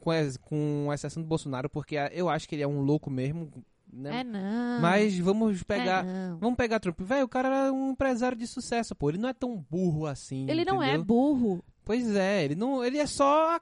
com, 0.00 0.22
com 0.84 0.92
exceção 0.92 1.22
do 1.22 1.28
Bolsonaro, 1.28 1.68
porque 1.68 1.96
eu 2.12 2.28
acho 2.28 2.48
que 2.48 2.54
ele 2.54 2.62
é 2.62 2.68
um 2.68 2.80
louco 2.80 3.10
mesmo. 3.10 3.50
Né? 3.96 4.20
É 4.20 4.24
não. 4.24 4.80
Mas 4.80 5.18
vamos 5.18 5.62
pegar. 5.62 6.04
É. 6.06 6.34
Vamos 6.38 6.56
pegar 6.56 6.78
Trump. 6.80 7.00
Velho, 7.00 7.24
o 7.24 7.28
cara 7.28 7.48
era 7.48 7.72
um 7.72 7.90
empresário 7.92 8.36
de 8.36 8.46
sucesso, 8.46 8.94
pô. 8.94 9.08
Ele 9.08 9.16
não 9.18 9.28
é 9.28 9.32
tão 9.32 9.56
burro 9.70 10.06
assim. 10.06 10.46
Ele 10.50 10.64
não 10.64 10.82
é 10.82 10.88
entendeu? 10.88 11.04
burro. 11.04 11.64
Pois 11.84 12.14
é, 12.14 12.44
ele 12.44 12.54
não. 12.54 12.84
Ele 12.84 12.98
é 12.98 13.06
só. 13.06 13.58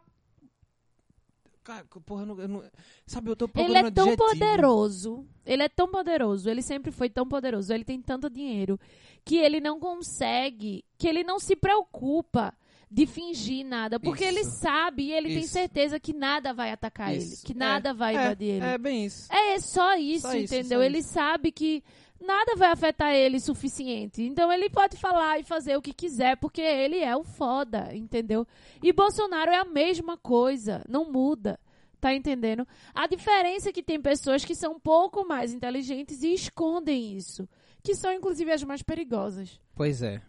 Cara, 1.63 1.85
porra, 2.05 2.23
eu 2.23 2.27
não, 2.27 2.41
eu 2.41 2.49
não- 2.49 2.63
Sabe, 3.07 3.31
eu 3.31 3.37
tô 3.37 3.49
Ele 3.57 3.77
é 3.79 3.91
tão 3.91 4.05
adjetivo. 4.11 4.17
poderoso. 4.17 5.27
Ele 5.47 5.63
é 5.63 5.69
tão 5.69 5.89
poderoso. 5.91 6.51
Ele 6.51 6.61
sempre 6.61 6.91
foi 6.91 7.09
tão 7.09 7.27
poderoso. 7.27 7.73
Ele 7.73 7.85
tem 7.85 8.03
tanto 8.03 8.29
dinheiro 8.29 8.79
que 9.25 9.37
ele 9.37 9.61
não 9.61 9.81
consegue, 9.81 10.85
que 10.99 11.09
ele 11.09 11.25
não 11.25 11.39
se 11.39 11.57
preocupa 11.57 12.53
de 12.95 13.07
fingir 13.07 13.67
nada, 13.67 13.99
porque 13.99 14.23
ele 14.23 14.43
Isso. 14.43 14.53
sabe 14.61 15.07
e 15.07 15.13
ele 15.13 15.29
tem 15.31 15.39
Isso. 15.41 15.53
certeza 15.53 15.99
que 15.99 16.13
nada 16.13 16.55
vai 16.55 16.71
atacar 16.71 17.13
ele, 17.13 17.25
Isso. 17.25 17.45
que 17.45 17.51
É, 17.51 17.57
nada 17.57 17.93
vai 17.93 18.17
é, 18.17 18.21
invadir 18.21 18.49
ele. 18.51 18.65
É, 18.65 18.79
bem 18.79 19.05
isso. 19.05 19.27
É 19.33 19.59
só 19.59 19.97
isso, 19.97 20.29
Só 20.29 20.35
isso, 20.37 20.55
entendeu? 20.55 20.79
só 20.79 20.85
ele 20.85 21.03
sabe 21.03 21.51
que 21.51 21.83
nada 22.25 22.55
vai 22.55 22.71
afetar 22.71 23.13
ele 23.13 23.39
o 23.39 23.41
suficiente. 23.41 24.23
Então 24.23 24.53
ele 24.53 24.71
pode 24.71 24.97
falar 24.97 25.41
e 25.41 25.43
fazer 25.43 25.77
o 25.77 25.83
que 25.83 25.93
quiser, 25.93 26.37
porque 26.37 26.61
ele 26.61 27.01
é 27.01 27.17
o 27.17 27.25
foda, 27.25 27.91
entendeu? 27.93 28.47
E 28.81 28.93
Bolsonaro 28.93 29.51
é 29.51 29.57
a 29.57 29.65
mesma 29.65 30.17
coisa, 30.17 30.85
não 30.89 31.11
muda. 31.11 31.59
Tá 32.01 32.15
entendendo? 32.15 32.65
A 32.95 33.09
diferença 33.09 33.71
é 33.71 33.73
que 33.73 33.83
tem 33.83 34.01
pessoas 34.01 34.45
que 34.45 34.55
são 34.55 34.75
um 34.75 34.79
pouco 34.79 35.27
mais 35.27 35.53
inteligentes 35.53 36.23
e 36.23 36.33
escondem 36.35 37.17
isso. 37.17 37.49
Que 37.83 37.95
são, 37.97 38.13
inclusive, 38.13 38.53
as 38.53 38.63
mais 38.63 38.83
perigosas. 38.83 39.59
Pois 39.75 40.01
é. 40.01 40.21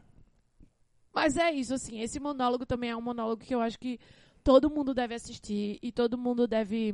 Mas 1.16 1.38
é 1.38 1.49
isso, 1.49 1.74
assim. 1.74 2.01
Esse 2.01 2.20
monólogo 2.20 2.66
também 2.66 2.89
é 2.89 2.97
um 2.97 3.01
monólogo 3.01 3.41
que 3.41 3.55
eu 3.55 3.61
acho 3.61 3.80
que 3.80 3.97
todo 4.43 4.70
mundo 4.70 4.93
deve 4.93 5.16
assistir 5.16 5.80
e 5.82 5.89
todo 5.89 6.18
mundo 6.18 6.45
deve 6.45 6.93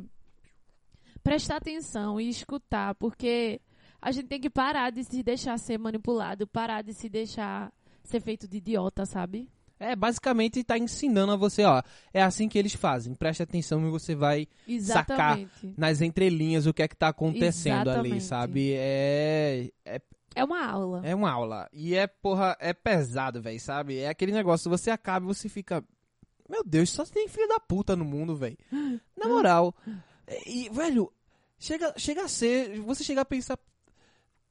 prestar 1.24 1.58
atenção 1.58 2.22
e 2.22 2.30
escutar, 2.30 2.94
porque 2.96 3.60
a 4.00 4.12
gente 4.12 4.28
tem 4.28 4.40
que 4.40 4.50
parar 4.50 4.92
de 4.92 5.04
se 5.04 5.24
deixar 5.24 5.58
ser 5.58 5.80
manipulado, 5.80 6.48
parar 6.48 6.84
de 6.84 6.94
se 6.94 7.10
deixar 7.10 7.74
ser 8.04 8.22
feito 8.22 8.48
de 8.48 8.58
idiota, 8.58 9.06
sabe? 9.06 9.50
É, 9.80 9.96
basicamente 9.96 10.64
tá 10.64 10.78
ensinando 10.78 11.32
a 11.32 11.36
você, 11.36 11.64
ó. 11.64 11.82
É 12.14 12.22
assim 12.22 12.48
que 12.48 12.60
eles 12.60 12.76
fazem. 12.76 13.16
Preste 13.16 13.42
atenção 13.42 13.84
e 13.88 13.90
você 13.90 14.14
vai 14.14 14.48
Exatamente. 14.68 15.74
nas 15.76 16.02
entrelinhas 16.02 16.68
o 16.68 16.74
que 16.74 16.84
é 16.84 16.88
que 16.88 16.96
tá 16.96 17.08
acontecendo 17.08 17.90
ali, 17.90 18.10
Exatamente. 18.10 18.24
sabe? 18.24 18.74
É, 18.74 18.78
é, 18.78 19.72
É 19.81 19.81
uma 20.52 20.66
aula. 20.66 21.02
é 21.04 21.16
uma 21.16 21.32
aula. 21.32 21.70
E 21.74 21.96
é, 21.96 22.08
porra, 22.08 22.56
é 22.60 22.74
pesado, 22.74 23.42
velho, 23.42 23.60
sabe? 23.60 23.98
É 24.00 24.10
aquele 24.10 24.32
negócio, 24.32 24.70
você 24.70 24.90
acaba 24.92 25.26
e 25.26 25.34
você 25.34 25.50
fica. 25.50 25.84
Meu 26.50 26.64
Deus, 26.64 26.90
só 26.90 27.06
tem 27.06 27.28
filho 27.28 27.48
da 27.48 27.60
puta 27.60 27.96
no 27.96 28.04
mundo, 28.06 28.36
velho. 28.36 28.58
Na 29.18 29.28
moral. 29.28 29.74
E, 30.46 30.70
velho, 30.70 31.12
chega, 31.58 31.94
chega 31.98 32.24
a 32.24 32.28
ser. 32.28 32.80
Você 32.82 33.04
chega 33.04 33.22
a 33.22 33.26
pensar. 33.26 33.58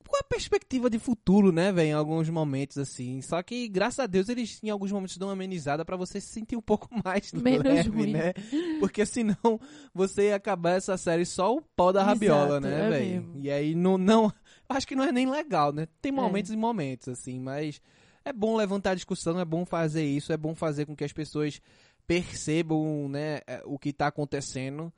Qual 0.09 0.19
a 0.21 0.25
perspectiva 0.25 0.91
de 0.91 0.99
futuro, 0.99 1.53
né, 1.53 1.71
velho? 1.71 1.89
Em 1.91 1.93
alguns 1.93 2.29
momentos, 2.29 2.79
assim. 2.79 3.23
Só 3.23 3.41
que, 3.45 3.69
graças 3.69 4.01
a 4.01 4.07
Deus, 4.09 4.29
eles 4.29 4.59
em 4.61 4.69
alguns 4.69 4.91
momentos 4.91 5.17
dão 5.17 5.29
uma 5.29 5.35
amenizada 5.35 5.85
pra 5.85 5.97
você 5.97 6.21
se 6.21 6.27
sentir 6.29 6.57
um 6.57 6.61
pouco 6.63 6.89
mais 7.05 7.31
Menos 7.37 7.63
leve, 7.63 7.91
ruim. 7.91 8.13
né? 8.13 8.33
Porque 8.81 9.07
senão 9.07 9.61
você 9.95 10.29
ia 10.29 10.37
acabar 10.37 10.73
essa 10.73 10.97
série 10.97 11.25
só 11.25 11.55
o 11.55 11.63
pau 11.63 11.93
da 11.93 12.01
Exato, 12.01 12.13
rabiola, 12.15 12.61
né, 12.61 12.87
é 12.87 12.91
velho? 12.91 13.31
E 13.37 13.51
aí 13.51 13.75
não, 13.75 13.97
não. 13.97 14.33
Acho 14.71 14.87
que 14.87 14.95
não 14.95 15.05
é 15.05 15.11
nem 15.13 15.29
legal, 15.29 15.73
né? 15.73 15.87
Tem 16.01 16.11
É. 16.11 16.15
momentos 16.15 16.51
e 16.53 16.57
momentos, 16.57 17.09
assim, 17.09 17.39
mas 17.41 17.81
é 18.25 18.33
bom 18.33 18.57
levantar 18.57 18.93
a 18.93 18.95
discussão, 18.95 19.39
é 19.41 19.45
bom 19.45 19.65
fazer 19.67 20.05
isso, 20.05 20.33
é 20.33 20.37
bom 20.37 20.55
fazer 20.55 20.87
com 20.87 20.95
que 20.95 21.05
as 21.05 21.13
pessoas 21.13 21.61
percebam, 22.07 23.09
né, 23.09 23.41
é, 23.47 23.63
o 23.65 23.79
que 23.79 23.93
tá 23.93 24.07
acontecendo. 24.09 24.93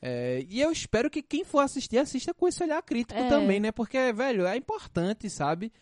É, 0.00 0.44
e 0.48 0.60
eu 0.60 0.72
espero 0.72 1.08
que 1.10 1.22
quem 1.22 1.44
for 1.44 1.60
assistir, 1.60 1.98
assista 1.98 2.34
com 2.34 2.48
esse 2.48 2.62
olhar 2.62 2.82
crítico 2.82 3.20
É. 3.20 3.28
também, 3.28 3.60
né? 3.60 3.70
Porque, 3.70 4.12
velho, 4.12 4.44
é 4.46 4.56
importante, 4.56 5.30
sabe? 5.30 5.72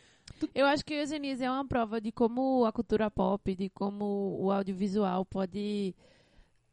Eu 0.54 0.66
acho 0.66 0.84
que 0.84 0.94
o 0.94 0.98
Eugenize 0.98 1.42
é 1.42 1.50
uma 1.50 1.66
prova 1.66 2.00
de 2.00 2.12
como 2.12 2.64
a 2.66 2.72
cultura 2.72 3.10
pop, 3.10 3.54
de 3.54 3.68
como 3.70 4.36
o 4.40 4.50
audiovisual 4.50 5.24
pode 5.24 5.94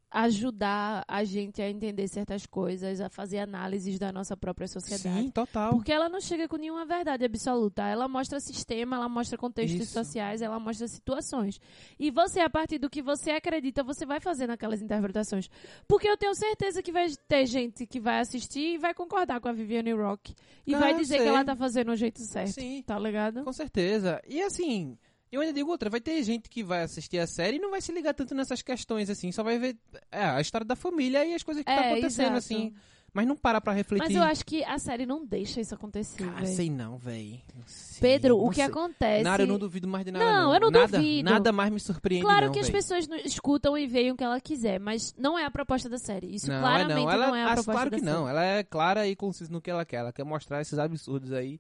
ajudar 0.10 1.04
a 1.08 1.24
gente 1.24 1.62
a 1.62 1.70
entender 1.70 2.08
certas 2.08 2.46
coisas, 2.46 3.02
a 3.02 3.10
fazer 3.10 3.40
análises 3.40 4.00
da 4.00 4.12
nossa 4.12 4.38
própria 4.38 4.68
sociedade. 4.68 5.26
Sim, 5.26 5.32
total. 5.32 5.72
Porque 5.72 5.92
ela 5.92 6.08
não 6.08 6.22
chega 6.22 6.48
com 6.48 6.56
nenhuma 6.56 6.86
verdade 6.86 7.26
absoluta. 7.26 7.84
Ela 7.84 8.08
mostra 8.08 8.40
sistema, 8.40 8.96
ela 8.96 9.10
mostra 9.10 9.38
contextos 9.38 9.82
Isso. 9.82 9.94
sociais, 9.94 10.42
ela 10.42 10.60
mostra 10.60 10.88
situações. 10.88 11.60
E 12.00 12.10
você, 12.10 12.40
a 12.40 12.50
partir 12.50 12.78
do 12.78 12.90
que 12.90 13.02
você 13.02 13.32
acredita, 13.32 13.84
você 13.84 14.06
vai 14.06 14.20
fazendo 14.20 14.52
aquelas 14.52 14.82
interpretações. 14.82 15.50
Porque 15.88 16.08
eu 16.08 16.18
tenho 16.18 16.34
certeza 16.36 16.82
que 16.82 16.92
vai 16.92 17.08
ter 17.28 17.46
gente 17.46 17.86
que 17.86 18.00
vai 18.00 18.20
assistir 18.20 18.76
e 18.76 18.78
vai 18.78 18.94
concordar 18.94 19.42
com 19.42 19.50
a 19.50 19.54
Viviane 19.54 19.94
Rock. 19.94 20.34
E 20.66 20.74
vai 20.76 20.96
dizer 20.96 21.18
que 21.18 21.28
ela 21.28 21.44
tá 21.44 21.56
fazendo 21.56 21.92
o 21.92 21.96
jeito 21.96 22.22
certo. 22.22 22.54
Sim. 22.54 22.82
Tá 22.86 22.98
ligado? 22.98 23.44
Com 23.44 23.54
certeza. 23.54 24.22
E 24.28 24.42
assim, 24.42 24.98
eu 25.32 25.42
ainda 25.42 25.54
digo 25.54 25.70
outra, 25.70 25.90
vai 25.90 26.00
ter 26.02 26.22
gente 26.24 26.50
que 26.50 26.64
vai 26.64 26.84
assistir 26.84 27.18
a 27.20 27.28
série 27.28 27.58
e 27.58 27.60
não 27.60 27.72
vai 27.72 27.82
se 27.82 27.92
ligar 27.92 28.14
tanto 28.14 28.34
nessas 28.36 28.62
questões, 28.62 29.10
assim, 29.10 29.32
só 29.32 29.44
vai 29.44 29.58
ver 29.60 29.78
é, 30.12 30.24
a 30.24 30.42
história 30.42 30.66
da 30.66 30.76
família 30.76 31.26
e 31.26 31.34
as 31.34 31.44
coisas 31.44 31.64
que 31.64 31.70
tá 31.74 31.84
É, 31.86 31.92
acontecendo, 31.92 32.38
exato. 32.38 32.38
assim. 32.38 32.74
Mas 33.14 33.26
não 33.26 33.38
para 33.38 33.60
pra 33.60 33.74
refletir. 33.74 34.06
Mas 34.06 34.16
eu 34.16 34.22
acho 34.22 34.46
que 34.46 34.64
a 34.66 34.78
série 34.78 35.06
não 35.06 35.26
deixa 35.26 35.60
isso 35.62 35.74
acontecer, 35.74 36.30
Ah, 36.36 36.46
sei 36.46 36.70
não, 36.70 36.98
véi. 36.98 37.42
Não 37.56 37.64
Pedro, 38.00 38.38
o 38.38 38.44
não 38.44 38.50
que 38.50 38.56
sei. 38.58 38.66
acontece... 38.66 39.24
Nara, 39.24 39.42
eu 39.44 39.48
não 39.48 39.58
duvido 39.58 39.88
mais 39.88 40.06
de 40.06 40.12
nada. 40.12 40.24
Não, 40.26 40.34
Não, 40.44 40.54
eu 40.54 40.60
não 40.60 40.70
nada, 40.70 40.98
duvido. 41.00 41.30
Nada 41.30 41.52
mais 41.52 41.72
me 41.72 41.80
surpreende. 41.80 42.24
Claro 42.26 42.48
não, 42.48 42.54
que 42.54 42.60
as 42.60 42.70
pessoas 42.70 43.08
escutam 43.26 43.76
e 43.78 43.88
veem 43.88 44.12
o 44.12 44.16
que 44.16 44.24
ela 44.24 44.40
quiser, 44.40 44.80
mas 44.80 45.16
não 45.18 45.40
é 45.40 45.46
a 45.46 45.50
proposta 45.50 45.90
da 45.90 45.98
série. 45.98 46.28
Isso 46.36 46.52
não, 46.52 46.60
claramente 46.60 46.92
é 46.92 46.96
não. 47.06 47.12
Ela, 47.12 47.28
não 47.28 47.36
é 47.36 47.42
a 47.44 47.46
proposta 47.54 47.72
Claro 47.72 47.90
da 47.90 47.98
que 47.98 48.04
série. 48.04 48.16
não. 48.18 48.30
Ela 48.30 48.44
é 48.44 48.64
clara 48.64 49.08
e 49.08 49.16
concisa 49.16 49.52
no 49.52 49.62
que 49.62 49.72
ela 49.72 49.86
quer. 49.86 49.98
Ela 49.98 50.14
quer 50.14 50.26
mostrar 50.26 50.62
esses 50.62 50.78
absurdos 50.78 51.32
aí, 51.32 51.60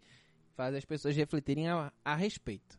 fazer 0.53 0.77
as 0.77 0.85
pessoas 0.85 1.15
refletirem 1.15 1.69
a, 1.69 1.91
a 2.05 2.13
respeito. 2.15 2.77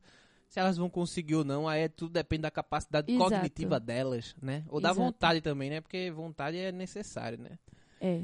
Se 0.48 0.58
elas 0.58 0.76
vão 0.78 0.88
conseguir 0.88 1.34
ou 1.36 1.44
não, 1.44 1.68
aí 1.68 1.82
é 1.82 1.88
tudo 1.88 2.12
depende 2.12 2.42
da 2.42 2.50
capacidade 2.50 3.12
Exato. 3.12 3.30
cognitiva 3.30 3.78
delas, 3.78 4.34
né? 4.40 4.64
Ou 4.68 4.80
da 4.80 4.90
Exato. 4.90 5.04
vontade 5.04 5.40
também, 5.42 5.68
né? 5.68 5.80
Porque 5.80 6.10
vontade 6.10 6.56
é 6.56 6.72
necessário, 6.72 7.38
né? 7.38 7.58
É. 8.00 8.22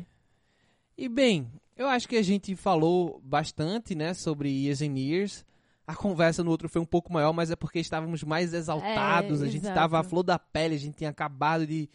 E 0.96 1.08
bem, 1.08 1.50
eu 1.76 1.86
acho 1.86 2.08
que 2.08 2.16
a 2.16 2.22
gente 2.22 2.54
falou 2.56 3.20
bastante, 3.22 3.94
né, 3.94 4.14
sobre 4.14 4.48
Years 4.48 4.80
and 4.80 4.96
Years. 4.96 5.44
A 5.86 5.94
conversa 5.94 6.42
no 6.42 6.50
outro 6.50 6.68
foi 6.68 6.80
um 6.80 6.86
pouco 6.86 7.12
maior, 7.12 7.32
mas 7.32 7.50
é 7.50 7.56
porque 7.56 7.78
estávamos 7.78 8.22
mais 8.22 8.54
exaltados, 8.54 9.42
É, 9.42 9.44
a 9.44 9.46
gente 9.48 9.62
exato. 9.62 9.72
estava 9.76 9.98
à 9.98 10.02
flor 10.02 10.22
da 10.22 10.38
pele, 10.38 10.74
a 10.76 10.78
gente 10.78 10.96
tinha 10.96 11.10
acabado 11.10 11.66
de 11.66 11.90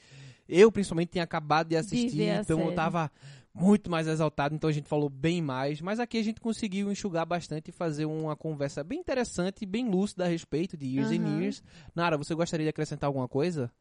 eu 0.48 0.72
principalmente 0.72 1.12
tinha 1.12 1.24
acabado 1.24 1.70
de 1.70 1.76
assistir, 1.78 2.30
a 2.30 2.42
então 2.42 2.60
eu 2.60 2.66
série. 2.66 3.12
Muito 3.60 3.90
mais 3.90 4.08
exaltado, 4.08 4.56
então 4.56 4.70
a 4.70 4.74
gente 4.74 4.88
falou 4.88 5.10
bem 5.10 5.42
mais, 5.42 5.82
mas 5.82 6.00
aqui 6.00 6.18
a 6.18 6.24
gente 6.24 6.40
conseguiu 6.40 6.92
enxugar 6.92 7.26
bastante 7.26 7.70
e 7.70 7.72
fazer 7.72 8.06
uma 8.06 8.36
conversa 8.36 8.84
bem 8.84 9.00
interessante 9.00 9.64
e 9.64 9.66
bem 9.66 9.90
lúcida 9.90 10.26
a 10.26 10.28
respeito 10.28 10.78
de 10.78 10.86
Years 10.88 11.12
and 11.12 11.26
Aham. 11.26 11.42
Years. 11.42 11.64
Nara, 11.94 12.18
você 12.18 12.34
gostaria 12.34 12.66
de 12.66 12.70
acrescentar 12.70 13.08
alguma 13.08 13.28
coisa? 13.28 13.72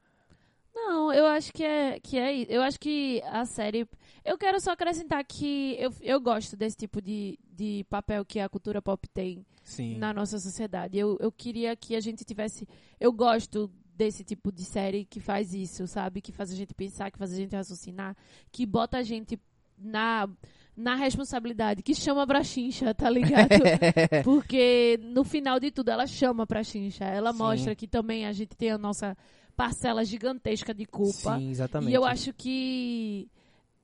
Não, 0.74 1.12
eu 1.12 1.26
acho 1.26 1.52
que 1.52 1.64
é, 1.64 1.98
que 2.00 2.18
é 2.18 2.32
isso. 2.32 2.52
Eu 2.52 2.62
acho 2.62 2.78
que 2.78 3.20
a 3.26 3.44
série. 3.44 3.86
Eu 4.24 4.38
quero 4.38 4.60
só 4.60 4.72
acrescentar 4.72 5.24
que 5.24 5.76
eu, 5.78 5.92
eu 6.00 6.20
gosto 6.20 6.56
desse 6.56 6.76
tipo 6.76 7.02
de, 7.02 7.38
de 7.50 7.84
papel 7.90 8.24
que 8.24 8.38
a 8.38 8.48
cultura 8.48 8.80
pop 8.80 9.08
tem 9.08 9.44
Sim. 9.64 9.98
na 9.98 10.12
nossa 10.12 10.38
sociedade. 10.38 10.96
Eu, 10.96 11.16
eu 11.20 11.32
queria 11.32 11.74
que 11.74 11.96
a 11.96 12.00
gente 12.00 12.24
tivesse. 12.24 12.66
Eu 13.00 13.12
gosto 13.12 13.70
desse 13.98 14.22
tipo 14.22 14.52
de 14.52 14.64
série 14.64 15.04
que 15.04 15.18
faz 15.18 15.52
isso, 15.52 15.86
sabe? 15.88 16.20
Que 16.20 16.30
faz 16.30 16.52
a 16.52 16.54
gente 16.54 16.72
pensar, 16.72 17.10
que 17.10 17.18
faz 17.18 17.32
a 17.32 17.36
gente 17.36 17.56
raciocinar, 17.56 18.16
que 18.52 18.64
bota 18.64 18.98
a 18.98 19.02
gente 19.02 19.36
na, 19.80 20.28
na 20.76 20.94
responsabilidade, 20.94 21.82
que 21.82 21.94
chama 21.94 22.26
pra 22.26 22.42
chincha, 22.44 22.94
tá 22.94 23.08
ligado? 23.10 23.48
Porque 24.24 24.98
no 25.02 25.24
final 25.24 25.58
de 25.58 25.70
tudo 25.70 25.90
ela 25.90 26.06
chama 26.06 26.46
pra 26.46 26.62
chincha. 26.62 27.04
Ela 27.04 27.32
Sim. 27.32 27.38
mostra 27.38 27.74
que 27.74 27.86
também 27.86 28.26
a 28.26 28.32
gente 28.32 28.56
tem 28.56 28.70
a 28.70 28.78
nossa 28.78 29.16
parcela 29.56 30.04
gigantesca 30.04 30.72
de 30.72 30.84
culpa. 30.86 31.36
Sim, 31.38 31.50
exatamente. 31.50 31.90
E 31.90 31.94
eu 31.94 32.04
acho 32.04 32.32
que 32.32 33.28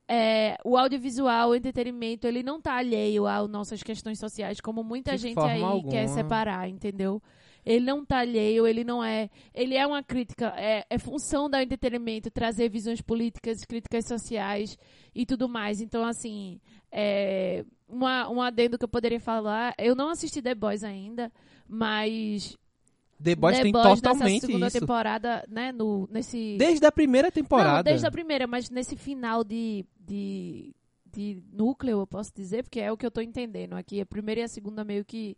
é, 0.07 0.57
o 0.63 0.77
audiovisual, 0.77 1.49
o 1.49 1.55
entretenimento, 1.55 2.27
ele 2.27 2.43
não 2.43 2.61
tá 2.61 2.75
alheio 2.75 3.25
às 3.25 3.49
nossas 3.49 3.81
questões 3.81 4.19
sociais, 4.19 4.61
como 4.61 4.83
muita 4.83 5.11
De 5.11 5.17
gente 5.17 5.39
aí 5.39 5.61
alguma. 5.61 5.91
quer 5.91 6.07
separar, 6.07 6.69
entendeu? 6.69 7.21
Ele 7.65 7.83
não 7.83 8.05
tá 8.05 8.19
alheio, 8.19 8.67
ele 8.67 8.83
não 8.83 9.03
é. 9.03 9.29
Ele 9.53 9.75
é 9.75 9.87
uma 9.87 10.03
crítica, 10.03 10.53
é, 10.55 10.85
é 10.87 10.99
função 10.99 11.49
do 11.49 11.57
entretenimento 11.57 12.29
trazer 12.29 12.69
visões 12.69 13.01
políticas, 13.01 13.65
críticas 13.65 14.05
sociais 14.05 14.77
e 15.15 15.25
tudo 15.25 15.49
mais. 15.49 15.81
Então, 15.81 16.05
assim, 16.05 16.59
é, 16.91 17.65
uma, 17.87 18.29
um 18.29 18.39
adendo 18.41 18.77
que 18.77 18.85
eu 18.85 18.89
poderia 18.89 19.19
falar. 19.19 19.73
Eu 19.79 19.95
não 19.95 20.09
assisti 20.09 20.41
The 20.41 20.53
Boys 20.53 20.83
ainda, 20.83 21.31
mas 21.67 22.55
The 23.21 23.35
Boys 23.35 23.57
The 23.57 23.63
tem 23.63 23.71
Boys 23.71 24.01
totalmente 24.01 24.45
segunda 24.45 24.67
isso. 24.67 24.79
temporada, 24.79 25.43
né? 25.49 25.71
No, 25.71 26.07
nesse... 26.11 26.57
Desde 26.59 26.85
a 26.85 26.91
primeira 26.91 27.31
temporada. 27.31 27.77
Não, 27.77 27.83
desde 27.83 28.05
a 28.05 28.11
primeira, 28.11 28.45
mas 28.45 28.69
nesse 28.69 28.95
final 28.95 29.43
de, 29.43 29.83
de, 29.99 30.75
de 31.11 31.41
núcleo, 31.51 32.01
eu 32.01 32.07
posso 32.07 32.31
dizer, 32.35 32.61
porque 32.61 32.79
é 32.79 32.91
o 32.91 32.97
que 32.97 33.05
eu 33.05 33.11
tô 33.11 33.21
entendendo 33.21 33.73
aqui. 33.73 34.01
A 34.01 34.05
primeira 34.05 34.41
e 34.41 34.43
a 34.43 34.47
segunda 34.47 34.83
meio 34.83 35.03
que 35.03 35.35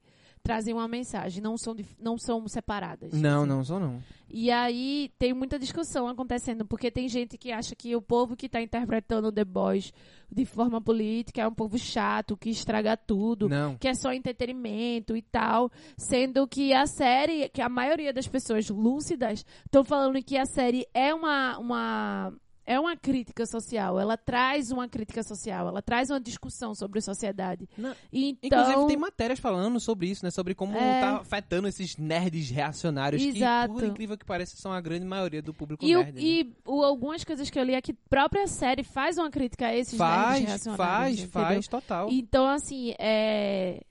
trazem 0.48 0.74
uma 0.74 0.88
mensagem, 0.88 1.44
não 1.44 1.58
são, 1.58 1.76
não 2.00 2.18
são 2.18 2.48
separadas. 2.48 3.12
Não, 3.12 3.40
assim. 3.42 3.50
não 3.50 3.64
sou 3.66 3.80
não. 3.82 4.02
E 4.30 4.50
aí 4.50 5.12
tem 5.20 5.34
muita 5.34 5.60
discussão 5.60 6.08
acontecendo, 6.08 6.66
porque 6.66 6.90
tem 6.90 7.10
gente 7.10 7.38
que 7.38 7.52
acha 7.52 7.76
que 7.76 7.94
o 7.98 8.02
povo 8.02 8.34
que 8.34 8.48
tá 8.48 8.62
interpretando 8.62 9.30
The 9.30 9.44
Boys 9.44 9.94
de 10.32 10.46
forma 10.46 10.80
política 10.80 11.42
é 11.42 11.48
um 11.48 11.54
povo 11.54 11.78
chato, 11.78 12.38
que 12.38 12.50
estraga 12.50 12.96
tudo 12.96 13.50
Não. 13.50 13.78
que 13.78 13.90
é 13.90 13.94
só 13.94 14.14
entretenimento 14.14 15.18
e 15.18 15.22
tal, 15.22 15.70
sendo 15.98 16.48
que 16.48 16.74
a 16.74 16.86
série, 16.86 17.50
que 17.50 17.62
a 17.62 17.68
maioria 17.68 18.14
das 18.14 18.28
pessoas 18.28 18.70
lúcidas 18.70 19.46
estão 19.66 19.84
falando 19.84 20.24
que 20.24 20.38
a 20.38 20.46
série 20.46 20.88
é 20.94 21.14
uma, 21.14 21.58
uma 21.58 22.34
é 22.68 22.80
uma 22.80 22.96
crítica 22.98 23.46
social, 23.46 24.00
ela 24.00 24.18
traz 24.18 24.70
uma 24.72 24.88
crítica 24.88 25.24
social, 25.24 25.70
ela 25.70 25.82
traz 25.82 26.10
uma 26.12 26.20
discussão 26.20 26.76
sobre 26.76 27.00
a 27.00 27.02
sociedade. 27.02 27.68
Não, 27.78 27.96
Então, 28.14 28.60
Inclusive 28.62 28.88
tem 28.88 28.98
matérias 28.98 29.40
falando 29.40 29.80
sobre 29.80 30.08
isso, 30.08 30.24
né? 30.24 30.30
Sobre 30.30 30.54
como 30.54 30.78
É. 30.78 31.00
tá 31.00 31.18
afetando 31.18 31.68
esses 31.68 31.96
nerds 31.98 32.50
reacionários 32.50 33.24
Exato. 33.24 33.74
que, 33.74 33.80
por 33.80 33.88
incrível 33.88 34.18
que 34.18 34.26
pareça, 34.26 34.58
são 34.58 34.72
a 34.74 34.82
grande 34.82 35.06
maioria 35.06 35.42
do 35.42 35.54
público 35.54 35.84
e, 35.86 35.96
o- 35.96 36.00
nerd. 36.04 36.14
né? 36.16 36.22
e 36.22 36.54
o- 36.66 36.84
algumas 36.84 37.24
coisas 37.24 37.50
que 37.50 37.58
eu 37.58 37.64
li 37.64 37.74
é 37.74 37.82
que 37.82 37.94
a 37.94 37.96
própria 38.10 38.46
série 38.48 38.84
faz 38.84 39.18
uma 39.18 39.32
crítica 39.32 39.68
a 39.68 39.76
esses 39.76 39.98
nerds 39.98 40.16
Faz, 40.18 40.44
reacionários, 40.46 40.78
faz, 40.88 41.20
entendeu? 41.20 41.32
faz, 41.32 41.68
total. 41.68 42.10
Então, 42.12 42.46
assim, 42.48 42.94
é. 43.00 43.82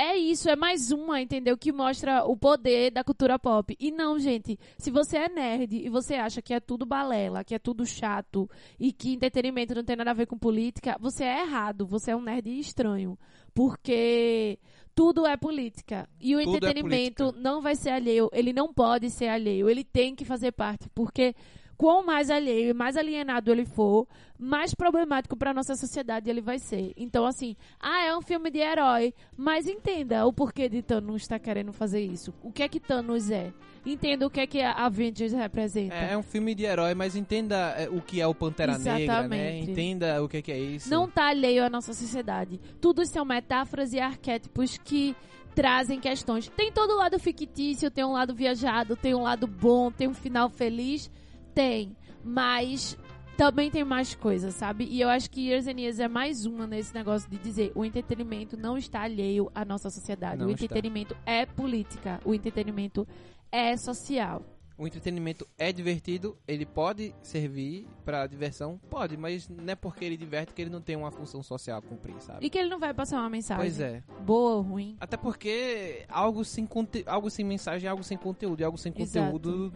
É 0.00 0.16
isso, 0.16 0.48
é 0.48 0.54
mais 0.54 0.92
uma, 0.92 1.20
entendeu? 1.20 1.58
Que 1.58 1.72
mostra 1.72 2.24
o 2.24 2.36
poder 2.36 2.92
da 2.92 3.02
cultura 3.02 3.36
pop. 3.36 3.76
E 3.80 3.90
não, 3.90 4.16
gente, 4.16 4.56
se 4.78 4.92
você 4.92 5.16
é 5.18 5.28
nerd 5.28 5.74
e 5.74 5.88
você 5.88 6.14
acha 6.14 6.40
que 6.40 6.54
é 6.54 6.60
tudo 6.60 6.86
balela, 6.86 7.42
que 7.42 7.52
é 7.52 7.58
tudo 7.58 7.84
chato 7.84 8.48
e 8.78 8.92
que 8.92 9.12
entretenimento 9.12 9.74
não 9.74 9.82
tem 9.82 9.96
nada 9.96 10.12
a 10.12 10.14
ver 10.14 10.26
com 10.26 10.38
política, 10.38 10.96
você 11.00 11.24
é 11.24 11.40
errado, 11.40 11.84
você 11.84 12.12
é 12.12 12.16
um 12.16 12.20
nerd 12.20 12.48
estranho. 12.60 13.18
Porque 13.52 14.60
tudo 14.94 15.26
é 15.26 15.36
política. 15.36 16.08
E 16.20 16.36
o 16.36 16.38
Tudo 16.38 16.54
é 16.54 16.56
entretenimento 16.58 17.24
política. 17.24 17.42
não 17.42 17.60
vai 17.60 17.74
ser 17.74 17.90
alheio, 17.90 18.30
ele 18.32 18.52
não 18.52 18.72
pode 18.72 19.10
ser 19.10 19.26
alheio, 19.26 19.68
ele 19.68 19.82
tem 19.82 20.14
que 20.14 20.24
fazer 20.24 20.52
parte. 20.52 20.88
Porque 20.94 21.34
quanto 21.78 22.04
mais 22.04 22.28
alheio 22.28 22.70
e 22.70 22.74
mais 22.74 22.96
alienado 22.96 23.52
ele 23.52 23.64
for, 23.64 24.06
mais 24.36 24.74
problemático 24.74 25.36
para 25.36 25.54
nossa 25.54 25.76
sociedade 25.76 26.28
ele 26.28 26.40
vai 26.40 26.58
ser. 26.58 26.92
Então, 26.96 27.24
assim, 27.24 27.56
ah, 27.80 28.04
é 28.04 28.16
um 28.16 28.20
filme 28.20 28.50
de 28.50 28.58
herói, 28.58 29.14
mas 29.36 29.66
entenda 29.68 30.26
o 30.26 30.32
porquê 30.32 30.68
de 30.68 30.82
Thanos 30.82 31.22
estar 31.22 31.38
querendo 31.38 31.72
fazer 31.72 32.00
isso. 32.00 32.34
O 32.42 32.50
que 32.50 32.64
é 32.64 32.68
que 32.68 32.80
Thanos 32.80 33.30
é? 33.30 33.52
Entenda 33.86 34.26
o 34.26 34.30
que 34.30 34.40
é 34.40 34.46
que 34.46 34.60
a 34.60 34.72
Avengers 34.72 35.32
representa. 35.32 35.94
É, 35.94 36.12
é 36.12 36.18
um 36.18 36.22
filme 36.22 36.54
de 36.54 36.64
herói, 36.64 36.94
mas 36.94 37.14
entenda 37.14 37.56
é, 37.76 37.88
o 37.88 38.02
que 38.02 38.20
é 38.20 38.26
o 38.26 38.34
Pantera 38.34 38.76
Negra, 38.76 38.92
né? 38.92 39.04
Exatamente. 39.04 39.70
Entenda 39.70 40.22
o 40.22 40.28
que, 40.28 40.42
que 40.42 40.52
é 40.52 40.58
isso. 40.58 40.90
Não 40.90 41.08
tá 41.08 41.28
alheio 41.28 41.64
à 41.64 41.70
nossa 41.70 41.94
sociedade. 41.94 42.60
Tudo 42.80 43.06
são 43.06 43.24
metáforas 43.24 43.92
e 43.92 44.00
arquétipos 44.00 44.76
que 44.78 45.16
trazem 45.54 46.00
questões. 46.00 46.48
Tem 46.48 46.70
todo 46.70 46.92
o 46.92 46.96
lado 46.96 47.18
fictício, 47.18 47.90
tem 47.90 48.04
um 48.04 48.12
lado 48.12 48.34
viajado, 48.34 48.96
tem 48.96 49.14
um 49.14 49.22
lado 49.22 49.46
bom, 49.46 49.90
tem 49.90 50.08
um 50.08 50.14
final 50.14 50.48
feliz. 50.50 51.10
Tem. 51.58 51.96
Mas 52.22 52.96
também 53.36 53.68
tem 53.68 53.82
mais 53.82 54.14
coisas, 54.14 54.54
sabe? 54.54 54.84
E 54.84 55.00
eu 55.00 55.08
acho 55.08 55.28
que 55.28 55.48
Years 55.48 55.66
and 55.66 55.80
Years 55.80 55.98
é 55.98 56.06
mais 56.06 56.46
uma 56.46 56.68
nesse 56.68 56.94
negócio 56.94 57.28
de 57.28 57.36
dizer 57.36 57.72
o 57.74 57.84
entretenimento 57.84 58.56
não 58.56 58.78
está 58.78 59.00
alheio 59.00 59.50
à 59.52 59.64
nossa 59.64 59.90
sociedade. 59.90 60.38
Não 60.38 60.46
o 60.46 60.50
está. 60.52 60.66
entretenimento 60.66 61.16
é 61.26 61.44
política. 61.46 62.20
O 62.24 62.32
entretenimento 62.32 63.08
é 63.50 63.76
social. 63.76 64.40
O 64.76 64.86
entretenimento 64.86 65.44
é 65.58 65.72
divertido, 65.72 66.38
ele 66.46 66.64
pode 66.64 67.12
servir 67.20 67.88
pra 68.04 68.24
diversão? 68.28 68.78
Pode, 68.88 69.16
mas 69.16 69.48
não 69.48 69.72
é 69.72 69.74
porque 69.74 70.04
ele 70.04 70.16
diverte 70.16 70.54
que 70.54 70.62
ele 70.62 70.70
não 70.70 70.80
tem 70.80 70.94
uma 70.94 71.10
função 71.10 71.42
social 71.42 71.80
a 71.80 71.82
cumprir, 71.82 72.14
sabe? 72.20 72.46
E 72.46 72.48
que 72.48 72.56
ele 72.56 72.68
não 72.68 72.78
vai 72.78 72.94
passar 72.94 73.18
uma 73.18 73.28
mensagem 73.28 73.64
Pois 73.64 73.80
é. 73.80 74.04
boa 74.24 74.54
ou 74.58 74.62
ruim. 74.62 74.96
Até 75.00 75.16
porque 75.16 76.04
algo 76.08 76.44
sem, 76.44 76.64
conte... 76.64 77.02
algo 77.04 77.28
sem 77.28 77.44
mensagem 77.44 77.88
é 77.88 77.90
algo 77.90 78.04
sem 78.04 78.16
conteúdo. 78.16 78.60
E 78.60 78.64
algo 78.64 78.78
sem 78.78 78.92
Exato. 78.96 79.72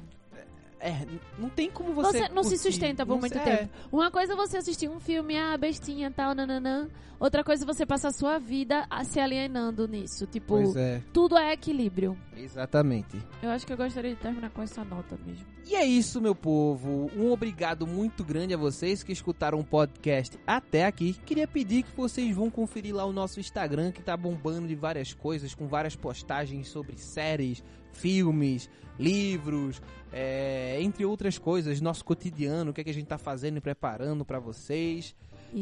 É, 0.85 1.07
não 1.39 1.49
tem 1.49 1.71
como 1.71 1.93
você. 1.95 2.19
Você 2.19 2.29
não 2.31 2.43
se 2.43 2.51
curtir. 2.57 2.59
sustenta 2.73 3.07
por 3.07 3.19
muito 3.21 3.33
se- 3.33 3.39
tempo. 3.39 3.63
é. 3.63 3.69
Uma 3.93 4.11
coisa 4.11 4.33
é 4.33 4.37
você 4.37 4.57
assistir 4.57 4.89
um 4.91 4.99
filme, 4.99 5.39
ah, 5.39 5.57
bestinha, 5.57 6.11
tal, 6.11 6.35
nananã. 6.35 6.89
Outra 7.21 7.45
coisa 7.45 7.63
é 7.63 7.67
você 7.67 7.87
passar 7.87 8.09
a 8.09 8.13
sua 8.13 8.39
vida 8.41 8.85
a- 8.91 9.05
se 9.05 9.21
alienando 9.21 9.87
nisso. 9.87 10.27
Tipo, 10.27 10.55
Pois 10.57 10.75
é, 10.75 11.01
tudo 11.13 11.39
é 11.39 11.53
equilíbrio. 11.53 12.19
exatamente. 12.37 13.17
Eu 13.41 13.51
acho 13.51 13.65
que 13.65 13.73
eu 13.73 13.77
gostaria 13.77 14.11
de 14.15 14.21
terminar 14.21 14.51
com 14.51 14.61
essa 14.61 14.85
nota 14.85 15.17
mesmo. 15.25 15.47
E 15.65 15.77
é 15.77 15.85
isso, 15.85 16.21
meu 16.21 16.35
povo. 16.35 17.09
Um 17.17 17.31
obrigado 17.31 17.87
muito 17.87 18.25
grande 18.25 18.53
a 18.53 18.57
vocês 18.57 19.05
que 19.05 19.13
escutaram 19.13 19.61
o 19.61 19.65
podcast 19.65 20.37
até 20.45 20.85
aqui. 20.85 21.13
Queria 21.25 21.47
pedir 21.47 21.85
que 21.85 21.97
vocês 21.97 22.35
vão 22.35 22.51
conferir 22.51 22.93
lá 22.93 23.05
o 23.05 23.13
nosso 23.13 23.39
Instagram, 23.39 23.93
que 23.93 24.03
tá 24.03 24.17
bombando 24.17 24.67
de 24.67 24.75
várias 24.75 25.15
coisas, 25.15 25.55
com 25.55 25.69
várias 25.69 25.95
postagens 25.95 26.67
sobre 26.69 26.99
séries, 26.99 27.63
filmes, 27.93 28.69
livros, 28.99 29.81
é, 30.13 30.79
entre 30.81 31.05
outras 31.05 31.39
coisas, 31.39 31.81
nosso 31.81 32.05
cotidiano, 32.05 32.71
o 32.71 32.75
que, 32.75 32.81
é 32.81 32.85
que 32.85 32.91
a 32.91 32.95
gente 32.95 33.07
tá 33.07 33.19
fazendo 33.19 33.57
e 33.59 33.61
preparando 33.61 34.25
pra 34.25 34.39
vocês. 34.39 35.15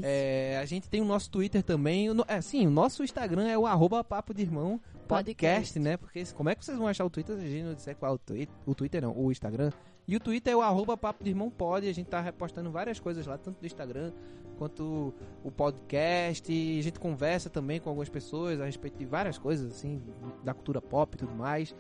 É, 0.03 0.57
a 0.63 0.65
gente 0.65 0.89
tem 0.89 1.01
o 1.01 1.05
nosso 1.05 1.29
Twitter 1.31 1.63
também. 1.65 2.09
O 2.11 2.15
no- 2.15 2.25
é, 2.29 2.41
sim, 2.41 2.65
o 2.67 2.71
nosso 2.71 3.03
Instagram 3.03 3.49
é 3.49 3.59
o 3.59 3.67
arroba 3.67 4.05
papo 4.05 4.33
de 4.33 4.43
irmão 4.43 4.81
podcast, 5.09 5.73
Podcast. 5.75 5.79
né? 5.81 5.97
Porque 5.97 6.25
como 6.35 6.49
é 6.49 6.55
que 6.55 6.65
vocês 6.65 6.79
vão 6.79 6.87
achar 6.87 7.05
o 7.05 7.11
Twitter 7.11 7.37
se 7.37 7.43
a 7.45 7.49
gente 7.49 7.65
não 7.65 7.75
disser 7.75 7.97
qual 7.97 8.13
é 8.13 8.15
o 8.15 8.19
Twitter? 8.19 8.55
O 8.65 8.75
Twitter 8.75 9.03
não, 9.03 9.17
o 9.19 9.33
Instagram. 9.33 9.73
E 10.07 10.15
o 10.17 10.21
Twitter 10.21 10.53
é 10.53 10.57
o 10.57 10.63
arroba 10.63 10.97
papo 10.97 11.25
de 11.25 11.31
irmão 11.31 11.51
pod. 11.51 11.89
A 11.89 11.93
gente 11.93 12.07
tá 12.07 12.21
repostando 12.21 12.71
várias 12.71 13.01
coisas 13.01 13.27
lá, 13.27 13.37
tanto 13.37 13.59
do 13.61 13.67
Instagram 13.67 14.13
quanto 14.59 15.13
o 15.43 15.51
podcast. 15.51 16.53
E 16.53 16.79
a 16.79 16.83
gente 16.83 17.01
conversa 17.01 17.51
também 17.51 17.81
com 17.81 17.89
algumas 17.89 18.09
pessoas 18.09 18.61
a 18.61 18.67
respeito 18.67 18.97
de 18.97 19.05
várias 19.05 19.39
coisas, 19.39 19.73
assim, 19.73 20.01
da 20.45 20.55
cultura 20.55 20.81
pop 20.81 21.15
e 21.17 21.19
tudo 21.19 21.35
mais. 21.35 21.75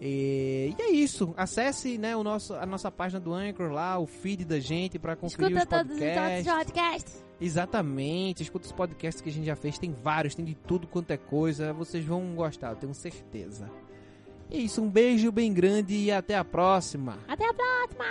E, 0.00 0.74
e 0.78 0.82
é 0.82 0.90
isso. 0.90 1.32
Acesse 1.36 1.96
né, 1.98 2.16
o 2.16 2.22
nosso, 2.22 2.54
a 2.54 2.66
nossa 2.66 2.90
página 2.90 3.20
do 3.20 3.32
Anchor 3.32 3.70
lá, 3.70 3.98
o 3.98 4.06
feed 4.06 4.44
da 4.44 4.58
gente 4.58 4.98
pra 4.98 5.16
conferir 5.16 5.56
Escuta 5.56 5.76
os 5.76 5.82
todos 5.82 5.96
os 5.96 5.98
podcasts. 5.98 6.52
podcasts. 6.52 7.24
Exatamente, 7.40 8.42
escuta 8.42 8.66
os 8.66 8.72
podcasts 8.72 9.20
que 9.20 9.28
a 9.28 9.32
gente 9.32 9.44
já 9.44 9.56
fez, 9.56 9.76
tem 9.78 9.92
vários, 9.92 10.34
tem 10.34 10.44
de 10.44 10.54
tudo 10.54 10.86
quanto 10.86 11.10
é 11.10 11.16
coisa, 11.16 11.72
vocês 11.72 12.04
vão 12.04 12.34
gostar, 12.34 12.70
eu 12.70 12.76
tenho 12.76 12.94
certeza. 12.94 13.70
É 14.50 14.56
isso, 14.56 14.80
um 14.80 14.88
beijo 14.88 15.32
bem 15.32 15.52
grande 15.52 15.94
e 15.94 16.12
até 16.12 16.36
a 16.36 16.44
próxima. 16.44 17.18
Até 17.26 17.44
a 17.48 17.52
próxima! 17.52 18.04